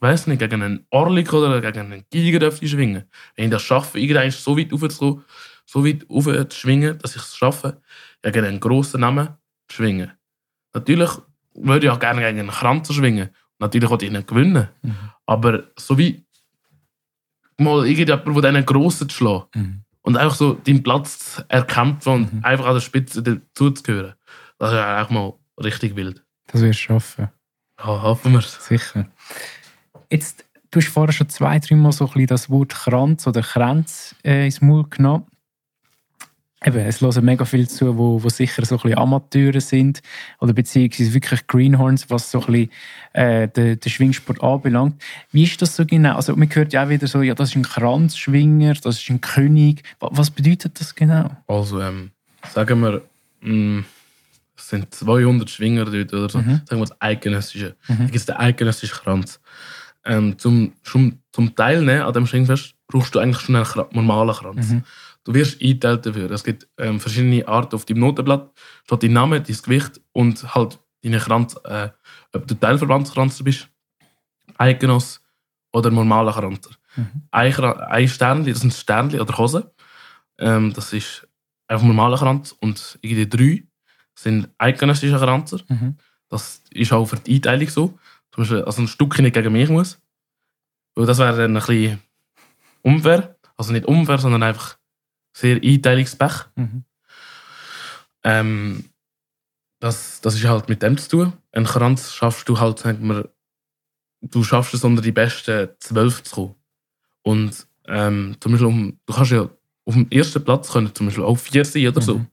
weiß 0.00 0.28
nicht, 0.28 0.38
gegen 0.38 0.62
einen 0.62 0.86
Orlik 0.90 1.32
oder 1.32 1.60
gegen 1.60 1.92
einen 1.92 2.04
Giger 2.10 2.38
dürfte 2.38 2.68
schwingen. 2.68 3.04
Wenn 3.34 3.46
ich 3.46 3.50
das 3.50 3.62
schaffe, 3.62 3.98
irgendwann 3.98 4.30
so 4.30 4.56
weit 4.56 4.72
aufzukommen, 4.72 5.24
so 5.66 5.84
weit 5.84 6.06
auf 6.08 6.24
zu 6.48 6.58
schwingen, 6.58 6.98
dass 6.98 7.16
ich 7.16 7.22
es 7.22 7.36
schaffe, 7.36 7.82
gegen 8.22 8.44
einen 8.44 8.60
grossen 8.60 9.00
Namen 9.00 9.28
zu 9.68 9.76
schwingen. 9.76 10.12
Natürlich 10.72 11.10
würde 11.54 11.86
ich 11.86 11.92
auch 11.92 11.98
gerne 11.98 12.20
gegen 12.20 12.38
einen 12.38 12.50
Kranzer 12.50 12.94
schwingen. 12.94 13.30
Natürlich 13.58 13.90
wollte 13.90 14.06
ich 14.06 14.12
nicht 14.12 14.28
gewinnen. 14.28 14.68
Mhm. 14.82 14.96
Aber 15.26 15.64
so 15.76 15.98
wie 15.98 16.24
mal 17.58 17.86
irgendjemand, 17.86 18.44
der 18.44 18.52
diesen 18.52 18.66
Grossen 18.66 19.08
zu 19.08 19.16
schlagen 19.16 19.46
Mhm. 19.54 19.84
Und 20.08 20.16
einfach 20.16 20.34
so 20.36 20.54
deinen 20.54 20.82
Platz 20.82 21.44
erkämpfen 21.48 22.12
und 22.14 22.32
Mhm. 22.32 22.42
einfach 22.44 22.64
an 22.66 22.72
der 22.74 22.80
Spitze 22.80 23.22
dazuzugehören, 23.22 24.14
das 24.58 24.72
wäre 24.72 25.02
auch 25.04 25.10
mal 25.10 25.34
richtig 25.62 25.96
wild. 25.96 26.24
Das 26.46 26.62
wirst 26.62 26.80
du 26.80 26.82
schaffen. 26.84 27.28
Ja, 27.78 28.02
hoffen 28.02 28.32
wir 28.32 28.38
es. 28.38 28.64
Sicher. 28.66 29.06
Jetzt, 30.10 30.46
du 30.70 30.80
hast 30.80 30.88
vorher 30.88 31.12
schon 31.12 31.28
zwei, 31.28 31.58
dreimal 31.58 31.92
so 31.92 32.06
ein 32.06 32.12
bisschen 32.12 32.26
das 32.26 32.48
Wort 32.48 32.70
Kranz 32.70 33.26
oder 33.26 33.42
Kränz 33.42 34.14
äh, 34.24 34.46
ins 34.46 34.62
Maul 34.62 34.88
genommen. 34.88 35.26
Eben, 36.64 36.78
es 36.78 37.00
hören 37.00 37.24
mega 37.24 37.44
viel 37.44 37.68
zu, 37.68 37.96
wo, 37.96 38.20
wo 38.22 38.28
sicher 38.28 38.64
so 38.66 38.74
ein 38.76 38.80
bisschen 38.82 38.98
Amateure 38.98 39.60
sind 39.60 40.00
oder 40.40 40.52
beziehungsweise 40.52 41.14
wirklich 41.14 41.46
Greenhorns, 41.46 42.10
was 42.10 42.32
so 42.32 42.40
ein 42.40 42.46
bisschen 42.46 42.70
äh, 43.12 43.46
den, 43.48 43.78
den 43.78 43.90
Schwingsport 43.92 44.42
anbelangt. 44.42 45.00
Wie 45.30 45.44
ist 45.44 45.62
das 45.62 45.76
so 45.76 45.86
genau? 45.86 46.16
Also 46.16 46.34
man 46.34 46.52
hört 46.52 46.72
ja 46.72 46.84
auch 46.84 46.88
wieder 46.88 47.06
so, 47.06 47.22
ja, 47.22 47.34
das 47.34 47.50
ist 47.50 47.56
ein 47.56 47.62
Kranzschwinger, 47.62 48.74
das 48.74 48.98
ist 48.98 49.08
ein 49.08 49.20
König. 49.20 49.82
Wa- 50.00 50.10
Was 50.12 50.30
bedeutet 50.30 50.80
das 50.80 50.94
genau? 50.96 51.30
Also, 51.46 51.80
ähm, 51.80 52.10
sagen 52.52 52.80
wir, 52.80 53.02
mh, 53.40 53.84
es 54.56 54.68
sind 54.70 54.92
200 54.92 55.48
Schwinger 55.48 55.84
dort 55.84 56.12
oder 56.12 56.28
so. 56.28 56.38
Mhm. 56.38 56.62
Sagen 56.68 56.80
wir 56.80 56.86
das 56.86 57.00
Eidgenössische. 57.00 57.76
Mhm. 57.86 57.96
Da 57.98 58.04
gibt 58.04 58.16
es 58.16 58.26
den 58.26 58.36
eidgenössischen 58.36 58.96
Kranz. 58.98 59.38
Ähm, 60.04 60.36
zum, 60.38 60.72
zum, 60.82 61.18
zum 61.32 61.54
Teilnehmen 61.54 62.02
an 62.02 62.12
dem 62.12 62.26
Schwingfest 62.26 62.74
brauchst 62.88 63.14
du 63.14 63.20
eigentlich 63.20 63.40
schon 63.40 63.54
einen 63.54 63.66
normalen 63.92 64.34
Kranz. 64.34 64.70
Mhm. 64.70 64.82
Du 65.24 65.34
wirst 65.34 65.60
eingeteilt 65.60 66.06
dafür. 66.06 66.30
Es 66.30 66.44
gibt 66.44 66.68
ähm, 66.78 67.00
verschiedene 67.00 67.46
Arten 67.46 67.74
auf 67.74 67.84
deinem 67.84 68.00
Notenblatt. 68.00 68.50
Steht 68.84 69.02
dein 69.02 69.12
Name, 69.12 69.40
dein 69.40 69.56
Gewicht 69.56 70.00
und 70.12 70.54
halt 70.54 70.78
deine 71.02 71.18
Kranz, 71.18 71.56
äh, 71.64 71.90
ob 72.32 72.46
du 72.46 72.54
Teilverbandskranzer 72.54 73.44
bist, 73.44 73.68
Eidgenoss 74.56 75.20
oder 75.72 75.90
normaler 75.90 76.32
Kranzer. 76.32 76.70
Mhm. 76.96 77.28
Ein, 77.30 78.08
Sternli, 78.08 78.52
das 78.52 78.62
sind 78.62 78.72
Sternli 78.72 79.20
oder 79.20 79.36
Hose. 79.36 79.72
Ähm, 80.38 80.72
das 80.72 80.92
ist 80.92 81.26
einfach 81.66 81.84
ein 81.84 81.88
normaler 81.88 82.16
Kranz 82.16 82.56
und 82.60 82.98
irgendwie 83.02 83.28
drei 83.28 83.64
sind 84.14 84.48
eidgenössische 84.58 85.18
Kranzer. 85.18 85.60
Mhm. 85.68 85.96
Das 86.28 86.62
ist 86.70 86.92
auch 86.92 87.06
für 87.06 87.16
die 87.16 87.36
Einteilung 87.36 87.68
so. 87.68 87.98
Zum 88.32 88.42
Beispiel, 88.42 88.62
also 88.62 88.82
ein 88.82 88.88
Stück 88.88 89.18
nicht 89.18 89.34
gegen 89.34 89.52
mich 89.52 89.68
muss. 89.68 90.00
Weil 90.94 91.06
das 91.06 91.18
wäre 91.18 91.36
dann 91.36 91.50
ein 91.50 91.54
bisschen 91.54 92.00
unfair. 92.82 93.36
Also 93.56 93.72
nicht 93.72 93.86
unfair, 93.86 94.18
sondern 94.18 94.42
einfach 94.42 94.77
sehr 95.38 95.60
Einteilungspech. 95.62 96.46
Mhm. 96.56 96.84
Ähm, 98.24 98.84
das, 99.80 100.20
das 100.20 100.34
ist 100.34 100.44
halt 100.44 100.68
mit 100.68 100.82
dem 100.82 100.98
zu 100.98 101.08
tun. 101.08 101.32
Ein 101.52 101.64
Kranz 101.64 102.12
schaffst 102.12 102.48
du 102.48 102.58
halt, 102.58 102.80
sagen 102.80 103.06
wir, 103.06 103.30
du 104.20 104.42
schaffst 104.42 104.74
es 104.74 104.82
unter 104.82 105.02
die 105.02 105.12
besten 105.12 105.68
zwölf 105.78 106.24
zu 106.24 106.34
kommen. 106.34 106.54
Und 107.22 107.66
ähm, 107.86 108.36
zum 108.40 108.52
Beispiel, 108.52 108.66
um, 108.66 108.98
du 109.06 109.14
kannst 109.14 109.30
ja 109.30 109.48
auf 109.84 109.94
dem 109.94 110.10
ersten 110.10 110.44
Platz 110.44 110.72
können 110.72 110.94
zum 110.94 111.06
Beispiel 111.06 111.24
auch 111.24 111.38
vier 111.38 111.64
sein 111.64 111.86
oder 111.86 112.02
so. 112.02 112.18
Mhm. 112.18 112.26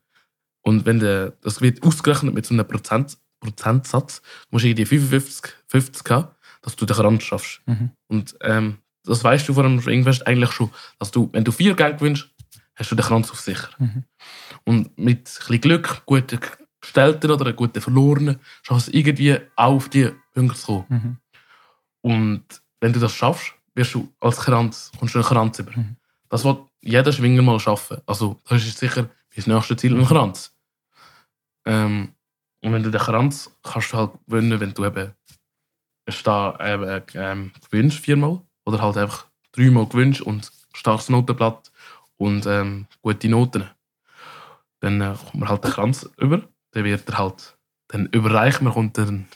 Und 0.61 0.85
wenn 0.85 0.99
der, 0.99 1.33
das 1.41 1.61
wird 1.61 1.83
ausgerechnet 1.83 2.33
mit 2.33 2.45
so 2.45 2.55
einem 2.55 2.67
Prozent, 2.67 3.17
Prozentsatz, 3.39 4.21
du 4.21 4.47
musst 4.51 4.65
irgendwie 4.65 4.85
55, 4.85 5.53
50 5.67 6.09
haben, 6.09 6.27
dass 6.63 6.75
du 6.75 6.85
den 6.85 6.95
Kranz 6.95 7.23
schaffst. 7.23 7.61
Mhm. 7.67 7.91
Und 8.07 8.35
ähm, 8.41 8.79
das 9.03 9.23
weißt 9.23 9.47
du 9.47 9.53
vor 9.53 9.63
dem 9.63 9.79
Schwingfest 9.79 10.25
eigentlich 10.25 10.51
schon, 10.51 10.71
dass 10.97 11.11
du, 11.11 11.29
wenn 11.31 11.43
du 11.43 11.51
vier 11.51 11.75
Gänge 11.75 11.97
gewinnst, 11.97 12.29
hast 12.75 12.91
du 12.91 12.95
den 12.95 13.05
Kranz 13.05 13.31
auf 13.31 13.39
sicher. 13.39 13.69
Mhm. 13.77 14.03
Und 14.63 14.97
mit 14.97 15.19
ein 15.19 15.23
bisschen 15.23 15.61
Glück, 15.61 16.03
guten 16.05 16.39
Gestellten 16.81 17.31
oder 17.31 17.45
einem 17.45 17.55
guten 17.55 17.81
Verlorenen, 17.81 18.39
schaffst 18.61 18.87
du 18.87 18.91
es 18.91 18.95
irgendwie 18.95 19.39
auch 19.55 19.75
auf 19.75 19.89
die 19.89 20.11
Punkte 20.33 20.57
zu 20.57 20.65
kommen. 20.65 20.85
Mhm. 20.89 21.17
Und 22.01 22.43
wenn 22.79 22.93
du 22.93 22.99
das 22.99 23.13
schaffst, 23.13 23.53
wirst 23.73 23.93
du 23.93 24.13
als 24.19 24.37
Kranz, 24.37 24.91
kommst 24.97 25.15
du 25.15 25.19
einen 25.19 25.27
Kranz 25.27 25.59
über. 25.59 25.71
Mhm. 25.71 25.95
Das 26.29 26.43
wird 26.43 26.59
jeder 26.81 27.11
Schwinger 27.11 27.41
mal 27.41 27.59
schaffen. 27.59 28.01
Also, 28.05 28.39
das 28.47 28.63
ist 28.63 28.77
sicher 28.77 29.09
das 29.35 29.47
nächste 29.47 29.75
Ziel, 29.75 29.97
ein 29.97 30.05
Kranz. 30.05 30.53
Ähm, 31.65 32.13
und 32.61 32.73
wenn 32.73 32.83
du 32.83 32.91
den 32.91 33.01
Kranz 33.01 33.51
kannst 33.63 33.93
du 33.93 33.97
halt 33.97 34.11
gewinnen, 34.27 34.59
wenn 34.59 34.73
du 34.73 34.85
eben 34.85 35.13
da 36.23 36.57
eben, 36.61 37.03
ähm, 37.15 37.51
gewinnst 37.69 37.99
viermal 37.99 38.41
oder 38.65 38.81
halt 38.81 38.97
einfach 38.97 39.25
dreimal 39.51 39.87
gewinnst 39.87 40.21
und 40.21 40.51
starkes 40.73 41.09
Notenblatt 41.09 41.71
und 42.17 42.45
ähm, 42.45 42.87
gute 43.01 43.29
Noten. 43.29 43.65
Dann 44.79 45.01
äh, 45.01 45.15
kommt 45.17 45.35
man 45.35 45.49
halt 45.49 45.63
den 45.63 45.71
Kranz 45.71 46.09
über. 46.17 46.41
Dann 46.71 46.83
wird 46.83 47.09
er 47.09 47.17
halt 47.17 47.57
dann 47.87 48.07
überreicht. 48.07 48.61
Man 48.61 48.73
kommt 48.73 48.97
dann 48.97 49.27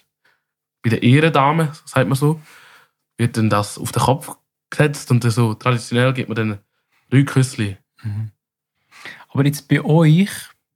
bei 0.82 0.90
der 0.90 1.04
Ehrendame, 1.04 1.72
sagt 1.86 2.08
man 2.08 2.18
so, 2.18 2.40
wird 3.18 3.38
dann 3.38 3.50
das 3.50 3.78
auf 3.78 3.92
den 3.92 4.02
Kopf 4.02 4.36
gesetzt 4.70 5.12
und 5.12 5.24
dann 5.24 5.32
so 5.32 5.54
traditionell 5.54 6.14
gibt 6.14 6.30
man 6.30 6.36
dann 6.36 6.60
drei 7.10 7.24
Küssli. 7.24 7.78
Mhm. 8.04 8.32
Aber 9.30 9.46
jetzt 9.46 9.68
bei 9.68 9.84
euch, 9.84 10.30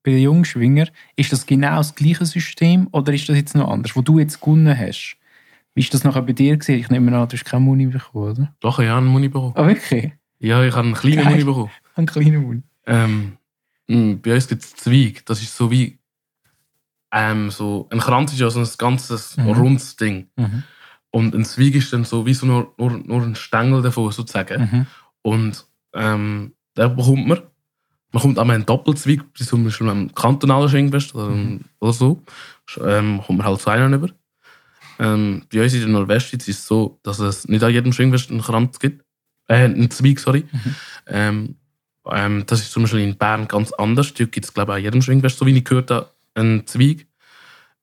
bei 0.04 0.12
den 0.12 0.22
Jungschwinger, 0.22 0.88
ist 1.16 1.32
das 1.32 1.46
genau 1.46 1.78
das 1.78 1.96
gleiche 1.96 2.26
System 2.26 2.88
oder 2.92 3.14
ist 3.14 3.28
das 3.30 3.38
jetzt 3.38 3.56
noch 3.56 3.70
anders, 3.70 3.96
wo 3.96 4.02
du 4.02 4.20
jetzt 4.20 4.40
gewonnen 4.40 4.78
hast? 4.78 5.18
Wie 5.76 5.82
ist 5.82 5.94
das 5.94 6.04
nachher 6.04 6.22
bei 6.22 6.34
dir 6.34 6.56
gesehen? 6.58 6.80
Ich 6.80 6.90
nehme 6.90 7.16
an, 7.18 7.28
du 7.28 7.36
hast 7.36 7.46
keinen 7.46 7.64
Muni 7.64 7.88
bekommen, 7.88 8.32
oder? 8.32 8.56
Doch, 8.60 8.80
ja, 8.80 8.98
einen 8.98 9.08
Muni 9.08 9.28
bekommen. 9.28 9.54
Ah, 9.56 9.66
wirklich? 9.66 10.12
Ja, 10.40 10.64
ich 10.64 10.76
habe 10.76 10.86
einen 10.86 10.94
kleinen 10.94 11.16
Geil. 11.16 11.32
Muni 11.32 11.44
bekommen. 11.44 11.72
Ein 11.96 12.06
kleiner 12.06 12.40
Muni. 12.40 12.64
Ähm, 12.86 13.38
mh, 13.88 14.20
bei 14.22 14.34
uns 14.36 14.48
gibt 14.48 14.64
es 14.64 14.76
Zweig. 14.76 15.26
Das 15.26 15.42
ist 15.42 15.56
so 15.56 15.70
wie 15.72 16.00
ähm, 17.12 17.52
so, 17.52 17.88
ein 17.92 18.00
Kranz 18.00 18.34
ist 18.34 18.40
ja 18.40 18.50
so 18.50 18.60
ein 18.60 18.68
ganzes 18.78 19.38
Mhm. 19.38 19.48
rundes 19.50 19.96
Ding. 19.96 20.30
Mhm. 20.36 20.64
Und 21.12 21.36
ein 21.36 21.46
Zweig 21.46 21.76
ist 21.76 21.94
dann 21.94 22.06
so 22.06 22.26
wie 22.26 22.34
so 22.34 22.46
nur, 22.48 22.74
nur, 22.78 22.92
nur 22.92 23.22
ein 23.22 23.36
Stängel 23.36 23.82
davon, 23.84 24.12
sozusagen. 24.12 24.62
Mhm. 24.64 24.88
Und 25.22 25.66
ähm, 25.94 26.54
den 26.76 26.96
bekommt 26.96 27.28
man. 27.28 27.42
Man 28.12 28.22
kommt 28.22 28.38
einmal 28.38 28.56
einen 28.56 28.66
Doppelzweig, 28.66 29.22
zum 29.36 29.64
Beispiel 29.64 29.90
am 29.90 30.14
kantonalen 30.14 30.70
Schwingfest 30.70 31.16
oder, 31.16 31.30
Mhm. 31.30 31.62
oder 31.80 31.94
so. 31.94 32.24
Ähm, 32.84 33.22
kommt 33.26 33.40
man 33.40 33.48
halt 33.48 33.60
so 33.62 33.70
einen 33.72 33.94
über. 33.94 34.10
Ähm, 35.00 35.44
bei 35.52 35.64
uns 35.64 35.74
in 35.74 35.80
der 35.82 35.90
Nordwestschweiz 35.90 36.48
ist 36.48 36.60
es 36.60 36.66
so, 36.68 37.00
dass 37.04 37.18
es 37.20 37.48
nicht 37.48 37.64
an 37.64 37.72
jedem 37.72 37.92
Schwingfest 37.94 38.30
einen 38.30 38.42
Kranz 38.42 38.80
gibt. 38.80 39.04
Äh, 39.48 39.66
einen 39.66 39.90
Zweig, 39.92 40.20
sorry. 40.20 40.46
Mhm. 40.52 40.76
Ähm, 41.08 41.56
ähm, 42.12 42.44
das 42.46 42.60
ist 42.62 42.72
zum 42.72 42.84
Beispiel 42.84 43.02
in 43.02 43.16
Bern 43.18 43.48
ganz 43.48 43.72
anders. 43.74 44.14
Da 44.14 44.26
gibt 44.26 44.46
es, 44.46 44.54
glaube 44.54 44.72
ich, 44.74 44.78
an 44.78 44.84
jedem 44.84 45.02
Schwingfest, 45.02 45.38
so 45.38 45.46
wie 45.46 45.56
ich 45.58 45.64
gehört 45.64 45.92
habe, 45.92 46.10
einen 46.36 46.66
Zweig. 46.68 47.06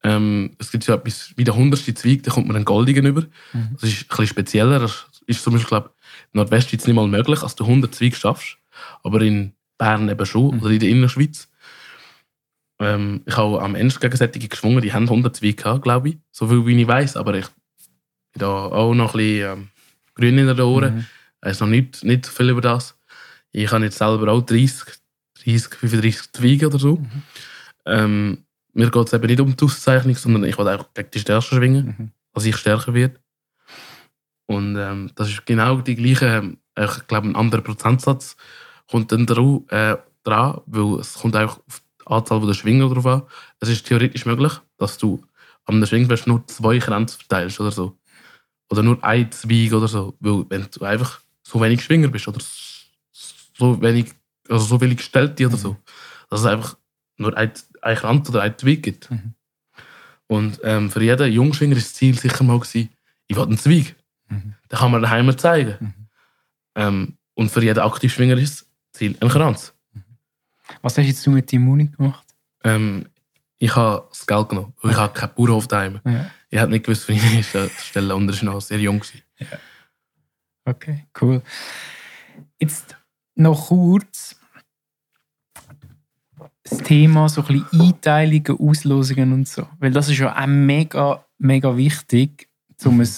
Ähm, 0.03 0.57
es 0.59 0.71
gibt 0.71 0.87
ja 0.87 0.95
etwas 0.95 1.33
wie 1.37 1.45
der 1.45 1.55
hundertste 1.55 1.93
Zweig, 1.95 2.23
da 2.23 2.31
kommt 2.31 2.47
man 2.47 2.57
einen 2.57 2.65
goldigen 2.65 3.05
über. 3.07 3.23
Mhm. 3.53 3.77
Das 3.81 3.85
ist 3.91 4.03
ein 4.03 4.09
bisschen 4.09 4.27
spezieller. 4.29 4.79
Das 4.79 5.07
ist 5.27 5.43
zum 5.43 5.53
Beispiel, 5.53 5.69
glaube 5.69 5.91
ich, 5.95 6.35
in 6.35 6.39
Nordwestschweiz 6.39 6.87
nicht 6.87 6.97
mal 6.97 7.07
möglich, 7.07 7.41
dass 7.41 7.55
du 7.55 7.65
100 7.65 7.95
Zweige 7.95 8.17
schaffst. 8.17 8.57
Aber 9.03 9.21
in 9.21 9.53
Bern 9.79 10.09
eben 10.09 10.27
schon, 10.27 10.55
Mhm. 10.57 10.63
oder 10.63 10.71
in 10.71 10.81
der 10.81 10.89
Innerschweiz. 10.89 11.49
Ähm, 12.79 13.23
ich 13.27 13.37
habe 13.37 13.61
am 13.63 13.75
Ende 13.75 13.95
gegen 13.99 14.17
solche 14.17 14.39
geschwungen, 14.49 14.81
die 14.81 14.93
haben 14.93 15.09
100 15.09 15.37
Zweige 15.37 15.55
gehabt, 15.55 15.83
glaube 15.83 16.11
ich. 16.11 16.19
So 16.31 16.49
viel 16.49 16.65
wie 16.67 16.81
ich 16.81 16.89
weiß. 16.89 17.17
Aber 17.17 17.35
ich 17.35 17.47
bin 17.47 18.41
da 18.41 18.49
auch 18.49 18.95
noch 18.95 19.15
ein 19.15 19.19
bisschen 19.19 19.53
ähm, 19.59 19.69
grün 20.15 20.39
in 20.39 20.47
den 20.47 20.61
Ohren. 20.61 20.97
Mhm. 20.97 21.07
weiß 21.43 21.61
noch 21.61 21.69
nicht, 21.69 22.05
nicht 22.05 22.25
so 22.27 22.33
viel 22.33 22.49
über 22.51 22.61
das. 22.63 22.97
Ich 23.53 23.71
habe 23.73 23.85
jetzt 23.85 23.99
selber 23.99 24.31
auch 24.33 24.43
30, 24.43 24.95
30 25.45 25.75
35 25.75 26.33
Zwiegen 26.33 26.67
oder 26.67 26.79
so. 26.79 26.97
Mhm. 26.97 27.23
Ähm, 27.87 28.39
mir 28.73 28.91
geht 28.91 29.07
es 29.07 29.13
eben 29.13 29.27
nicht 29.27 29.41
um 29.41 29.57
die 29.57 29.65
Auszeichnung, 29.65 30.17
sondern 30.17 30.45
ich 30.45 30.57
will 30.59 30.69
auch 30.69 30.93
gegen 30.95 31.11
die 31.11 31.19
Stärke 31.21 31.47
schwingen, 31.57 31.87
Mhm. 31.99 32.11
als 32.33 32.45
ich 32.45 32.57
stärker 32.57 32.95
werde. 32.95 33.19
Und 34.47 34.77
ähm, 34.77 35.11
das 35.15 35.29
ist 35.29 35.47
genau 35.47 35.81
die 35.81 35.95
gleiche, 35.97 36.27
ähm, 36.27 36.59
ich 36.79 37.07
glaube, 37.07 37.29
ein 37.29 37.37
anderer 37.37 37.63
Prozentsatz 37.63 38.37
kommt 38.89 39.13
dann 39.13 39.27
dran, 39.27 39.65
äh, 39.69 39.97
dran, 40.25 40.61
weil 40.67 41.01
es 41.01 41.15
kommt 41.15 41.37
auch 41.37 41.59
auf 41.67 41.83
die 42.01 42.07
Anzahl 42.07 42.45
der 42.47 42.55
Schwinger 42.55 42.89
drauf 42.89 43.07
an. 43.07 43.23
Es 43.61 43.69
ist 43.69 43.87
theoretisch 43.87 44.27
möglich, 44.27 44.53
dass 44.79 44.99
du 44.99 45.23
am 45.67 45.85
Schwingfest 45.85 46.27
nur 46.27 46.45
zwei 46.47 46.79
Kränze 46.79 47.19
verteilst 47.19 47.61
oder 47.61 47.71
so. 47.71 47.97
Oder 48.71 48.83
nur 48.83 49.03
ein 49.05 49.31
Zweig 49.31 49.73
oder 49.73 49.89
so. 49.89 50.17
Weil 50.21 50.45
wenn 50.49 50.67
du 50.71 50.85
einfach 50.85 51.21
so 51.43 51.61
wenig 51.61 51.83
Schwinger 51.83 52.09
bist 52.09 52.27
oder 52.27 52.39
so 53.61 53.81
wenig, 53.81 54.13
also 54.49 54.65
so 54.65 54.81
wenig 54.81 54.97
Gestellte 54.97 55.47
oder 55.47 55.57
so, 55.57 55.77
dass 56.29 56.41
es 56.41 56.47
einfach 56.47 56.77
nur 57.19 57.37
ein, 57.37 57.53
ein 57.83 57.97
Kranz 57.97 58.29
oder 58.31 58.43
ein 58.43 58.59
Zweig 58.59 58.83
gibt. 58.83 59.11
Mhm. 59.11 59.35
Und 60.27 60.61
ähm, 60.65 60.91
für 60.91 61.03
jeden 61.03 61.33
Jungschwinger 61.33 61.77
war 61.77 61.81
das 61.81 61.95
Ziel 61.95 62.19
sicher 62.19 62.43
mal, 62.45 62.59
gewesen, 62.59 62.89
ich 63.27 63.37
will 63.37 63.45
einen 63.45 63.59
Zweig. 63.59 63.95
Mhm. 64.29 64.55
Den 64.71 64.79
kann 64.79 64.91
man 64.91 65.03
daheim 65.03 65.37
zeigen. 65.37 65.77
Mhm. 65.81 66.09
Ähm, 66.75 67.19
und 67.35 67.51
für 67.51 67.63
jeden 67.63 67.81
Aktivschwinger 67.81 68.37
ist 68.39 68.61
das 68.61 68.99
Ziel 68.99 69.17
ein 69.21 69.29
Kranz. 69.29 69.75
Was 70.83 70.97
hast 70.97 71.07
jetzt 71.07 71.27
du 71.27 71.31
mit 71.31 71.53
deinem 71.53 71.65
Muni 71.65 71.89
gemacht? 71.89 72.27
Ähm, 72.65 73.07
ich 73.59 73.75
habe 73.77 74.07
das 74.09 74.27
Geld 74.27 74.49
genommen, 74.49 74.73
weil 74.81 74.93
ich 74.93 74.97
habe 74.97 75.13
keinen 75.13 75.35
Bauernhof 75.35 75.69
daheim. 75.69 76.01
Ja. 76.05 76.31
Ich 76.49 76.59
hätte 76.59 76.71
nicht 76.71 76.85
gewusst, 76.85 77.09
wie 77.09 77.13
ich 77.13 77.35
mich 77.35 77.47
stellen 77.47 78.13
und 78.13 78.29
er 78.29 78.37
war 78.37 78.55
noch 78.55 78.61
sehr 78.61 78.79
jung. 78.79 79.01
Gewesen. 79.01 79.23
Okay, 80.65 81.07
cool. 81.21 81.43
Jetzt 82.59 82.97
noch 83.35 83.69
kurz 83.69 84.37
das 86.65 86.79
Thema 86.79 87.29
so 87.29 87.43
ein 87.43 87.47
bisschen 87.47 87.81
Einteilungen, 87.81 88.59
Auslosungen 88.59 89.33
und 89.33 89.49
so. 89.49 89.67
Weil 89.79 89.91
das 89.91 90.09
ist 90.09 90.19
ja 90.19 90.37
auch 90.37 90.47
mega, 90.47 91.25
mega 91.39 91.77
wichtig, 91.77 92.49
um 92.85 93.01
ein 93.01 93.09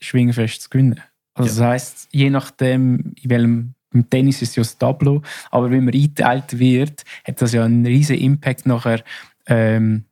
Schwingfest 0.00 0.62
zu 0.62 0.70
gewinnen. 0.70 1.00
Also 1.34 1.48
das 1.48 1.60
heisst, 1.60 2.08
je 2.12 2.30
nachdem, 2.30 3.14
in 3.20 3.30
welchem 3.30 3.74
im 3.92 4.10
Tennis 4.10 4.42
ist 4.42 4.50
es 4.50 4.56
ja 4.56 4.62
das 4.62 4.76
Tableau, 4.76 5.22
aber 5.50 5.70
wenn 5.70 5.84
man 5.84 5.94
eingeteilt 5.94 6.58
wird, 6.58 7.04
hat 7.24 7.40
das 7.40 7.52
ja 7.52 7.64
einen 7.64 7.86
riesen 7.86 8.16
Impact 8.16 8.66
nachher, 8.66 9.04
ähm, 9.46 10.04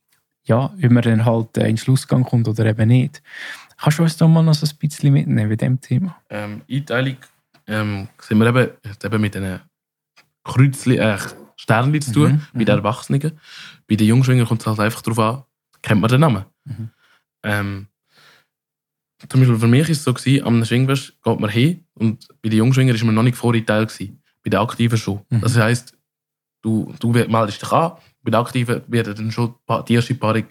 ja, 0.44 0.66
ob 0.66 0.90
man 0.90 1.03
dann 1.03 1.24
halt 1.24 1.57
äh, 1.57 1.62
in 1.62 1.66
den 1.70 1.76
Schlussgang 1.78 2.22
kommt 2.24 2.48
oder 2.48 2.64
eben 2.64 2.88
nicht. 2.88 3.22
Kannst 3.76 3.98
du 3.98 4.05
uns 4.05 4.16
da 4.16 4.28
mal 4.28 4.42
noch 4.42 4.55
so 4.55 4.66
ein 4.66 4.78
bisschen 4.78 5.12
mitnehmen 5.12 5.48
bei 5.48 5.57
dem 5.57 5.80
Thema? 5.80 6.16
Ähm, 6.30 6.62
Einteilung 6.70 7.16
ähm, 7.66 8.08
sind 8.20 8.38
wir 8.38 8.46
eben, 8.46 8.70
hat 8.88 9.04
eben 9.04 9.20
mit 9.20 9.34
diesen 9.34 9.60
Kreuzli, 10.44 10.96
äh, 10.96 11.18
Sternchen 11.56 12.02
zu 12.02 12.12
tun, 12.12 12.32
Mhm, 12.32 12.42
bei 12.52 12.60
mhm. 12.60 12.64
den 12.64 12.78
Erwachsenen. 12.78 13.40
Bei 13.88 13.94
den 13.94 14.06
Jungschwingern 14.06 14.46
kommt 14.46 14.62
es 14.62 14.66
halt 14.66 14.80
einfach 14.80 15.02
darauf 15.02 15.18
an, 15.18 15.42
kennt 15.80 16.00
man 16.00 16.10
den 16.10 16.20
Namen. 16.20 16.44
Mhm. 16.64 16.90
Ähm, 17.44 17.86
zum 19.28 19.40
Beispiel 19.40 19.58
für 19.58 19.68
mich 19.68 19.84
war 19.84 19.90
es 19.90 20.02
so, 20.02 20.12
gewesen, 20.12 20.44
am 20.44 20.64
Schwingfest 20.64 21.22
geht 21.22 21.40
man 21.40 21.50
hin 21.50 21.84
und 21.94 22.26
bei 22.42 22.48
den 22.48 22.58
Jungschwingern 22.58 22.98
war 22.98 23.06
man 23.06 23.14
noch 23.14 23.22
nicht 23.22 23.36
vorgeteilt. 23.36 23.90
Gewesen, 23.90 24.20
bei 24.42 24.50
den 24.50 24.60
Aktiven 24.60 24.98
schon. 24.98 25.20
Mhm. 25.30 25.40
Das 25.40 25.56
heisst, 25.56 25.96
du, 26.62 26.92
du 26.98 27.12
meldest 27.12 27.62
dich 27.62 27.72
an, 27.72 27.92
bei 28.22 28.30
den 28.30 28.40
Aktiven 28.40 28.82
wird 28.88 29.06
dann 29.18 29.30
schon 29.30 29.54
die 29.88 29.94
erste 29.94 30.14
Paarung 30.14 30.44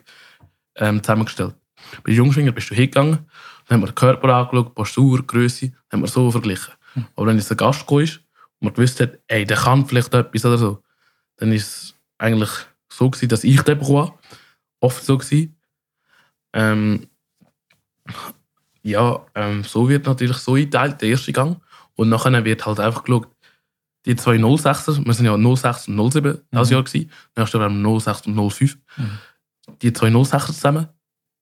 ähm, 0.75 1.03
zusammengestellt. 1.03 1.55
Bei 2.03 2.11
den 2.11 2.17
Jungschwingern 2.17 2.53
bist 2.53 2.69
du 2.69 2.75
hingegangen, 2.75 3.25
dann 3.67 3.75
haben 3.75 3.81
wir 3.81 3.87
den 3.87 3.95
Körper 3.95 4.33
angeschaut, 4.33 4.75
Postur, 4.75 5.25
Größe, 5.25 5.71
haben 5.91 6.01
wir 6.01 6.07
so 6.07 6.31
verglichen. 6.31 6.73
Aber 7.15 7.27
wenn 7.27 7.37
jetzt 7.37 7.51
ein 7.51 7.57
Gast 7.57 7.81
gekommen 7.81 8.03
ist 8.03 8.17
und 8.59 8.65
man 8.65 8.73
gewusst 8.73 8.99
hat, 8.99 9.19
ey, 9.27 9.45
der 9.45 9.57
kann 9.57 9.85
vielleicht 9.85 10.13
etwas 10.13 10.45
oder 10.45 10.57
so, 10.57 10.83
dann 11.37 11.51
ist 11.51 11.67
es 11.67 11.95
eigentlich 12.17 12.49
so 12.91 13.09
gewesen, 13.09 13.29
dass 13.29 13.43
ich 13.43 13.61
den 13.61 13.79
bekommen 13.79 14.07
habe. 14.09 14.19
Oft 14.79 15.03
so 15.03 15.17
gewesen. 15.17 15.55
Ähm, 16.53 17.07
ja, 18.83 19.25
ähm, 19.35 19.63
so 19.63 19.87
wird 19.89 20.05
natürlich 20.05 20.37
so 20.37 20.55
eingeteilt, 20.55 21.01
der 21.01 21.09
erste 21.09 21.33
Gang. 21.33 21.61
Und 21.95 22.09
nachher 22.09 22.43
wird 22.45 22.65
halt 22.65 22.79
einfach 22.79 23.03
geschaut, 23.03 23.27
die 24.05 24.15
zwei 24.15 24.37
06er, 24.37 25.05
wir 25.05 25.13
sind 25.13 25.25
ja 25.25 25.37
06 25.37 25.87
und 25.87 26.11
07 26.11 26.41
das 26.51 26.69
Mhm. 26.69 26.73
Jahr 26.73 26.83
gewesen, 26.83 27.11
nächstes 27.35 27.53
Jahr 27.53 27.69
werden 27.69 27.81
wir 27.81 27.99
06 27.99 28.27
und 28.27 28.35
05. 28.51 28.77
Mhm. 28.97 29.19
Die 29.81 29.93
zwei 29.93 30.07
06er 30.09 30.47
zusammen, 30.47 30.87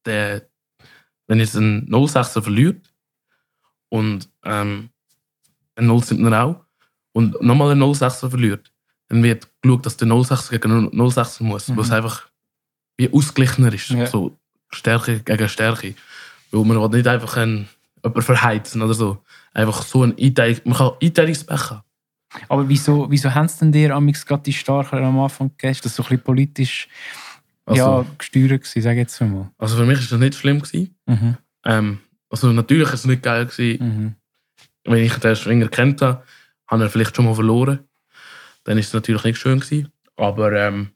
der, 0.05 0.49
wenn 1.27 1.39
jetzt 1.39 1.55
ein 1.55 1.87
06er 1.89 2.41
verliert 2.41 2.93
und 3.87 4.29
ähm, 4.43 4.89
ein 5.79 5.89
07er 5.89 6.41
auch 6.43 6.65
und 7.13 7.41
nochmal 7.41 7.71
ein 7.71 7.81
06er 7.81 8.29
verliert, 8.29 8.71
dann 9.07 9.23
wird 9.23 9.47
geschaut, 9.61 9.85
dass 9.85 9.97
der 9.97 10.07
06er 10.07 10.51
gegen 10.59 10.89
06er 10.89 11.43
muss, 11.43 11.67
Mhm. 11.67 11.77
was 11.77 11.91
einfach 11.91 12.29
wie 12.97 13.11
ausgeglichener 13.11 13.73
ist. 13.73 13.89
Ja. 13.89 14.05
So 14.07 14.37
Stärke 14.69 15.19
gegen 15.21 15.49
Stärke. 15.49 15.95
Weil 16.51 16.65
man 16.65 16.77
will 16.81 16.97
nicht 16.97 17.07
einfach 17.07 17.37
einen, 17.37 17.67
jemanden 18.03 18.21
verheizen 18.21 18.81
oder 18.81 18.93
so. 18.93 19.23
Einfach 19.53 19.81
so 19.83 20.03
ein 20.03 20.15
Einteilung, 20.19 20.59
man 20.65 20.77
kann 20.77 20.91
Einteilungspech 21.01 21.69
haben. 21.71 21.81
Aber 22.47 22.69
wieso, 22.69 23.09
wieso 23.09 23.33
haben 23.33 23.47
sie 23.47 23.59
denn 23.59 23.71
dir 23.71 23.95
amix 23.95 24.23
gerade 24.25 24.43
die 24.43 24.53
Starker 24.53 24.97
am 24.97 25.19
Anfang 25.19 25.49
gegeben? 25.49 25.71
Ist 25.71 25.85
das 25.85 25.95
so 25.95 26.03
ein 26.03 26.09
bisschen 26.09 26.23
politisch 26.23 26.87
Also, 27.65 27.81
ja, 27.81 28.05
gesteuert 28.17 28.61
gewesen, 28.63 28.81
sag 28.81 28.97
jetzt 28.97 29.19
mal. 29.21 29.49
also 29.57 29.77
für 29.77 29.85
mich 29.85 29.97
war 29.99 30.07
das 30.09 30.19
nicht 30.19 30.35
schlimm. 30.35 30.59
Gewesen. 30.61 30.95
Mhm. 31.07 31.37
Ähm, 31.65 31.99
also 32.29 32.51
natürlich 32.51 32.85
war 32.87 32.93
es 32.93 33.05
nicht 33.05 33.23
geil. 33.23 33.45
Gewesen. 33.47 33.83
Mhm. 33.87 34.15
Wenn 34.89 35.03
ich 35.03 35.13
den 35.17 35.35
Schwinger 35.35 35.67
kennt 35.67 36.01
habe, 36.01 36.23
habe 36.67 36.83
er 36.83 36.89
vielleicht 36.89 37.15
schon 37.15 37.25
mal 37.25 37.35
verloren. 37.35 37.79
Dann 38.63 38.77
ist 38.77 38.87
es 38.87 38.93
natürlich 38.93 39.23
nicht 39.23 39.37
schön 39.37 39.59
gewesen. 39.59 39.91
Aber 40.15 40.51
ähm, 40.53 40.89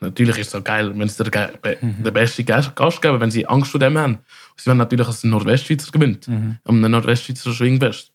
natürlich 0.00 0.38
ist 0.38 0.48
es 0.48 0.54
auch 0.54 0.64
geil, 0.64 0.92
wenn 0.98 1.08
sie 1.08 1.22
der, 1.24 1.48
be 1.62 1.78
Mhm. 1.80 2.02
der 2.02 2.10
beste 2.10 2.44
Gast 2.44 2.74
Gast 2.76 3.00
geben, 3.02 3.20
wenn 3.20 3.30
sie 3.30 3.46
Angst 3.46 3.70
vor 3.70 3.80
dem 3.80 3.96
haben. 3.96 4.18
Sie 4.56 4.66
wollen 4.66 4.78
natürlich, 4.78 5.06
dass 5.06 5.20
der 5.22 5.30
Nordwestschweizer 5.30 5.90
gewinnt. 5.92 6.28
Mhm. 6.28 6.58
am 6.64 6.80
Nordwestschweizer 6.80 7.52
Schwingfest. 7.52 8.12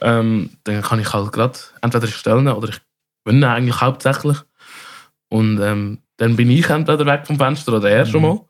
Ähm, 0.00 0.50
dann 0.64 0.82
kann 0.82 1.00
ich 1.00 1.12
halt 1.12 1.32
gerade 1.32 1.58
entweder 1.80 2.06
ich 2.06 2.16
stellen 2.16 2.48
oder 2.48 2.68
ich 2.68 2.80
gewinne 3.24 3.48
eigentlich 3.50 3.80
hauptsächlich. 3.80 4.38
Und 5.28 5.60
ähm, 5.60 5.98
dann 6.16 6.36
bin 6.36 6.50
ich 6.50 6.68
entweder 6.68 7.06
weg 7.06 7.26
vom 7.26 7.38
Fenster 7.38 7.72
oder 7.74 7.90
er 7.90 8.04
schon 8.06 8.22
Mhm. 8.22 8.28
mal. 8.28 8.40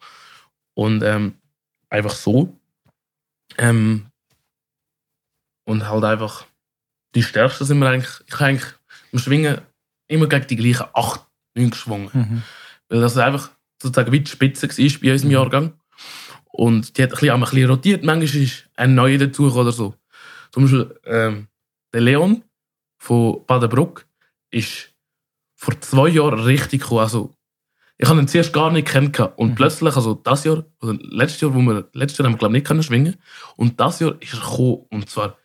Und 0.75 1.03
ähm, 1.03 1.35
einfach 1.91 2.15
so. 2.15 2.59
Ähm, 3.59 4.07
und 5.65 5.89
halt 5.89 6.05
einfach 6.05 6.45
die 7.15 7.23
Stärksten 7.23 7.65
sind 7.65 7.79
wir 7.79 7.89
eigentlich, 7.89 8.21
ich 8.27 8.35
habe 8.35 8.45
eigentlich 8.47 8.67
im 9.13 9.19
Schwingen 9.19 9.61
immer 10.09 10.27
gegen 10.27 10.47
die 10.47 10.57
gleichen 10.57 10.87
8, 10.95 11.21
9 11.55 11.71
geschwungen. 11.71 12.11
Mhm. 12.13 12.43
Weil 12.89 13.01
das 13.01 13.17
einfach 13.19 13.51
sozusagen 13.81 14.13
wie 14.13 14.21
die 14.21 14.31
Spitze 14.31 14.69
war 14.69 15.01
bei 15.01 15.13
unserem 15.13 15.29
Mhm. 15.29 15.33
Jahrgang. 15.35 15.73
Und 16.53 16.97
die 16.97 17.03
hat 17.03 17.11
ein 17.11 17.15
bisschen, 17.15 17.31
ein 17.31 17.41
bisschen 17.41 17.71
rotiert. 17.71 18.05
Manchmal 18.05 18.43
ist 18.43 18.69
ein 18.77 18.95
neuer 18.95 19.19
dazu 19.19 19.53
oder 19.55 19.73
so. 19.73 19.95
Zum 20.53 20.65
Beispiel 20.65 20.99
ähm, 21.05 21.49
der 21.93 22.01
Leon 22.03 22.43
von 22.99 23.45
Badenbruck 23.47 24.07
ist 24.51 24.91
vor 25.57 25.81
zwei 25.81 26.09
Jahren 26.09 26.41
richtig 26.41 26.83
gekommen. 26.83 27.01
Also, 27.01 27.35
ich 27.97 28.09
habe 28.09 28.21
ihn 28.21 28.29
zuerst 28.29 28.53
gar 28.53 28.71
nicht 28.71 28.89
kennengelernt. 28.89 29.39
Und 29.39 29.51
Mhm. 29.51 29.55
plötzlich, 29.55 29.95
also 29.97 30.15
das 30.15 30.45
Jahr, 30.45 30.65
oder 30.81 30.95
letztes 31.01 31.41
Jahr, 31.41 31.55
wo 31.55 31.61
wir, 31.61 31.89
letztes 31.93 32.19
Jahr 32.19 32.27
haben 32.27 32.35
wir 32.35 32.39
glaube 32.39 32.55
ich 32.55 32.61
nicht 32.61 32.67
können 32.67 32.83
schwingen. 32.83 33.17
Und 33.57 33.81
das 33.81 34.01
Jahr 34.01 34.15
ist 34.21 34.35
er 34.35 34.41
gekommen. 34.41 34.87
Und 34.91 35.09
zwar, 35.09 35.39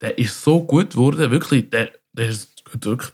der 0.00 0.18
ist 0.18 0.42
so 0.42 0.64
gut 0.64 0.90
geworden, 0.90 1.30
wirklich, 1.30 1.70
der, 1.70 1.92
der 2.12 2.28
ist 2.28 2.62
wirklich 2.70 3.10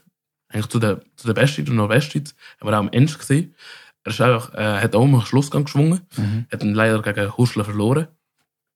eigentlich 0.49 0.67
zu 0.67 0.79
der, 0.79 1.01
zu 1.15 1.27
der 1.27 1.33
Besten 1.33 1.65
der 1.65 1.73
Nordwestschweiz. 1.73 2.35
Haben 2.59 2.69
wir 2.69 2.73
auch 2.73 2.79
am 2.79 2.89
Ende 2.91 3.13
gesehen. 3.13 3.55
Er 4.03 4.11
ist 4.11 4.21
einfach, 4.21 4.53
äh, 4.53 4.81
hat 4.81 4.95
auch 4.95 5.05
mal 5.05 5.19
einen 5.19 5.25
Schlussgang 5.25 5.63
geschwungen. 5.63 6.01
Mhm. 6.15 6.45
Hat 6.51 6.63
ihn 6.63 6.73
leider 6.73 7.01
gegen 7.01 7.35
Hurschler 7.37 7.65
verloren. 7.65 8.07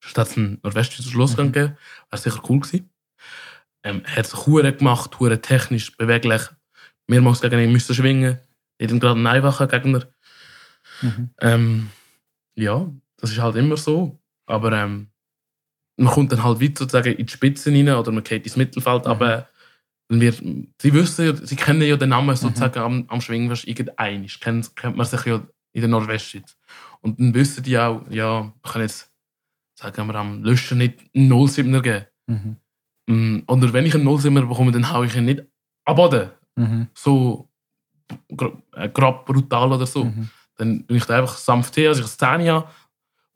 Es 0.04 0.18
einen 0.38 0.60
Nordwestschweizer 0.64 1.12
Schlussgang 1.12 1.48
Mhm. 1.48 1.52
gegeben. 1.52 1.78
Wäre 2.10 2.22
sicher 2.22 2.42
cool 2.50 2.60
gewesen. 2.62 2.90
Ähm, 3.84 4.04
hat 4.06 4.26
sich 4.26 4.46
hure 4.46 4.74
gemacht, 4.74 5.20
hure 5.20 5.42
technisch, 5.42 5.96
beweglich. 5.98 6.42
Mehrmals 7.08 7.42
gegen 7.42 7.60
ihn 7.60 7.72
müssen 7.72 7.94
schwingen. 7.96 8.40
Nicht 8.80 9.00
gerade 9.02 9.20
ein 9.20 9.28
einfacher 9.28 9.68
Gegner. 9.68 10.08
Mhm. 11.02 11.30
Ähm, 11.42 11.90
ja, 12.56 12.90
das 13.18 13.32
ist 13.32 13.40
halt 13.40 13.56
immer 13.56 13.78
so. 13.78 14.20
Aber 14.46 14.72
ähm, 14.72 15.10
man 15.98 16.14
kommt 16.14 16.32
dann 16.32 16.44
halt 16.44 16.62
weiter 16.62 16.80
sozusagen 16.80 17.14
in 17.16 17.26
die 17.26 17.32
Spitze 17.34 17.72
rein 17.72 17.90
oder 17.90 18.12
man 18.12 18.24
geht 18.24 18.46
ins 18.46 18.56
Mittelfeld. 18.56 19.06
Mhm. 19.06 19.12
Aber 19.12 19.48
dann 20.10 20.22
wird, 20.22 20.42
sie 20.82 20.94
wissen 20.94 21.26
ja, 21.26 21.36
sie 21.36 21.56
kennen 21.56 21.82
ja 21.82 21.98
den 21.98 22.10
Namen 22.10 22.36
sozusagen 22.36 22.80
am, 22.80 23.06
am 23.10 23.22
Schwingen, 23.22 23.52
irgendein 23.66 24.24
ist. 24.24 24.40
Kennt, 24.40 24.76
kennt 24.76 24.96
man 24.96 25.06
sich 25.06 25.26
ja 25.26 25.42
in 25.74 25.82
der 25.82 25.90
Nordwestschweiz. 25.90 26.56
Und 27.02 27.20
dann 27.20 27.34
wissen 27.34 27.64
die 27.64 27.78
auch, 27.78 28.02
ja, 28.10 28.42
man 28.42 28.54
kann 28.64 28.82
jetzt, 28.82 29.12
sagen 29.76 30.08
wir, 30.08 30.16
am 30.16 30.44
Löschen 30.44 30.78
nicht 30.78 31.00
einen 31.16 31.32
07er 31.32 31.82
geben. 31.82 32.06
Mhm. 32.28 32.58
Mm, 33.10 33.44
Oder 33.48 33.74
wenn 33.74 33.86
ich 33.86 33.96
einen 33.96 34.08
07er 34.08 34.48
bekomme, 34.48 34.72
dann 34.72 34.92
hau 34.92 35.04
ich 35.04 35.16
ihn 35.16 35.26
nicht 35.26 35.44
abbaden. 35.86 36.30
Mhm. 36.56 36.88
So 36.94 37.50
äh, 38.76 38.90
grad 38.90 39.26
brutal 39.26 39.72
oder 39.72 39.86
so 39.86 40.06
Mhm. 40.06 40.30
dann 40.56 40.84
bin 40.86 40.98
ich 40.98 41.06
da 41.06 41.18
einfach 41.20 41.38
sanft 41.38 41.78
her, 41.78 41.90
also 41.90 42.02
ich 42.02 42.08
das 42.08 42.18
Zähne 42.18 42.52
habe. 42.52 42.70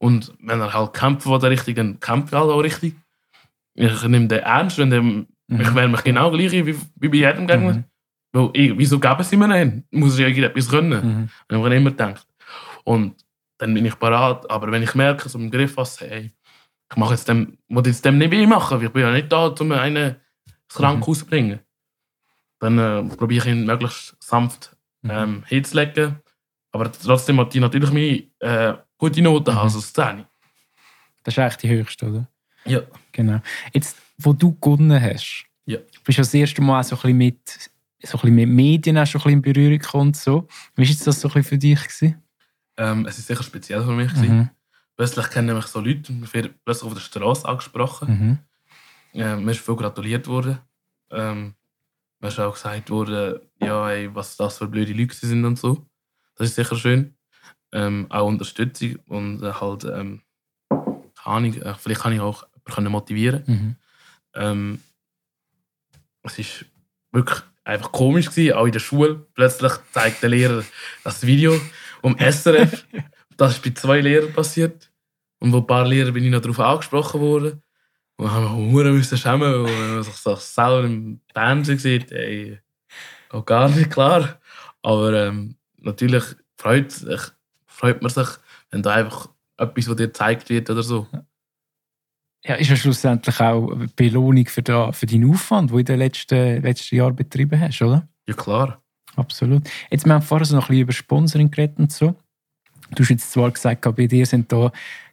Und 0.01 0.33
wenn 0.39 0.59
er 0.59 0.73
halt 0.73 0.93
kämpfen 0.93 1.31
will, 1.31 1.47
richtig, 1.47 1.75
dann 1.75 1.99
kämpft 1.99 2.33
er 2.33 2.39
halt 2.41 2.49
auch 2.49 2.59
richtig. 2.63 2.95
ich 3.75 4.03
nehme 4.07 4.27
den 4.27 4.39
ernst, 4.39 4.77
wenn 4.79 4.89
der, 4.89 5.01
Mhm. 5.01 5.27
ich 5.59 5.75
wäre 5.75 5.87
mich 5.89 6.03
genau 6.03 6.31
gleich 6.31 6.51
wie, 6.53 6.75
wie 6.95 7.07
bei 7.09 7.17
jedem 7.17 7.45
Gegner. 7.45 7.73
Mhm. 7.73 7.83
Weil, 8.33 8.49
ich, 8.53 8.77
wieso 8.77 8.99
geben 8.99 9.23
sie 9.23 9.35
mir 9.37 9.49
einen? 9.49 9.85
Muss 9.91 10.17
ich 10.17 10.21
irgendetwas 10.25 10.69
können. 10.69 11.29
Mhm. 11.49 11.55
Habe 11.57 11.69
ich 11.69 11.77
immer 11.81 11.91
gedacht. 11.91 12.25
Und 12.83 13.23
dann 13.57 13.73
bin 13.73 13.85
ich 13.85 13.99
parat. 13.99 14.49
Aber 14.49 14.71
wenn 14.71 14.81
ich 14.83 14.95
merke, 14.95 15.27
so 15.29 15.37
im 15.37 15.51
Griff 15.51 15.75
was, 15.77 15.99
hey, 16.01 16.31
ich 16.89 16.97
mache 16.97 17.11
jetzt 17.13 17.27
dem, 17.27 17.57
will 17.67 17.85
jetzt 17.85 18.03
dem 18.05 18.17
nicht 18.17 18.47
machen, 18.47 18.79
weil 18.79 18.87
ich 18.87 18.91
bin 18.93 19.01
ja 19.03 19.11
nicht 19.11 19.31
da, 19.31 19.47
um 19.47 19.71
einen 19.73 20.15
ins 20.15 20.75
Krankenhaus 20.75 21.19
zu 21.19 21.25
bringen. 21.25 21.59
Dann 22.59 22.77
äh, 22.79 23.03
probiere 23.15 23.45
ich 23.47 23.53
ihn 23.53 23.65
möglichst 23.65 24.15
sanft 24.19 24.75
Mhm. 25.03 25.11
ähm, 25.11 25.43
hinzulegen. 25.47 26.20
Aber 26.71 26.91
trotzdem 26.91 27.39
hat 27.39 27.53
die 27.53 27.59
natürlich 27.59 27.91
meine 27.91 28.23
äh, 28.39 28.77
gute 28.97 29.21
Noten, 29.21 29.51
Mhm. 29.53 29.57
also 29.59 29.79
10. 29.79 30.25
Das 31.23 31.33
ist 31.33 31.39
eigentlich 31.39 31.57
die 31.57 31.69
höchste, 31.69 32.05
oder? 32.09 32.27
Ja. 32.65 32.81
Genau. 33.11 33.39
Jetzt, 33.73 33.97
wo 34.17 34.33
du 34.33 34.55
gewonnen 34.59 35.01
hast, 35.01 35.45
Ja. 35.65 35.77
bist 36.05 36.17
du 36.17 36.21
das 36.21 36.33
erste 36.33 36.61
Mal 36.61 36.83
so 36.83 36.95
ein 36.95 37.01
bisschen 37.01 37.17
mit, 37.17 37.49
so 38.03 38.17
ein 38.17 38.21
bisschen 38.21 38.35
mit 38.35 38.49
Medien 38.49 38.97
auch 38.97 39.05
schon 39.05 39.21
ein 39.21 39.23
bisschen 39.23 39.33
in 39.33 39.41
Berührung 39.41 39.79
gekommen 39.79 40.13
so. 40.13 40.47
Wie 40.75 40.87
war 40.87 40.95
das 41.05 41.19
so 41.19 41.27
ein 41.27 41.33
bisschen 41.33 41.43
für 41.43 41.57
dich? 41.57 41.79
Gewesen? 41.81 42.23
Ähm, 42.77 43.05
es 43.05 43.17
ist 43.19 43.27
sicher 43.27 43.43
speziell 43.43 43.83
für 43.83 43.91
mich. 43.91 44.09
gewesen. 44.13 44.37
Mhm. 44.37 44.49
Plötzlich 44.95 45.29
kennen 45.29 45.55
mich 45.55 45.65
so 45.65 45.79
Leute, 45.81 46.11
mir 46.13 46.31
wird 46.33 46.53
plötzlich 46.63 46.87
auf 46.87 46.93
der 46.93 47.01
Straße 47.01 47.47
angesprochen. 47.47 48.39
Mhm. 49.13 49.19
Äh, 49.21 49.35
mir 49.35 49.51
ist 49.51 49.59
viel 49.61 49.75
gratuliert 49.75 50.27
worden. 50.27 50.59
Ähm, 51.11 51.53
mir 52.19 52.27
ist 52.29 52.39
auch 52.39 52.53
gesagt 52.53 52.89
worden, 52.89 53.39
ja, 53.59 53.89
ey, 53.89 54.13
was 54.15 54.37
das 54.37 54.57
für 54.59 54.67
blöde 54.67 54.93
Leute 54.93 55.15
sind 55.15 55.43
und 55.43 55.57
so. 55.59 55.85
Das 56.41 56.49
ist 56.49 56.55
sicher 56.55 56.75
schön. 56.75 57.13
Ähm, 57.71 58.07
auch 58.09 58.25
Unterstützung 58.25 58.95
und 59.05 59.43
äh, 59.43 59.53
halt, 59.53 59.83
ähm, 59.83 60.23
keine 60.69 61.05
Ahnung, 61.23 61.53
äh, 61.53 61.75
vielleicht 61.75 62.01
kann 62.01 62.13
ich 62.13 62.19
auch 62.19 62.47
können 62.65 62.91
motivieren. 62.91 63.43
Mhm. 63.45 63.75
Ähm, 64.33 64.79
es 66.23 66.39
ist 66.39 66.65
wirklich 67.11 67.41
einfach 67.63 67.91
komisch 67.91 68.31
gewesen, 68.31 68.55
auch 68.55 68.65
in 68.65 68.71
der 68.71 68.79
Schule. 68.79 69.27
Plötzlich 69.35 69.71
zeigt 69.91 70.23
der 70.23 70.31
Lehrer 70.31 70.63
das 71.03 71.23
Video 71.27 71.61
um 72.01 72.17
SRF. 72.17 72.87
das 73.37 73.51
ist 73.51 73.63
bei 73.63 73.69
zwei 73.75 74.01
Lehrern 74.01 74.33
passiert. 74.33 74.89
Und 75.37 75.53
wo 75.53 75.57
ein 75.57 75.67
paar 75.67 75.87
Lehrer 75.87 76.11
bin 76.11 76.23
ich 76.23 76.31
noch 76.31 76.41
darauf 76.41 76.59
angesprochen 76.59 77.21
worden. 77.21 77.61
Und 78.17 78.31
haben 78.31 78.75
wir 78.75 78.83
müssen 78.85 79.15
schämen, 79.19 79.63
weil 79.63 79.89
man 79.93 80.01
sich 80.01 80.15
selber 80.15 80.85
im 80.85 81.21
Fernsehen 81.31 81.77
sieht, 81.77 82.11
ey, 82.11 82.59
auch 83.29 83.45
gar 83.45 83.69
nicht 83.69 83.91
klar. 83.91 84.39
Aber 84.81 85.13
ähm, 85.13 85.55
natürlich 85.81 86.23
freut, 86.57 86.91
sich, 86.91 87.21
freut 87.65 88.01
man 88.01 88.11
sich, 88.11 88.27
wenn 88.71 88.81
da 88.83 88.91
einfach 88.93 89.29
etwas, 89.57 89.87
was 89.89 89.95
dir 89.95 90.07
gezeigt 90.07 90.49
wird 90.49 90.69
oder 90.69 90.83
so. 90.83 91.07
Ja, 92.43 92.55
ist 92.55 92.69
ja 92.69 92.75
schlussendlich 92.75 93.39
auch 93.39 93.71
eine 93.71 93.87
Belohnung 93.89 94.47
für, 94.47 94.63
da, 94.63 94.91
für 94.91 95.05
deinen 95.05 95.29
Aufwand, 95.29 95.69
den 95.69 95.75
du 95.75 95.79
in 95.79 95.85
den 95.85 95.99
letzten, 95.99 96.61
letzten 96.63 96.95
Jahren 96.95 97.15
betrieben 97.15 97.59
hast, 97.59 97.81
oder? 97.81 98.07
Ja, 98.27 98.33
klar. 98.33 98.81
Absolut. 99.15 99.69
Jetzt, 99.91 100.05
wir 100.05 100.13
haben 100.13 100.21
vorher 100.23 100.45
so 100.45 100.55
noch 100.55 100.63
ein 100.63 100.67
bisschen 100.69 100.81
über 100.83 100.93
Sponsoring 100.93 101.51
geredet 101.51 101.77
und 101.77 101.91
so. 101.91 102.15
Du 102.95 103.03
hast 103.03 103.09
jetzt 103.09 103.31
zwar 103.31 103.51
gesagt, 103.51 103.81
bei 103.95 104.07
dir 104.07 104.25
sind 104.25 104.51
da 104.51 104.71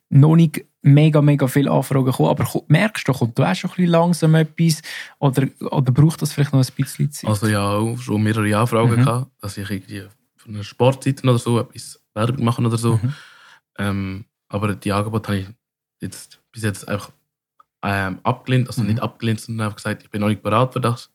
noch 0.08 0.36
nicht 0.36 0.64
mega, 0.80 1.20
mega 1.20 1.46
viele 1.48 1.70
Anfragen 1.70 2.06
gekommen, 2.06 2.30
aber 2.30 2.46
merkst 2.68 3.06
du, 3.06 3.12
kommt 3.12 3.38
da 3.38 3.50
auch 3.50 3.54
schon 3.54 3.70
ein 3.70 3.76
bisschen 3.76 3.90
langsam 3.90 4.34
etwas 4.34 4.80
oder, 5.18 5.48
oder 5.60 5.92
braucht 5.92 6.22
das 6.22 6.32
vielleicht 6.32 6.52
noch 6.54 6.64
ein 6.64 6.72
bisschen 6.76 7.10
Zeit? 7.12 7.28
Also 7.28 7.48
ja, 7.48 7.62
auch 7.72 7.98
schon 7.98 8.22
mehrere 8.22 8.56
Anfragen 8.56 8.92
Mhm. 8.92 9.04
gehabt, 9.04 9.30
dass 9.42 9.58
ich 9.58 9.68
irgendwie 9.68 10.04
von 10.48 10.54
einer 10.54 10.64
Sportseite 10.64 11.22
oder 11.28 11.38
so 11.38 11.60
etwas 11.60 12.00
Werbung 12.14 12.42
machen 12.44 12.64
oder 12.64 12.78
so. 12.78 12.96
Mhm. 12.96 13.14
Ähm, 13.78 14.24
aber 14.48 14.74
die 14.74 14.92
Angebote 14.92 15.28
habe 15.28 15.38
ich 15.40 15.46
jetzt 16.00 16.40
bis 16.52 16.62
jetzt 16.62 16.88
einfach 16.88 17.10
ähm, 17.82 18.18
abgelehnt. 18.22 18.66
Also 18.68 18.80
Mhm. 18.82 18.88
nicht 18.88 19.02
abgelehnt, 19.02 19.40
sondern 19.40 19.66
einfach 19.66 19.76
gesagt, 19.76 20.02
ich 20.02 20.10
bin 20.10 20.20
noch 20.22 20.28
nicht 20.28 20.42
bereit 20.42 20.72
für 20.72 20.80
das. 20.80 21.10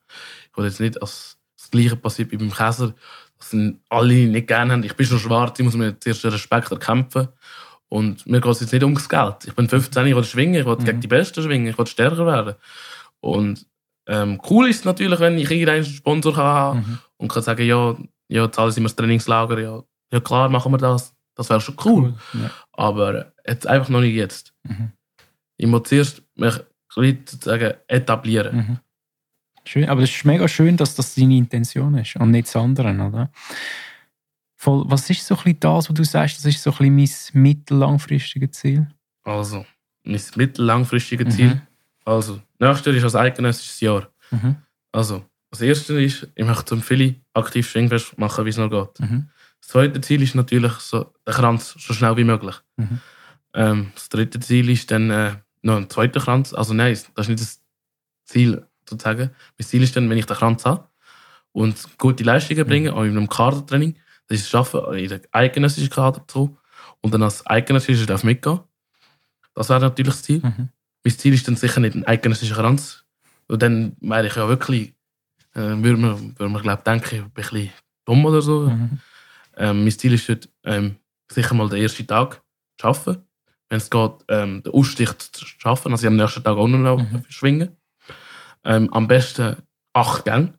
Ich 0.52 0.58
will 0.58 0.66
jetzt 0.66 0.80
nicht, 0.80 1.02
dass 1.02 1.38
das 1.58 1.72
Gleiche 1.72 1.96
passiert 1.96 2.32
wie 2.32 2.38
beim 2.38 2.52
Käser, 2.52 2.94
dass 3.40 3.56
alle 3.90 4.14
nicht 4.14 4.48
gerne 4.48 4.72
haben. 4.74 4.84
Ich 4.84 4.96
bin 4.96 5.06
schon 5.06 5.18
schwarz, 5.20 5.58
ich 5.60 5.66
muss 5.66 5.74
mir 5.76 6.00
zuerst 6.00 6.24
Respekt 6.26 6.72
erkämpfen. 6.72 7.28
Und 7.90 8.26
mir 8.28 8.40
geht 8.40 8.52
es 8.52 8.60
jetzt 8.62 8.72
nicht 8.72 8.84
ums 8.84 9.10
Geld. 9.10 9.46
Ich 9.46 9.54
bin 9.56 9.68
15, 9.68 10.06
ich 10.08 10.16
will 10.16 10.24
schwingen, 10.24 10.56
ich 10.62 10.66
will 10.66 10.76
Mhm. 10.78 10.86
gegen 10.86 11.02
die 11.02 11.08
Besten 11.08 11.42
schwingen, 11.44 11.68
ich 11.68 11.78
will 11.78 11.88
stärker 11.88 12.26
werden. 12.26 12.56
Und 13.20 13.66
ähm, 14.08 14.40
cool 14.50 14.70
ist 14.70 14.80
es 14.80 14.86
natürlich, 14.86 15.20
wenn 15.20 15.38
ich 15.38 15.50
irgendeinen 15.50 15.86
Sponsor 15.86 16.34
kann 16.34 16.44
haben 16.44 16.80
Mhm. 16.80 17.00
und 17.18 17.28
kann 17.32 17.44
sagen, 17.44 17.66
ja, 17.66 17.96
ja 18.34 18.52
zahlen 18.52 18.72
Sie 18.72 18.82
mir 18.82 18.86
das 18.86 18.96
Trainingslager, 18.96 19.60
ja, 19.60 19.84
ja 20.12 20.20
klar, 20.20 20.50
machen 20.50 20.72
wir 20.72 20.78
das. 20.78 21.16
Das 21.36 21.50
wäre 21.50 21.62
schon 21.62 21.78
cool. 21.86 22.16
Ja. 22.34 22.52
Aber 22.72 23.34
jetzt 23.48 23.68
einfach 23.68 23.90
noch 23.90 24.02
nicht 24.02 24.16
jetzt. 24.16 24.54
Mhm. 24.64 24.92
Ich 25.58 25.68
muss 25.68 25.84
zuerst 25.84 26.24
mich 26.36 26.54
sozusagen 26.90 27.74
etablieren. 27.88 28.56
Mhm. 28.56 28.80
Schön, 29.66 29.90
aber 29.90 30.02
es 30.02 30.12
ist 30.12 30.26
mega 30.26 30.48
schön, 30.48 30.78
dass 30.78 30.96
das 30.96 31.16
deine 31.16 31.38
Intention 31.38 31.98
ist 31.98 32.16
und 32.18 32.32
nicht 32.32 32.48
das 32.48 32.56
andere, 32.56 32.90
oder? 32.90 33.32
Voll, 34.58 34.84
was 34.88 35.10
ist 35.10 35.26
so 35.26 35.36
ein 35.36 35.44
bisschen 35.44 35.60
das, 35.62 35.90
was 35.90 35.96
du 35.96 36.04
sagst, 36.04 36.38
das 36.38 36.46
ist 36.46 36.62
so 36.62 36.72
ein 36.78 36.96
bisschen 36.96 37.32
mein 37.34 37.44
mittellangfristiges 37.44 38.52
Ziel? 38.52 38.88
Also, 39.24 39.66
mein 40.04 40.22
mittellangfristiges 40.36 41.36
Ziel. 41.36 41.62
Also, 42.06 42.42
nächstes 42.60 42.86
Jahr 42.86 42.96
ist 42.96 43.04
als 43.04 43.16
eidgenössisches 43.16 43.80
Jahr. 43.80 44.10
Mhm. 44.32 44.58
Also, 44.92 45.24
das 45.54 45.62
erste 45.62 46.02
ist, 46.02 46.28
ich 46.34 46.46
möchte 46.46 46.66
zum 46.66 46.82
Philly 46.82 47.22
aktiv 47.34 47.70
Schwingfest 47.70 48.18
machen, 48.18 48.44
wie 48.44 48.50
es 48.50 48.58
noch 48.58 48.72
geht. 48.72 49.00
Mhm. 49.00 49.30
Das 49.62 49.70
zweite 49.70 50.02
Ziel 50.02 50.24
ist 50.24 50.34
natürlich 50.34 50.74
so, 50.74 51.14
der 51.28 51.34
Kranz 51.36 51.76
so 51.78 51.94
schnell 51.94 52.18
wie 52.18 52.24
möglich. 52.24 52.56
Mhm. 52.78 53.00
Ähm, 53.54 53.92
das 53.94 54.10
dritte 54.10 54.40
Ziel 54.40 54.68
ist 54.72 54.90
dann 54.90 55.12
äh, 55.12 55.36
noch 55.62 55.78
ein 55.78 55.92
zweiter 55.92 56.20
Kranz. 56.20 56.56
Also 56.56 56.74
nein, 56.74 56.94
das 56.94 57.04
ist 57.04 57.30
nicht 57.30 57.42
das 57.42 57.62
Ziel 58.26 58.66
sozusagen. 58.90 59.30
Mein 59.60 59.68
Ziel 59.68 59.84
ist 59.84 59.96
dann, 59.96 60.10
wenn 60.10 60.18
ich 60.18 60.26
den 60.26 60.38
Kranz 60.38 60.66
habe 60.66 60.88
und 61.52 62.00
gute 62.00 62.24
Leistungen 62.24 62.66
bringe, 62.66 62.92
auch 62.92 63.04
in 63.04 63.12
einem 63.12 63.30
Kadertraining, 63.30 63.94
dass 64.28 64.40
ich 64.40 64.46
es 64.46 64.50
schaffe, 64.50 64.92
in 64.98 65.08
den 65.08 65.22
eidgenössischen 65.32 65.92
Kader 65.92 66.24
zu 66.28 66.58
und 67.02 67.14
dann 67.14 67.22
als 67.22 67.46
eidgenössischer 67.46 68.08
darf 68.08 68.24
mitgehen. 68.24 68.60
Das 69.54 69.70
wäre 69.70 69.82
natürlich 69.82 70.14
das 70.14 70.24
Ziel. 70.24 70.40
Mhm. 70.40 70.70
Mein 71.04 71.18
Ziel 71.18 71.36
ist 71.36 71.48
dann 71.48 71.58
sicher 71.58 71.80
nicht 71.80 71.94
ein 71.94 72.08
eidgenössischer 72.08 72.56
Kranz. 72.56 73.06
Und 73.48 73.62
dann 73.62 73.96
wäre 74.02 74.26
ich 74.26 74.36
ja 74.36 74.48
wirklich, 74.48 74.96
äh, 75.56 75.60
würde 75.62 75.98
man, 75.98 76.38
würde 76.40 76.50
man 76.52 76.62
glaube 76.62 76.84
denken, 76.86 77.06
ich 77.16 77.22
bin 77.22 77.26
ein 77.26 77.32
bisschen 77.34 77.70
dumm 78.06 78.26
oder 78.26 78.42
so. 78.42 78.70
Mhm. 78.70 79.00
Ähm, 79.58 79.84
mein 79.84 79.92
Ziel 79.92 80.14
ist 80.14 80.28
dort, 80.30 80.50
ähm, 80.64 80.96
sicher 81.32 81.54
mal 81.56 81.70
den 81.70 81.82
ersten 81.82 82.08
Tag 82.08 82.42
zu 82.78 82.88
arbeiten. 82.88 83.24
Wenn 83.70 83.78
es 83.78 83.90
geht, 83.90 84.12
ähm, 84.30 84.62
den 84.64 84.74
Ausstich 84.74 85.10
zu 85.18 85.46
schaffen, 85.46 85.92
also 85.92 86.04
ich 86.04 86.08
am 86.08 86.16
nächsten 86.16 86.44
Tag 86.44 86.58
auch 86.58 86.68
noch 86.68 86.98
Mhm. 86.98 87.24
schwingen. 87.30 87.78
Ähm, 88.64 88.92
am 88.94 89.08
besten 89.08 89.58
acht 89.94 90.26
Gänge. 90.26 90.54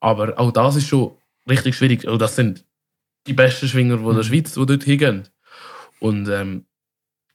Aber 0.00 0.38
auch 0.38 0.50
das 0.52 0.76
ist 0.76 0.88
schon 0.88 1.16
richtig 1.48 1.76
schwierig. 1.76 2.06
Und 2.06 2.20
das 2.20 2.36
sind 2.36 2.64
die 3.26 3.32
besten 3.32 3.68
Schwinger 3.68 3.98
von 3.98 4.14
der 4.14 4.24
Mhm. 4.24 4.28
Schweiz, 4.28 4.54
die 4.54 4.66
dort 4.66 4.82
hingehen. 4.84 5.28
Und 6.00 6.28
ähm, 6.28 6.66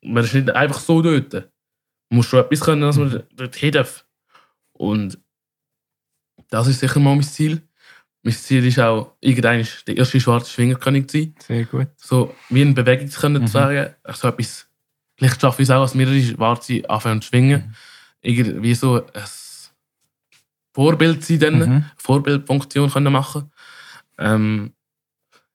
man 0.02 0.24
ist 0.24 0.34
nicht 0.34 0.50
einfach 0.52 0.80
so 0.80 1.02
dort. 1.02 1.34
Man 1.34 2.18
muss 2.18 2.28
schon 2.28 2.40
etwas 2.40 2.60
können, 2.62 2.82
dass 2.82 2.98
man 2.98 3.24
dort 3.36 3.56
hin 3.56 3.72
darf. 3.72 4.06
Und 4.74 5.18
das 6.50 6.68
ist 6.68 6.80
sicher 6.80 7.00
mal 7.00 7.16
mein 7.16 7.24
Ziel. 7.24 7.62
Mein 8.24 8.34
Ziel 8.34 8.66
ist 8.66 8.80
auch, 8.80 9.14
irgendwann 9.22 9.66
der 9.88 9.98
erste 9.98 10.20
schwarze 10.20 10.52
Schwingerkönig 10.52 11.08
zu 11.08 11.18
sein. 11.20 11.36
Sehr 11.40 11.66
gut. 11.66 11.88
So 11.98 12.36
wie 12.50 12.62
in 12.62 12.74
Bewegung 12.76 13.08
zu 13.10 13.20
können, 13.20 13.42
Mhm. 13.44 13.48
zu 13.48 13.54
sagen. 13.54 13.96
So 14.14 14.28
etwas, 14.28 14.68
vielleicht 15.18 15.40
schaffe 15.42 15.62
ich 15.62 15.68
es 15.70 15.72
auch, 15.72 15.82
als 15.82 15.96
mehrere 15.96 16.22
Schwarze 16.22 16.84
anfangen 16.90 17.22
zu 17.22 17.30
schwingen. 17.30 17.62
Mhm. 17.68 17.74
Irgendwie 18.22 18.76
so 18.76 18.96
ein 19.14 19.24
Vorbild 20.74 21.24
sein, 21.24 21.40
dann, 21.40 21.60
Mhm. 21.60 21.86
Vorbildfunktion 21.98 22.90
können 22.92 23.14
machen. 23.14 23.52
Ähm, 24.18 24.74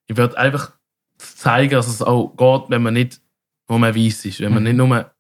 ich 0.07 0.17
werde 0.17 0.37
einfach 0.39 0.73
zeigen, 1.19 1.71
dass 1.73 1.87
es 1.89 2.03
auch 2.03 2.29
geht, 2.37 2.71
wenn 2.71 2.83
man 2.83 2.95
nicht 2.95 3.21
nur 3.69 3.81
weiss 3.81 4.25
ist, 4.25 4.41
wenn 4.41 4.53
man 4.55 4.63
Mhm. 4.63 4.69
nicht 4.69 4.77
nur 4.77 5.11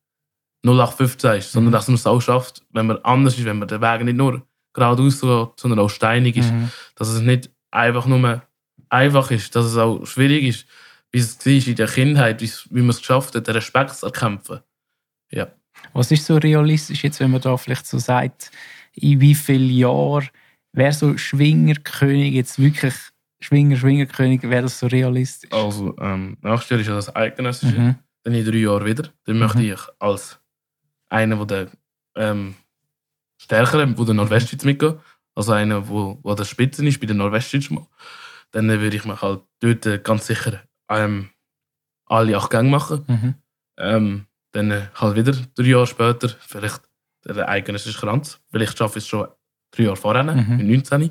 0815 0.62 1.32
ist, 1.38 1.52
sondern 1.52 1.70
Mhm. 1.70 1.72
dass 1.72 1.88
man 1.88 1.94
es 1.96 2.06
auch 2.06 2.20
schafft, 2.20 2.62
wenn 2.70 2.86
man 2.86 2.98
anders 2.98 3.38
ist, 3.38 3.44
wenn 3.44 3.58
man 3.58 3.68
den 3.68 3.80
Weg 3.80 4.04
nicht 4.04 4.16
nur 4.16 4.42
geradeaus 4.74 5.20
geht, 5.20 5.60
sondern 5.60 5.78
auch 5.78 5.88
steinig 5.90 6.36
ist 6.36 6.52
Mhm. 6.52 6.70
dass 6.96 7.08
es 7.08 7.20
nicht 7.20 7.50
einfach 7.70 8.06
nur 8.06 8.42
einfach 8.88 9.30
ist, 9.30 9.54
dass 9.56 9.66
es 9.66 9.76
auch 9.76 10.04
schwierig 10.06 10.44
ist, 10.44 10.66
wie 11.12 11.18
es 11.18 11.38
war 11.46 11.52
in 11.68 11.76
der 11.76 11.86
Kindheit, 11.88 12.42
wie 12.42 12.80
man 12.80 12.90
es 12.90 12.98
geschafft 12.98 13.34
hat, 13.34 13.46
den 13.46 13.54
Respekt 13.54 13.94
zu 13.94 14.06
erkämpfen. 14.06 14.60
Ja. 15.30 15.48
Was 15.92 16.10
ist 16.10 16.26
so 16.26 16.36
realistisch 16.36 17.02
jetzt, 17.04 17.20
wenn 17.20 17.30
man 17.30 17.40
da 17.40 17.56
vielleicht 17.56 17.86
so 17.86 17.98
sagt, 17.98 18.50
in 18.94 19.20
wie 19.20 19.34
vielen 19.34 19.70
Jahren 19.70 20.28
wäre 20.72 20.92
so 20.92 21.16
Schwingerkönig 21.16 22.34
jetzt 22.34 22.58
wirklich 22.58 22.94
Schwinger, 23.40 23.76
Schwingerkönig, 23.76 24.42
wäre 24.44 24.62
das 24.62 24.78
so 24.78 24.86
realistisch? 24.86 25.50
Also, 25.52 25.96
ähm, 25.98 26.36
nächstes 26.42 26.70
Jahr 26.70 26.80
ist 26.80 26.86
ja 26.88 26.94
das 26.94 27.14
Eidgenössische, 27.16 27.78
Mhm. 27.78 27.94
dann 28.22 28.34
in 28.34 28.44
drei 28.44 28.56
Jahren 28.58 28.84
wieder. 28.86 29.08
Dann 29.24 29.38
möchte 29.38 29.58
Mhm. 29.58 29.72
ich 29.72 29.80
als 29.98 30.38
einer, 31.10 31.44
der 31.46 31.68
ähm, 32.16 32.54
stärkere, 33.44 33.96
wo 33.98 34.04
der 34.04 34.14
Nordwestschweiz 34.14 34.64
mitgeht, 34.64 34.96
also 35.34 35.52
einer, 35.52 35.88
wo, 35.88 36.18
wo 36.22 36.34
der 36.34 36.44
Spitze 36.44 36.86
ist 36.86 37.00
bei 37.00 37.06
der 37.06 37.16
Nordwestschweiz 37.16 37.68
dann 38.52 38.68
würde 38.68 38.96
ich 38.96 39.04
mich 39.04 39.20
halt 39.20 39.40
dort 39.60 39.84
äh, 39.86 39.98
ganz 39.98 40.26
sicher 40.26 40.62
ähm, 40.88 41.30
alle 42.06 42.36
acht 42.36 42.50
Gänge 42.50 42.70
machen. 42.70 43.04
Mhm. 43.08 43.34
Ähm, 43.78 44.26
dann 44.52 44.70
äh, 44.70 44.82
halt 44.94 45.16
wieder 45.16 45.32
drei 45.56 45.64
Jahre 45.64 45.86
später 45.88 46.28
vielleicht 46.28 46.80
der 47.26 47.48
eidgenössische 47.48 47.98
Kranz. 47.98 48.38
Vielleicht 48.52 48.78
schaffe 48.78 48.98
ich 49.00 49.04
es 49.04 49.08
schon 49.08 49.26
drei 49.72 49.84
Jahre 49.84 49.96
vorher, 49.96 50.22
Mhm. 50.22 50.56
mit 50.58 50.66
19. 50.66 51.10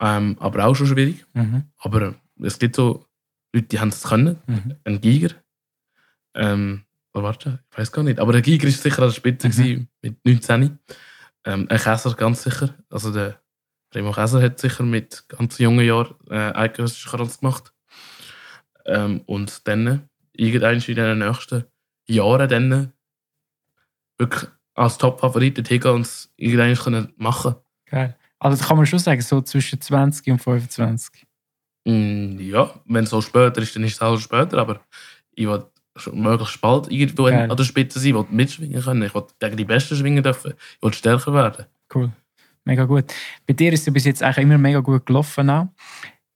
Ähm, 0.00 0.36
aber 0.38 0.64
auch 0.66 0.74
schon 0.76 0.86
schwierig. 0.86 1.26
Mhm. 1.34 1.64
Aber 1.78 2.14
es 2.40 2.58
gibt 2.60 2.76
so 2.76 3.04
Leute, 3.52 3.66
die 3.66 3.80
haben 3.80 3.88
es 3.88 4.04
können. 4.04 4.38
Mhm. 4.46 4.76
Ein 4.84 5.00
Giger. 5.00 5.30
Ähm, 6.34 6.84
warte, 7.12 7.64
ich 7.72 7.78
weiß 7.78 7.90
gar 7.90 8.04
nicht. 8.04 8.20
Aber 8.20 8.30
der 8.32 8.42
Giger 8.42 8.68
ist 8.68 8.80
sicher 8.82 9.02
an 9.02 9.08
der 9.08 9.14
Spitze 9.14 9.48
Mhm. 9.48 9.88
mit 10.02 10.24
19. 10.24 10.78
Ähm, 11.44 11.66
ein 11.68 11.78
Käser 11.78 12.14
ganz 12.14 12.42
sicher. 12.42 12.74
Also 12.90 13.12
der 13.12 13.40
Remo 13.94 14.12
Käser 14.12 14.42
hat 14.42 14.58
sicher 14.58 14.84
mit 14.84 15.24
ganz 15.28 15.58
jungen 15.58 15.86
Jahren 15.86 16.14
äh, 16.30 16.52
eidgenössische 16.54 17.08
Kranz 17.08 17.40
gemacht. 17.40 17.72
Ähm, 18.84 19.22
und 19.26 19.66
dann, 19.66 20.08
irgendwann 20.32 20.76
in 20.76 20.96
den 20.96 21.18
nächsten 21.18 21.64
Jahren, 22.06 22.48
dann 22.48 22.92
wirklich 24.18 24.50
als 24.74 24.98
Top-Favorit 24.98 25.58
dorthin 25.58 25.80
gehen 25.80 25.90
und 25.92 26.00
es 26.02 26.32
irgendwann 26.36 27.12
machen 27.16 27.56
Geil. 27.86 28.16
Also 28.38 28.56
das 28.58 28.68
kann 28.68 28.76
man 28.76 28.86
schon 28.86 28.98
sagen, 28.98 29.20
so 29.20 29.40
zwischen 29.40 29.80
20 29.80 30.30
und 30.30 30.38
25. 30.38 31.26
Mm, 31.84 32.38
Ja, 32.38 32.74
wenn 32.84 33.04
es 33.04 33.10
so 33.10 33.20
später 33.20 33.60
ist, 33.62 33.74
dann 33.74 33.82
ist 33.84 33.94
es 33.94 34.02
auch 34.02 34.18
später, 34.18 34.58
aber 34.58 34.80
ich 35.32 35.46
will 35.46 35.64
möglichst 36.12 36.60
bald 36.60 36.90
irgendwo 36.90 37.24
Geil. 37.24 37.50
an 37.50 37.56
der 37.56 37.64
Spitze 37.64 37.98
sein, 37.98 38.08
ich 38.10 38.14
will 38.14 38.26
mitschwingen 38.30 38.82
können, 38.82 39.02
ich 39.02 39.14
will 39.14 39.24
gegen 39.40 39.56
die 39.56 39.64
Besten 39.64 39.96
schwingen 39.96 40.22
dürfen, 40.22 40.52
ich 40.76 40.82
will 40.82 40.92
stärker 40.94 41.32
werden. 41.34 41.66
Cool. 41.94 42.10
Mega 42.64 42.84
gut. 42.84 43.04
Bei 43.46 43.54
dir 43.54 43.72
ist 43.72 43.86
es 43.88 43.92
bis 43.92 44.04
jetzt 44.04 44.22
eigentlich 44.22 44.44
immer 44.44 44.58
mega 44.58 44.80
gut 44.80 45.06
gelaufen. 45.06 45.48
Auch. 45.48 45.68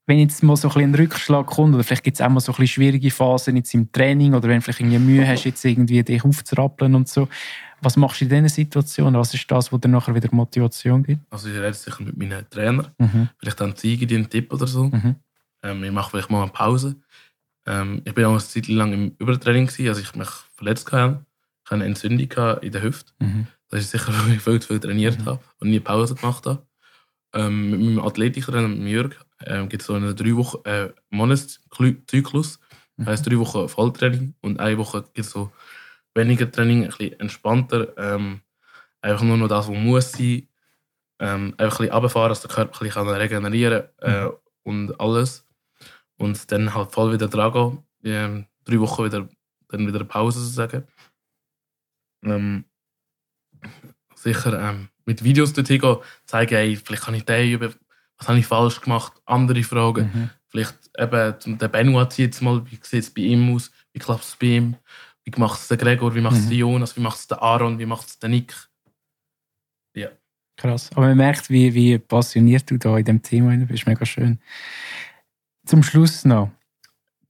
Wenn 0.07 0.19
jetzt 0.19 0.43
mal 0.43 0.57
so 0.57 0.69
ein, 0.69 0.75
bisschen 0.75 0.91
ein 0.91 0.95
Rückschlag 0.95 1.47
kommt, 1.47 1.75
oder 1.75 1.85
vielleicht 1.85 2.03
gibt 2.05 2.17
es 2.17 2.21
auch 2.21 2.29
mal 2.31 2.41
so 2.41 2.53
ein 2.53 2.57
bisschen 2.57 2.69
schwierige 2.75 3.11
Phasen 3.11 3.57
jetzt 3.57 3.73
im 3.75 3.93
Training, 3.93 4.35
oder 4.35 4.49
wenn 4.49 4.57
du 4.57 4.63
vielleicht 4.63 4.81
irgendwie 4.81 4.99
Mühe 4.99 5.27
hast, 5.29 5.45
jetzt 5.45 5.65
irgendwie 5.65 6.03
dich 6.03 6.25
aufzurappeln 6.25 6.95
und 6.95 7.09
so. 7.09 7.29
Was 7.83 7.97
machst 7.97 8.21
du 8.21 8.25
in 8.25 8.31
diesen 8.31 8.49
Situationen? 8.49 9.19
Was 9.21 9.35
ist 9.35 9.49
das, 9.51 9.73
was 9.73 9.81
dir 9.81 9.89
nachher 9.89 10.15
wieder 10.15 10.29
Motivation 10.33 11.03
gibt? 11.03 11.21
Also 11.31 11.49
ich 11.49 11.57
rede 11.57 11.75
sicher 11.75 12.03
mit 12.03 12.17
meinen 12.17 12.49
Trainer, 12.49 12.93
Mhm. 12.99 13.29
vielleicht 13.39 13.61
dann 13.61 13.77
zeige 13.77 14.07
die 14.07 14.15
einen 14.17 14.31
Tipp 14.31 14.53
oder 14.53 14.67
so. 14.67 14.85
Mhm. 14.85 15.17
Ähm, 15.65 15.85
ich 15.85 15.93
mache 15.93 16.11
vielleicht 16.11 16.31
mal 16.31 16.43
eine 16.43 16.51
Pause. 16.51 16.97
Ähm, 17.67 18.03
ich 18.05 18.15
bin 18.15 18.25
auch 18.25 18.31
eine 18.31 18.41
Zeit 18.41 18.69
lang 18.69 18.93
im 18.93 19.15
Übertraining, 19.19 19.67
gewesen, 19.67 19.89
also 19.89 20.01
ich 20.01 20.15
mich 20.15 20.29
verletzt 20.55 20.91
hatte. 20.93 21.25
Ich 21.65 21.71
hatte 21.71 21.75
eine 21.77 21.85
Entzündung 21.87 22.29
gehabt 22.29 22.65
in 22.65 22.73
der 22.73 22.83
Hüfte. 22.83 23.13
Mhm. 23.21 23.47
Das 23.69 23.81
ist 23.81 23.91
sicher, 23.93 24.13
weil 24.27 24.35
ich 24.35 24.43
viel 24.43 24.61
zu 24.61 24.69
viel 24.69 24.81
trainiert 24.81 25.19
Mhm. 25.21 25.27
habe 25.27 25.41
und 25.61 25.71
nie 25.71 25.81
Pause 25.81 26.15
gemacht 26.15 26.45
habe. 26.47 26.67
Ähm, 27.35 27.71
mit 27.71 27.81
meinem 27.81 28.01
Athletiker, 28.01 28.61
mit 28.69 28.89
Jörg, 28.89 29.15
ähm, 29.47 29.69
gibt 29.69 29.83
es 29.83 29.87
so 29.87 29.95
einen 29.95 30.15
drei 30.15 30.37
Wochen 30.37 30.59
äh, 30.69 30.91
Monatszyklus. 31.11 32.59
Das 32.99 33.07
heisst, 33.07 33.27
drei 33.27 33.39
Wochen 33.39 33.69
Volltraining 33.69 34.35
und 34.43 34.61
eine 34.61 34.77
Woche 34.79 35.03
gibt 35.03 35.19
es 35.27 35.31
so 35.31 35.51
weniger 36.15 36.51
Training, 36.51 36.85
ein 36.85 36.89
bisschen 36.91 37.19
entspannter. 37.21 37.97
Ähm, 37.97 38.41
einfach 39.01 39.25
nur 39.25 39.37
noch 39.39 39.49
das, 39.49 39.69
was 39.69 39.77
muss 39.77 40.13
sein. 40.13 40.47
Ähm, 41.19 41.55
einfach 41.57 41.81
ein 41.81 41.87
bisschen 41.87 41.93
runterfahren, 41.95 42.29
dass 42.29 42.43
der 42.43 42.51
Körper 42.51 42.83
ein 42.83 42.87
bisschen 42.89 43.09
regenerieren 43.09 43.85
kann 43.99 44.11
äh, 44.27 44.29
und 44.65 45.01
alles. 45.01 45.47
Und 46.23 46.51
dann 46.53 46.75
halt 46.75 46.93
voll 46.93 47.13
wieder 47.13 47.29
dran 47.29 47.53
gehen. 47.53 47.79
Ähm, 48.05 48.47
drei 48.65 48.81
Wochen 48.81 49.05
wieder, 49.05 49.29
dann 49.69 49.87
wieder 49.87 49.99
eine 49.99 50.05
Pause 50.05 50.41
sozusagen. 50.41 50.85
Ähm, 52.25 52.65
sicher 54.15 54.71
ähm, 54.71 54.89
mit 55.05 55.25
Videos 55.25 55.53
dorthin 55.53 55.81
gehen, 55.81 55.97
zeigen, 56.25 56.55
ey, 56.55 56.77
vielleicht 56.77 57.03
kann 57.03 57.15
ich 57.15 57.25
den 57.25 57.51
üben, 57.51 57.75
was 58.19 58.29
habe 58.29 58.39
ich 58.39 58.47
falsch 58.47 58.81
gemacht, 58.81 59.13
andere 59.25 59.63
Fragen. 59.65 60.11
Mhm. 60.15 60.31
Vielleicht 60.47 60.77
eben, 60.97 61.59
der 61.59 61.69
Benoit 61.69 62.13
zieht 62.13 62.27
jetzt 62.27 62.43
mal, 62.43 62.65
wie 62.71 62.79
sieht 62.83 63.03
es 63.03 63.11
bei 63.11 63.23
ihm 63.23 63.55
aus, 63.55 63.73
wie 63.93 63.99
klappt 63.99 64.25
es 64.25 64.37
bei 64.37 64.47
ihm, 64.47 64.77
wie 65.25 65.33
macht 65.41 65.61
es 65.61 65.69
der 65.69 65.77
Gregor, 65.77 66.15
wie 66.15 66.21
macht 66.21 66.37
es 66.37 66.45
Mhm. 66.45 66.51
der 66.51 66.59
Jonas, 66.59 66.97
wie 66.97 67.01
macht 67.01 67.19
es 67.19 67.27
der 67.27 67.43
Aaron, 67.43 67.79
wie 67.79 67.87
macht 67.87 68.07
es 68.07 68.19
der 68.19 68.29
Nick. 68.29 68.55
Krass. 70.57 70.91
Aber 70.93 71.07
man 71.09 71.17
merkt, 71.17 71.51
wie, 71.51 71.73
wie 71.75 71.99
passioniert 71.99 72.71
du 72.71 72.77
da 72.77 72.97
in 72.99 73.05
dem 73.05 73.23
Thema 73.23 73.57
bist. 73.57 73.87
Mega 73.87 74.05
schön. 74.05 74.39
Zum 75.67 75.83
Schluss 75.83 76.25
noch. 76.25 76.51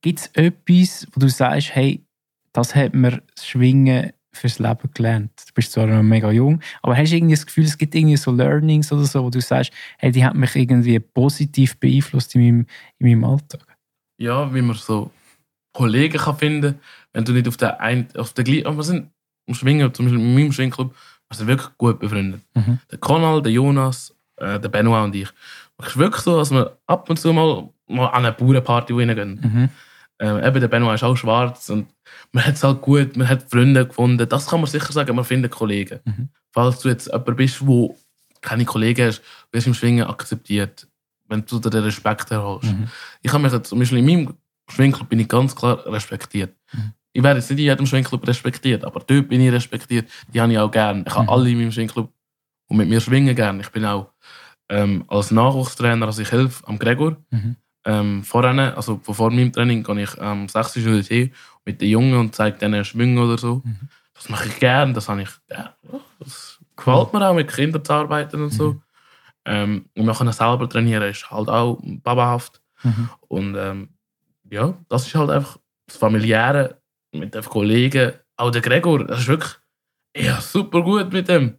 Gibt 0.01 0.21
es 0.21 0.27
etwas, 0.35 1.07
wo 1.13 1.21
du 1.21 1.29
sagst, 1.29 1.75
hey, 1.75 2.05
das 2.53 2.75
hat 2.75 2.95
mir 2.95 3.23
das 3.35 3.47
Schwingen 3.47 4.13
fürs 4.33 4.59
Leben 4.59 4.91
gelernt? 4.95 5.31
Du 5.47 5.55
bist 5.55 5.73
zwar 5.73 5.87
noch 5.87 6.03
mega 6.03 6.31
jung, 6.31 6.61
aber 6.83 6.97
hast 6.97 7.11
du 7.11 7.17
irgendwie 7.17 7.35
das 7.35 7.47
Gefühl, 7.47 7.65
es 7.65 7.79
gibt 7.79 7.95
irgendwie 7.95 8.17
so 8.17 8.33
Learnings 8.33 8.91
oder 8.91 9.05
so, 9.05 9.23
wo 9.23 9.31
du 9.31 9.41
sagst, 9.41 9.73
hey, 9.99 10.11
die 10.11 10.25
hat 10.25 10.35
mich 10.35 10.57
irgendwie 10.57 10.99
positiv 10.99 11.79
beeinflusst 11.79 12.35
in 12.35 12.43
meinem, 12.43 12.67
in 12.99 13.09
meinem 13.09 13.25
Alltag? 13.25 13.77
Ja, 14.19 14.53
wie 14.53 14.63
man 14.63 14.77
so 14.77 15.11
Kollegen 15.73 16.19
kann 16.19 16.37
finden 16.37 16.81
wenn 17.13 17.25
du 17.25 17.33
nicht 17.33 17.49
auf 17.49 17.57
der 17.57 17.81
ein, 17.81 18.09
auf 18.17 18.33
der 18.33 18.45
gleichen, 18.45 18.77
wir 18.77 18.83
sind 18.83 19.11
im 19.47 19.55
Schwingen, 19.55 19.93
zum 19.93 20.07
Beispiel 20.07 20.21
in 20.21 20.35
meinem 20.35 20.53
Schwingclub, 20.53 20.95
wir 21.29 21.37
sind 21.37 21.47
wirklich 21.47 21.71
gut 21.79 21.99
befreundet. 21.99 22.43
Mhm. 22.55 22.79
Der 22.91 22.99
Conal, 22.99 23.43
der 23.43 23.53
Jonas, 23.53 24.15
äh, 24.37 24.59
der 24.59 24.69
Benoit 24.69 25.05
und 25.05 25.15
ich. 25.15 25.29
Ist 25.87 25.97
wirklich 25.97 26.23
so, 26.23 26.37
dass 26.39 26.51
wir 26.51 26.79
ab 26.87 27.09
und 27.11 27.19
zu 27.19 27.33
mal, 27.33 27.69
mal 27.89 28.07
an 28.09 28.25
eine 28.25 28.33
Bauernparty 28.33 28.93
reingehen. 28.93 29.41
Mhm. 29.43 29.69
Ähm, 30.21 30.45
eben, 30.45 30.61
der 30.61 30.69
Benoit 30.69 30.95
ist 30.95 31.03
auch 31.05 31.17
schwarz 31.17 31.69
und 31.71 31.89
man 32.33 32.45
hat 32.47 32.55
es 32.55 32.63
halt 32.63 32.81
gut, 32.81 33.17
man 33.17 33.29
hat 33.29 33.43
Freunde 33.51 33.87
gefunden. 33.87 34.29
Das 34.29 34.47
kann 34.47 34.61
man 34.61 34.71
sicher 34.71 34.93
sagen, 34.93 35.17
man 35.17 35.25
findet 35.25 35.51
Kollegen. 35.53 36.01
Mhm. 36.05 36.29
Falls 36.53 36.81
du 36.81 36.89
jetzt 36.89 37.07
jemand 37.07 37.37
bist, 37.37 37.67
wo 37.67 37.97
keine 38.41 38.65
Kollegen 38.65 39.07
hast, 39.07 39.23
wirst 39.51 39.67
du 39.67 39.71
im 39.71 39.75
Schwingen 39.75 40.07
akzeptiert, 40.07 40.87
wenn 41.29 41.45
du 41.47 41.59
den 41.59 41.83
Respekt 41.83 42.31
erholst. 42.31 42.71
Mhm. 42.73 42.89
Ich 43.23 43.33
habe 43.33 43.43
mich 43.43 43.53
jetzt, 43.53 43.69
zum 43.69 43.79
Beispiel 43.79 43.99
in 43.99 44.07
meinem 44.07 44.35
Schwingclub 44.69 45.09
bin 45.09 45.19
ich 45.21 45.29
ganz 45.29 45.57
klar 45.57 45.85
respektiert. 45.87 46.55
Mhm. 46.73 46.93
Ich 47.15 47.23
werde 47.23 47.41
jetzt 47.41 47.51
nicht 47.51 47.59
in 47.59 47.65
jedem 47.67 47.87
Schwingclub 47.87 48.27
respektiert, 48.27 48.85
aber 48.85 49.01
dort 49.01 49.29
bin 49.29 49.41
ich 49.41 49.53
respektiert. 49.53 50.09
Die 50.33 50.41
habe 50.41 50.53
ich 50.53 50.59
auch 50.59 50.71
gern. 50.71 51.05
Ich 51.07 51.13
habe 51.15 51.25
Mhm. 51.25 51.29
alle 51.31 51.51
in 51.51 51.59
meinem 51.59 51.73
Schwingclub 51.73 52.11
und 52.69 52.77
mit 52.77 52.89
mir 52.89 53.01
schwingen 53.01 53.35
gern. 53.35 53.61
Ich 53.61 53.69
bin 53.71 53.85
auch 53.85 54.12
ähm, 54.73 55.05
als 55.09 55.31
Nachwuchstrainer, 55.31 56.07
also 56.07 56.23
ich 56.23 56.33
helfe 56.33 56.67
am 56.67 56.79
Gregor. 56.79 57.17
Mhm. 57.31 57.57
Ähm, 57.85 58.25
vorher, 58.25 58.75
also 58.77 59.01
vor 59.03 59.31
meinem 59.31 59.53
Training, 59.53 59.83
gehe 59.83 60.03
ich 60.03 60.21
am 60.21 60.43
ähm, 60.43 60.49
6. 60.49 60.75
Schule 60.75 61.03
hin 61.03 61.33
mit 61.67 61.81
den 61.81 61.91
Jungen 61.91 62.19
und 62.19 62.35
zeige 62.35 62.57
denen 62.59 62.85
Schwingen 62.85 63.19
oder 63.19 63.37
so. 63.37 63.61
Mhm. 63.65 63.89
Das 64.15 64.31
mache 64.31 64.49
ich 64.49 64.59
gern, 64.59 64.95
das 64.95 65.09
habe 65.09 65.23
ich. 65.23 65.29
Ja, 65.51 65.75
Das 66.19 66.59
gefällt 66.75 67.13
mir 67.13 67.29
auch, 67.29 67.35
mit 67.35 67.53
Kindern 67.53 67.85
zu 67.85 67.93
arbeiten 67.93 68.43
und 68.43 68.51
so. 68.51 68.73
Mhm. 68.73 68.83
Ähm, 69.45 69.85
und 69.95 70.07
wir 70.07 70.15
können 70.15 70.33
selber 70.33 70.69
trainieren, 70.69 71.03
ist 71.03 71.31
halt 71.31 71.49
auch 71.51 71.79
babahaft. 71.83 72.63
Mhm. 72.83 73.11
Und 73.29 73.57
ähm, 73.57 73.89
ja, 74.51 74.75
das 74.89 75.07
ist 75.07 75.15
halt 75.15 75.31
einfach 75.31 75.59
das 75.87 75.99
Familiäre 75.99 76.79
mit 77.13 77.35
den 77.35 77.43
Kollegen. 77.43 78.13
Auch 78.37 78.51
der 78.51 78.63
Gregor, 78.63 79.05
das 79.05 79.21
ist 79.21 79.29
wirklich 79.29 79.53
ja, 80.17 80.41
super 80.41 80.83
gut 80.83 81.13
mit 81.13 81.29
dem. 81.29 81.59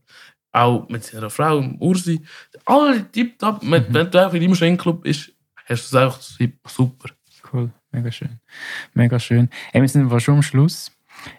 Auch 0.53 0.87
mit 0.87 1.03
seiner 1.03 1.29
Frau, 1.29 1.59
Ursi. 1.79 2.21
Alle 2.65 3.11
tipptopp. 3.11 3.63
Mit- 3.63 3.89
Mhm. 3.89 3.93
Wenn 3.93 4.11
du 4.11 4.19
einfach 4.21 4.33
in 4.35 4.41
deinem 4.41 4.55
Schwingclub 4.55 5.03
bist, 5.03 5.31
hast 5.65 5.91
du 5.91 5.97
es 5.97 6.01
einfach 6.01 6.21
super. 6.69 7.09
Cool, 7.51 7.71
mega 7.91 8.11
schön. 8.11 8.39
Mega 8.93 9.19
schön. 9.19 9.49
Hey, 9.71 9.81
wir 9.81 9.89
sind 9.89 10.09
schon 10.21 10.35
am 10.35 10.41
Schluss. 10.43 10.91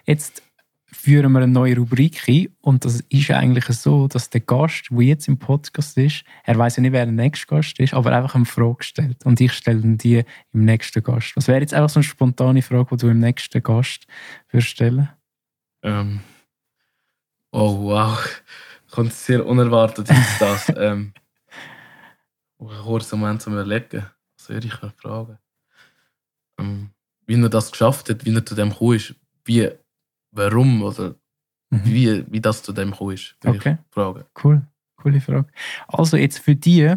Jetzt 0.05 0.43
führen 0.91 1.31
wir 1.33 1.39
eine 1.39 1.47
neue 1.51 1.77
Rubrik 1.77 2.23
ein 2.27 2.47
und 2.61 2.83
das 2.83 3.01
ist 3.09 3.29
eigentlich 3.31 3.65
so, 3.65 4.07
dass 4.07 4.29
der 4.29 4.41
Gast, 4.41 4.87
der 4.89 5.01
jetzt 5.01 5.27
im 5.27 5.37
Podcast 5.37 5.97
ist, 5.97 6.23
er 6.43 6.57
weiß 6.57 6.77
ja 6.77 6.81
nicht, 6.81 6.93
wer 6.93 7.05
der 7.05 7.13
nächste 7.13 7.45
Gast 7.47 7.79
ist, 7.79 7.93
aber 7.93 8.11
einfach 8.11 8.33
eine 8.35 8.45
Frage 8.45 8.83
stellt 8.83 9.23
und 9.25 9.39
ich 9.39 9.51
stelle 9.53 9.81
dann 9.81 9.97
die 9.97 10.23
im 10.53 10.65
nächsten 10.65 11.03
Gast. 11.03 11.35
Was 11.35 11.47
wäre 11.47 11.59
jetzt 11.61 11.73
einfach 11.73 11.89
so 11.89 11.99
eine 11.99 12.05
spontane 12.05 12.61
Frage, 12.61 12.95
die 12.95 13.01
du 13.05 13.09
im 13.09 13.19
nächsten 13.19 13.61
Gast 13.61 14.07
würdest 14.49 14.69
stellen? 14.69 15.09
Ähm, 15.83 16.21
oh 17.51 17.83
wow, 17.83 18.17
kommt 18.95 19.13
sehr 19.13 19.45
unerwartet 19.45 20.09
ist 20.09 20.39
das. 20.41 20.69
ähm, 20.77 21.13
einen 22.59 22.81
kurzen 22.83 23.19
Moment 23.19 23.41
zum 23.41 23.53
Überlegen. 23.53 24.05
Was 24.37 24.49
würde 24.49 24.67
ich 24.67 24.73
fragen? 24.73 25.37
Ähm, 26.59 26.89
wie 27.27 27.41
er 27.41 27.49
das 27.49 27.71
geschafft 27.71 28.09
hat, 28.09 28.25
wie 28.25 28.33
er 28.35 28.45
zu 28.45 28.55
dem 28.55 28.69
gekommen 28.69 28.95
ist, 28.95 29.15
wie, 29.45 29.69
warum 30.31 30.81
oder 30.83 31.15
Mhm. 31.71 31.81
wie, 31.85 32.25
wie 32.31 32.39
das 32.41 32.61
zu 32.61 32.71
dem 32.73 32.91
gekommen 32.91 33.15
ist, 33.15 33.35
würde 33.41 33.57
Okay. 33.57 33.77
ich 33.79 33.93
fragen. 33.93 34.23
Cool, 34.43 34.61
coole 34.97 35.19
Frage. 35.19 35.47
Also 35.87 36.15
jetzt 36.15 36.37
für 36.39 36.55
die, 36.55 36.93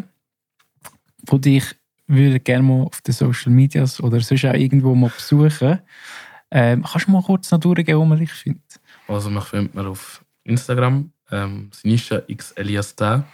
die 1.31 1.41
dich 1.41 1.75
würde 2.05 2.39
gerne 2.39 2.63
mal 2.63 2.83
auf 2.83 3.01
den 3.01 3.13
Social 3.13 3.51
Medias 3.51 3.99
oder 3.99 4.19
sonst 4.21 4.45
auch 4.45 4.53
irgendwo 4.53 4.93
mal 4.93 5.09
besuchen, 5.09 5.79
ähm, 6.51 6.83
kannst 6.83 7.07
du 7.07 7.11
mal 7.11 7.23
kurz 7.23 7.49
noch 7.51 7.59
durchgehen, 7.59 7.97
wo 7.97 8.05
man 8.05 8.19
dich 8.19 8.31
findet? 8.31 8.79
Also 9.07 9.29
mich 9.31 9.43
findet 9.43 9.73
man 9.73 9.87
auf 9.87 10.23
Instagram, 10.43 11.11
ähm, 11.31 11.69
Sinisha 11.73 12.21
x 12.27 12.51
Elias 12.53 12.95
da. 12.95 13.25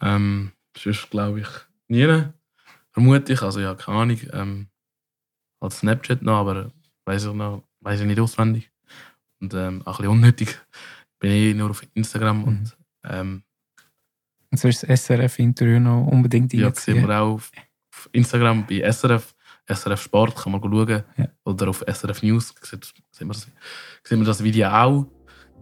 Ähm, 0.00 0.52
sonst 0.76 1.10
glaube 1.10 1.40
ich 1.40 1.48
nie, 1.88 2.24
vermute 2.92 3.32
ich, 3.32 3.42
also 3.42 3.60
ja, 3.60 3.74
keine 3.74 3.98
Ahnung. 3.98 4.18
Ähm, 4.32 4.66
als 5.60 5.78
Snapchat 5.78 6.22
noch, 6.22 6.38
aber 6.38 6.72
weiß 7.04 7.26
ich 7.26 7.32
noch, 7.32 7.62
weiß 7.80 8.00
ich 8.00 8.06
nicht 8.06 8.20
auswendig. 8.20 8.70
Und 9.40 9.54
ähm, 9.54 9.82
auch 9.84 9.98
ein 9.98 10.02
bisschen 10.02 10.08
unnötig. 10.08 10.58
Bin 11.18 11.32
ich 11.32 11.54
nur 11.54 11.70
auf 11.70 11.82
Instagram 11.94 12.44
und 12.44 12.76
ähm, 13.04 13.42
Und 14.50 14.58
so 14.58 14.68
ist 14.68 14.82
das 14.82 15.04
SRF-Interview 15.04 15.78
noch 15.78 16.06
unbedingt 16.06 16.52
ja, 16.52 16.58
sehen 16.58 16.64
reinziehen. 16.66 17.08
wir 17.08 17.20
auch 17.20 17.34
auf, 17.34 17.52
auf 17.94 18.08
Instagram 18.12 18.66
bei 18.66 18.80
SRF, 18.90 19.34
SRF 19.66 20.02
Sport, 20.02 20.36
kann 20.36 20.52
man 20.52 20.62
schauen. 20.62 21.02
Ja. 21.16 21.28
Oder 21.44 21.68
auf 21.68 21.84
SRF 21.86 22.22
News 22.22 22.54
sieht, 22.62 22.92
sehen, 23.10 23.28
wir 23.28 23.34
das, 23.34 23.48
sehen 24.02 24.18
wir 24.18 24.26
das 24.26 24.42
Video 24.42 24.68
auch. 24.68 25.06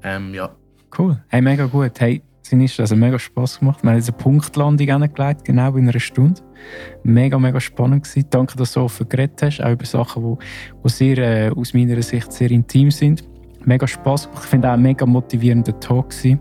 Ähm, 0.02 0.32
ja, 0.32 0.56
Cool. 0.96 1.18
Hey, 1.28 1.40
mega 1.40 1.66
gut. 1.66 2.00
Hey, 2.00 2.22
Sinistro, 2.42 2.82
also 2.82 2.96
mega 2.96 3.18
Spass 3.18 3.58
gemacht. 3.58 3.82
Wir 3.82 3.90
haben 3.90 3.98
jetzt 3.98 4.08
eine 4.08 4.18
Punktlandung 4.18 4.88
angelegt, 4.90 5.44
genau 5.44 5.74
in 5.76 5.88
einer 5.88 6.00
Stunde. 6.00 6.40
Mega, 7.02 7.38
mega 7.38 7.60
spannend 7.60 8.04
gewesen. 8.04 8.26
Danke, 8.30 8.56
dass 8.56 8.72
du 8.72 8.80
so 8.80 8.84
offen 8.84 9.08
geredet 9.08 9.42
hast, 9.42 9.60
auch 9.62 9.70
über 9.70 9.84
Sachen, 9.84 10.38
die, 10.84 10.88
sehr, 10.88 11.18
äh, 11.18 11.50
aus 11.50 11.74
meiner 11.74 12.00
Sicht 12.02 12.32
sehr 12.32 12.50
intim 12.50 12.90
sind. 12.90 13.22
Mega 13.64 13.86
Spass 13.86 14.24
gemacht. 14.24 14.44
Ich 14.44 14.50
finde 14.50 14.68
auch 14.68 14.74
ein 14.74 14.82
mega 14.82 15.04
motivierender 15.04 15.78
Talk 15.78 16.10
gewesen 16.10 16.40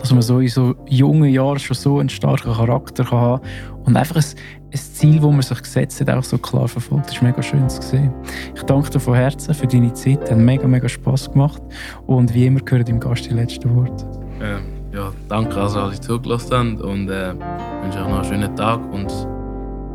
dass 0.00 0.12
man 0.12 0.22
so 0.22 0.40
in 0.40 0.48
so 0.48 0.74
jungen 0.88 1.30
Jahren 1.30 1.58
schon 1.58 1.76
so 1.76 1.98
einen 1.98 2.08
starken 2.08 2.52
Charakter 2.52 3.04
kann 3.04 3.18
haben 3.18 3.42
und 3.84 3.96
einfach 3.96 4.16
ein, 4.16 4.24
ein 4.72 4.78
Ziel, 4.78 5.16
das 5.16 5.22
man 5.22 5.42
sich 5.42 5.62
gesetzt 5.62 6.00
hat, 6.00 6.10
auch 6.10 6.24
so 6.24 6.38
klar 6.38 6.68
verfolgt. 6.68 7.06
Das 7.06 7.16
ist 7.16 7.22
mega 7.22 7.42
schön 7.42 7.68
zu 7.68 7.82
sehen. 7.82 8.12
Ich 8.54 8.62
danke 8.62 8.90
dir 8.90 9.00
von 9.00 9.14
Herzen 9.14 9.54
für 9.54 9.66
deine 9.66 9.92
Zeit. 9.92 10.22
Es 10.24 10.30
hat 10.30 10.38
mega, 10.38 10.66
mega 10.66 10.88
Spass 10.88 11.30
gemacht. 11.30 11.62
Und 12.06 12.32
wie 12.34 12.46
immer 12.46 12.60
gehören 12.60 12.84
deinem 12.84 13.00
Gast 13.00 13.26
die 13.26 13.34
letzten 13.34 13.74
Worte. 13.74 14.06
Ähm, 14.40 14.62
ja, 14.92 15.12
danke, 15.28 15.54
dass 15.54 15.76
alle 15.76 16.00
zugelassen 16.00 16.52
haben 16.52 16.80
und 16.80 17.08
äh, 17.08 17.34
wünsche 17.82 17.98
euch 17.98 18.08
noch 18.08 18.22
einen 18.22 18.24
schönen 18.24 18.56
Tag 18.56 18.80
und 18.92 19.12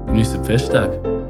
genießt 0.08 0.40
die 0.42 0.46
Festtage. 0.46 1.25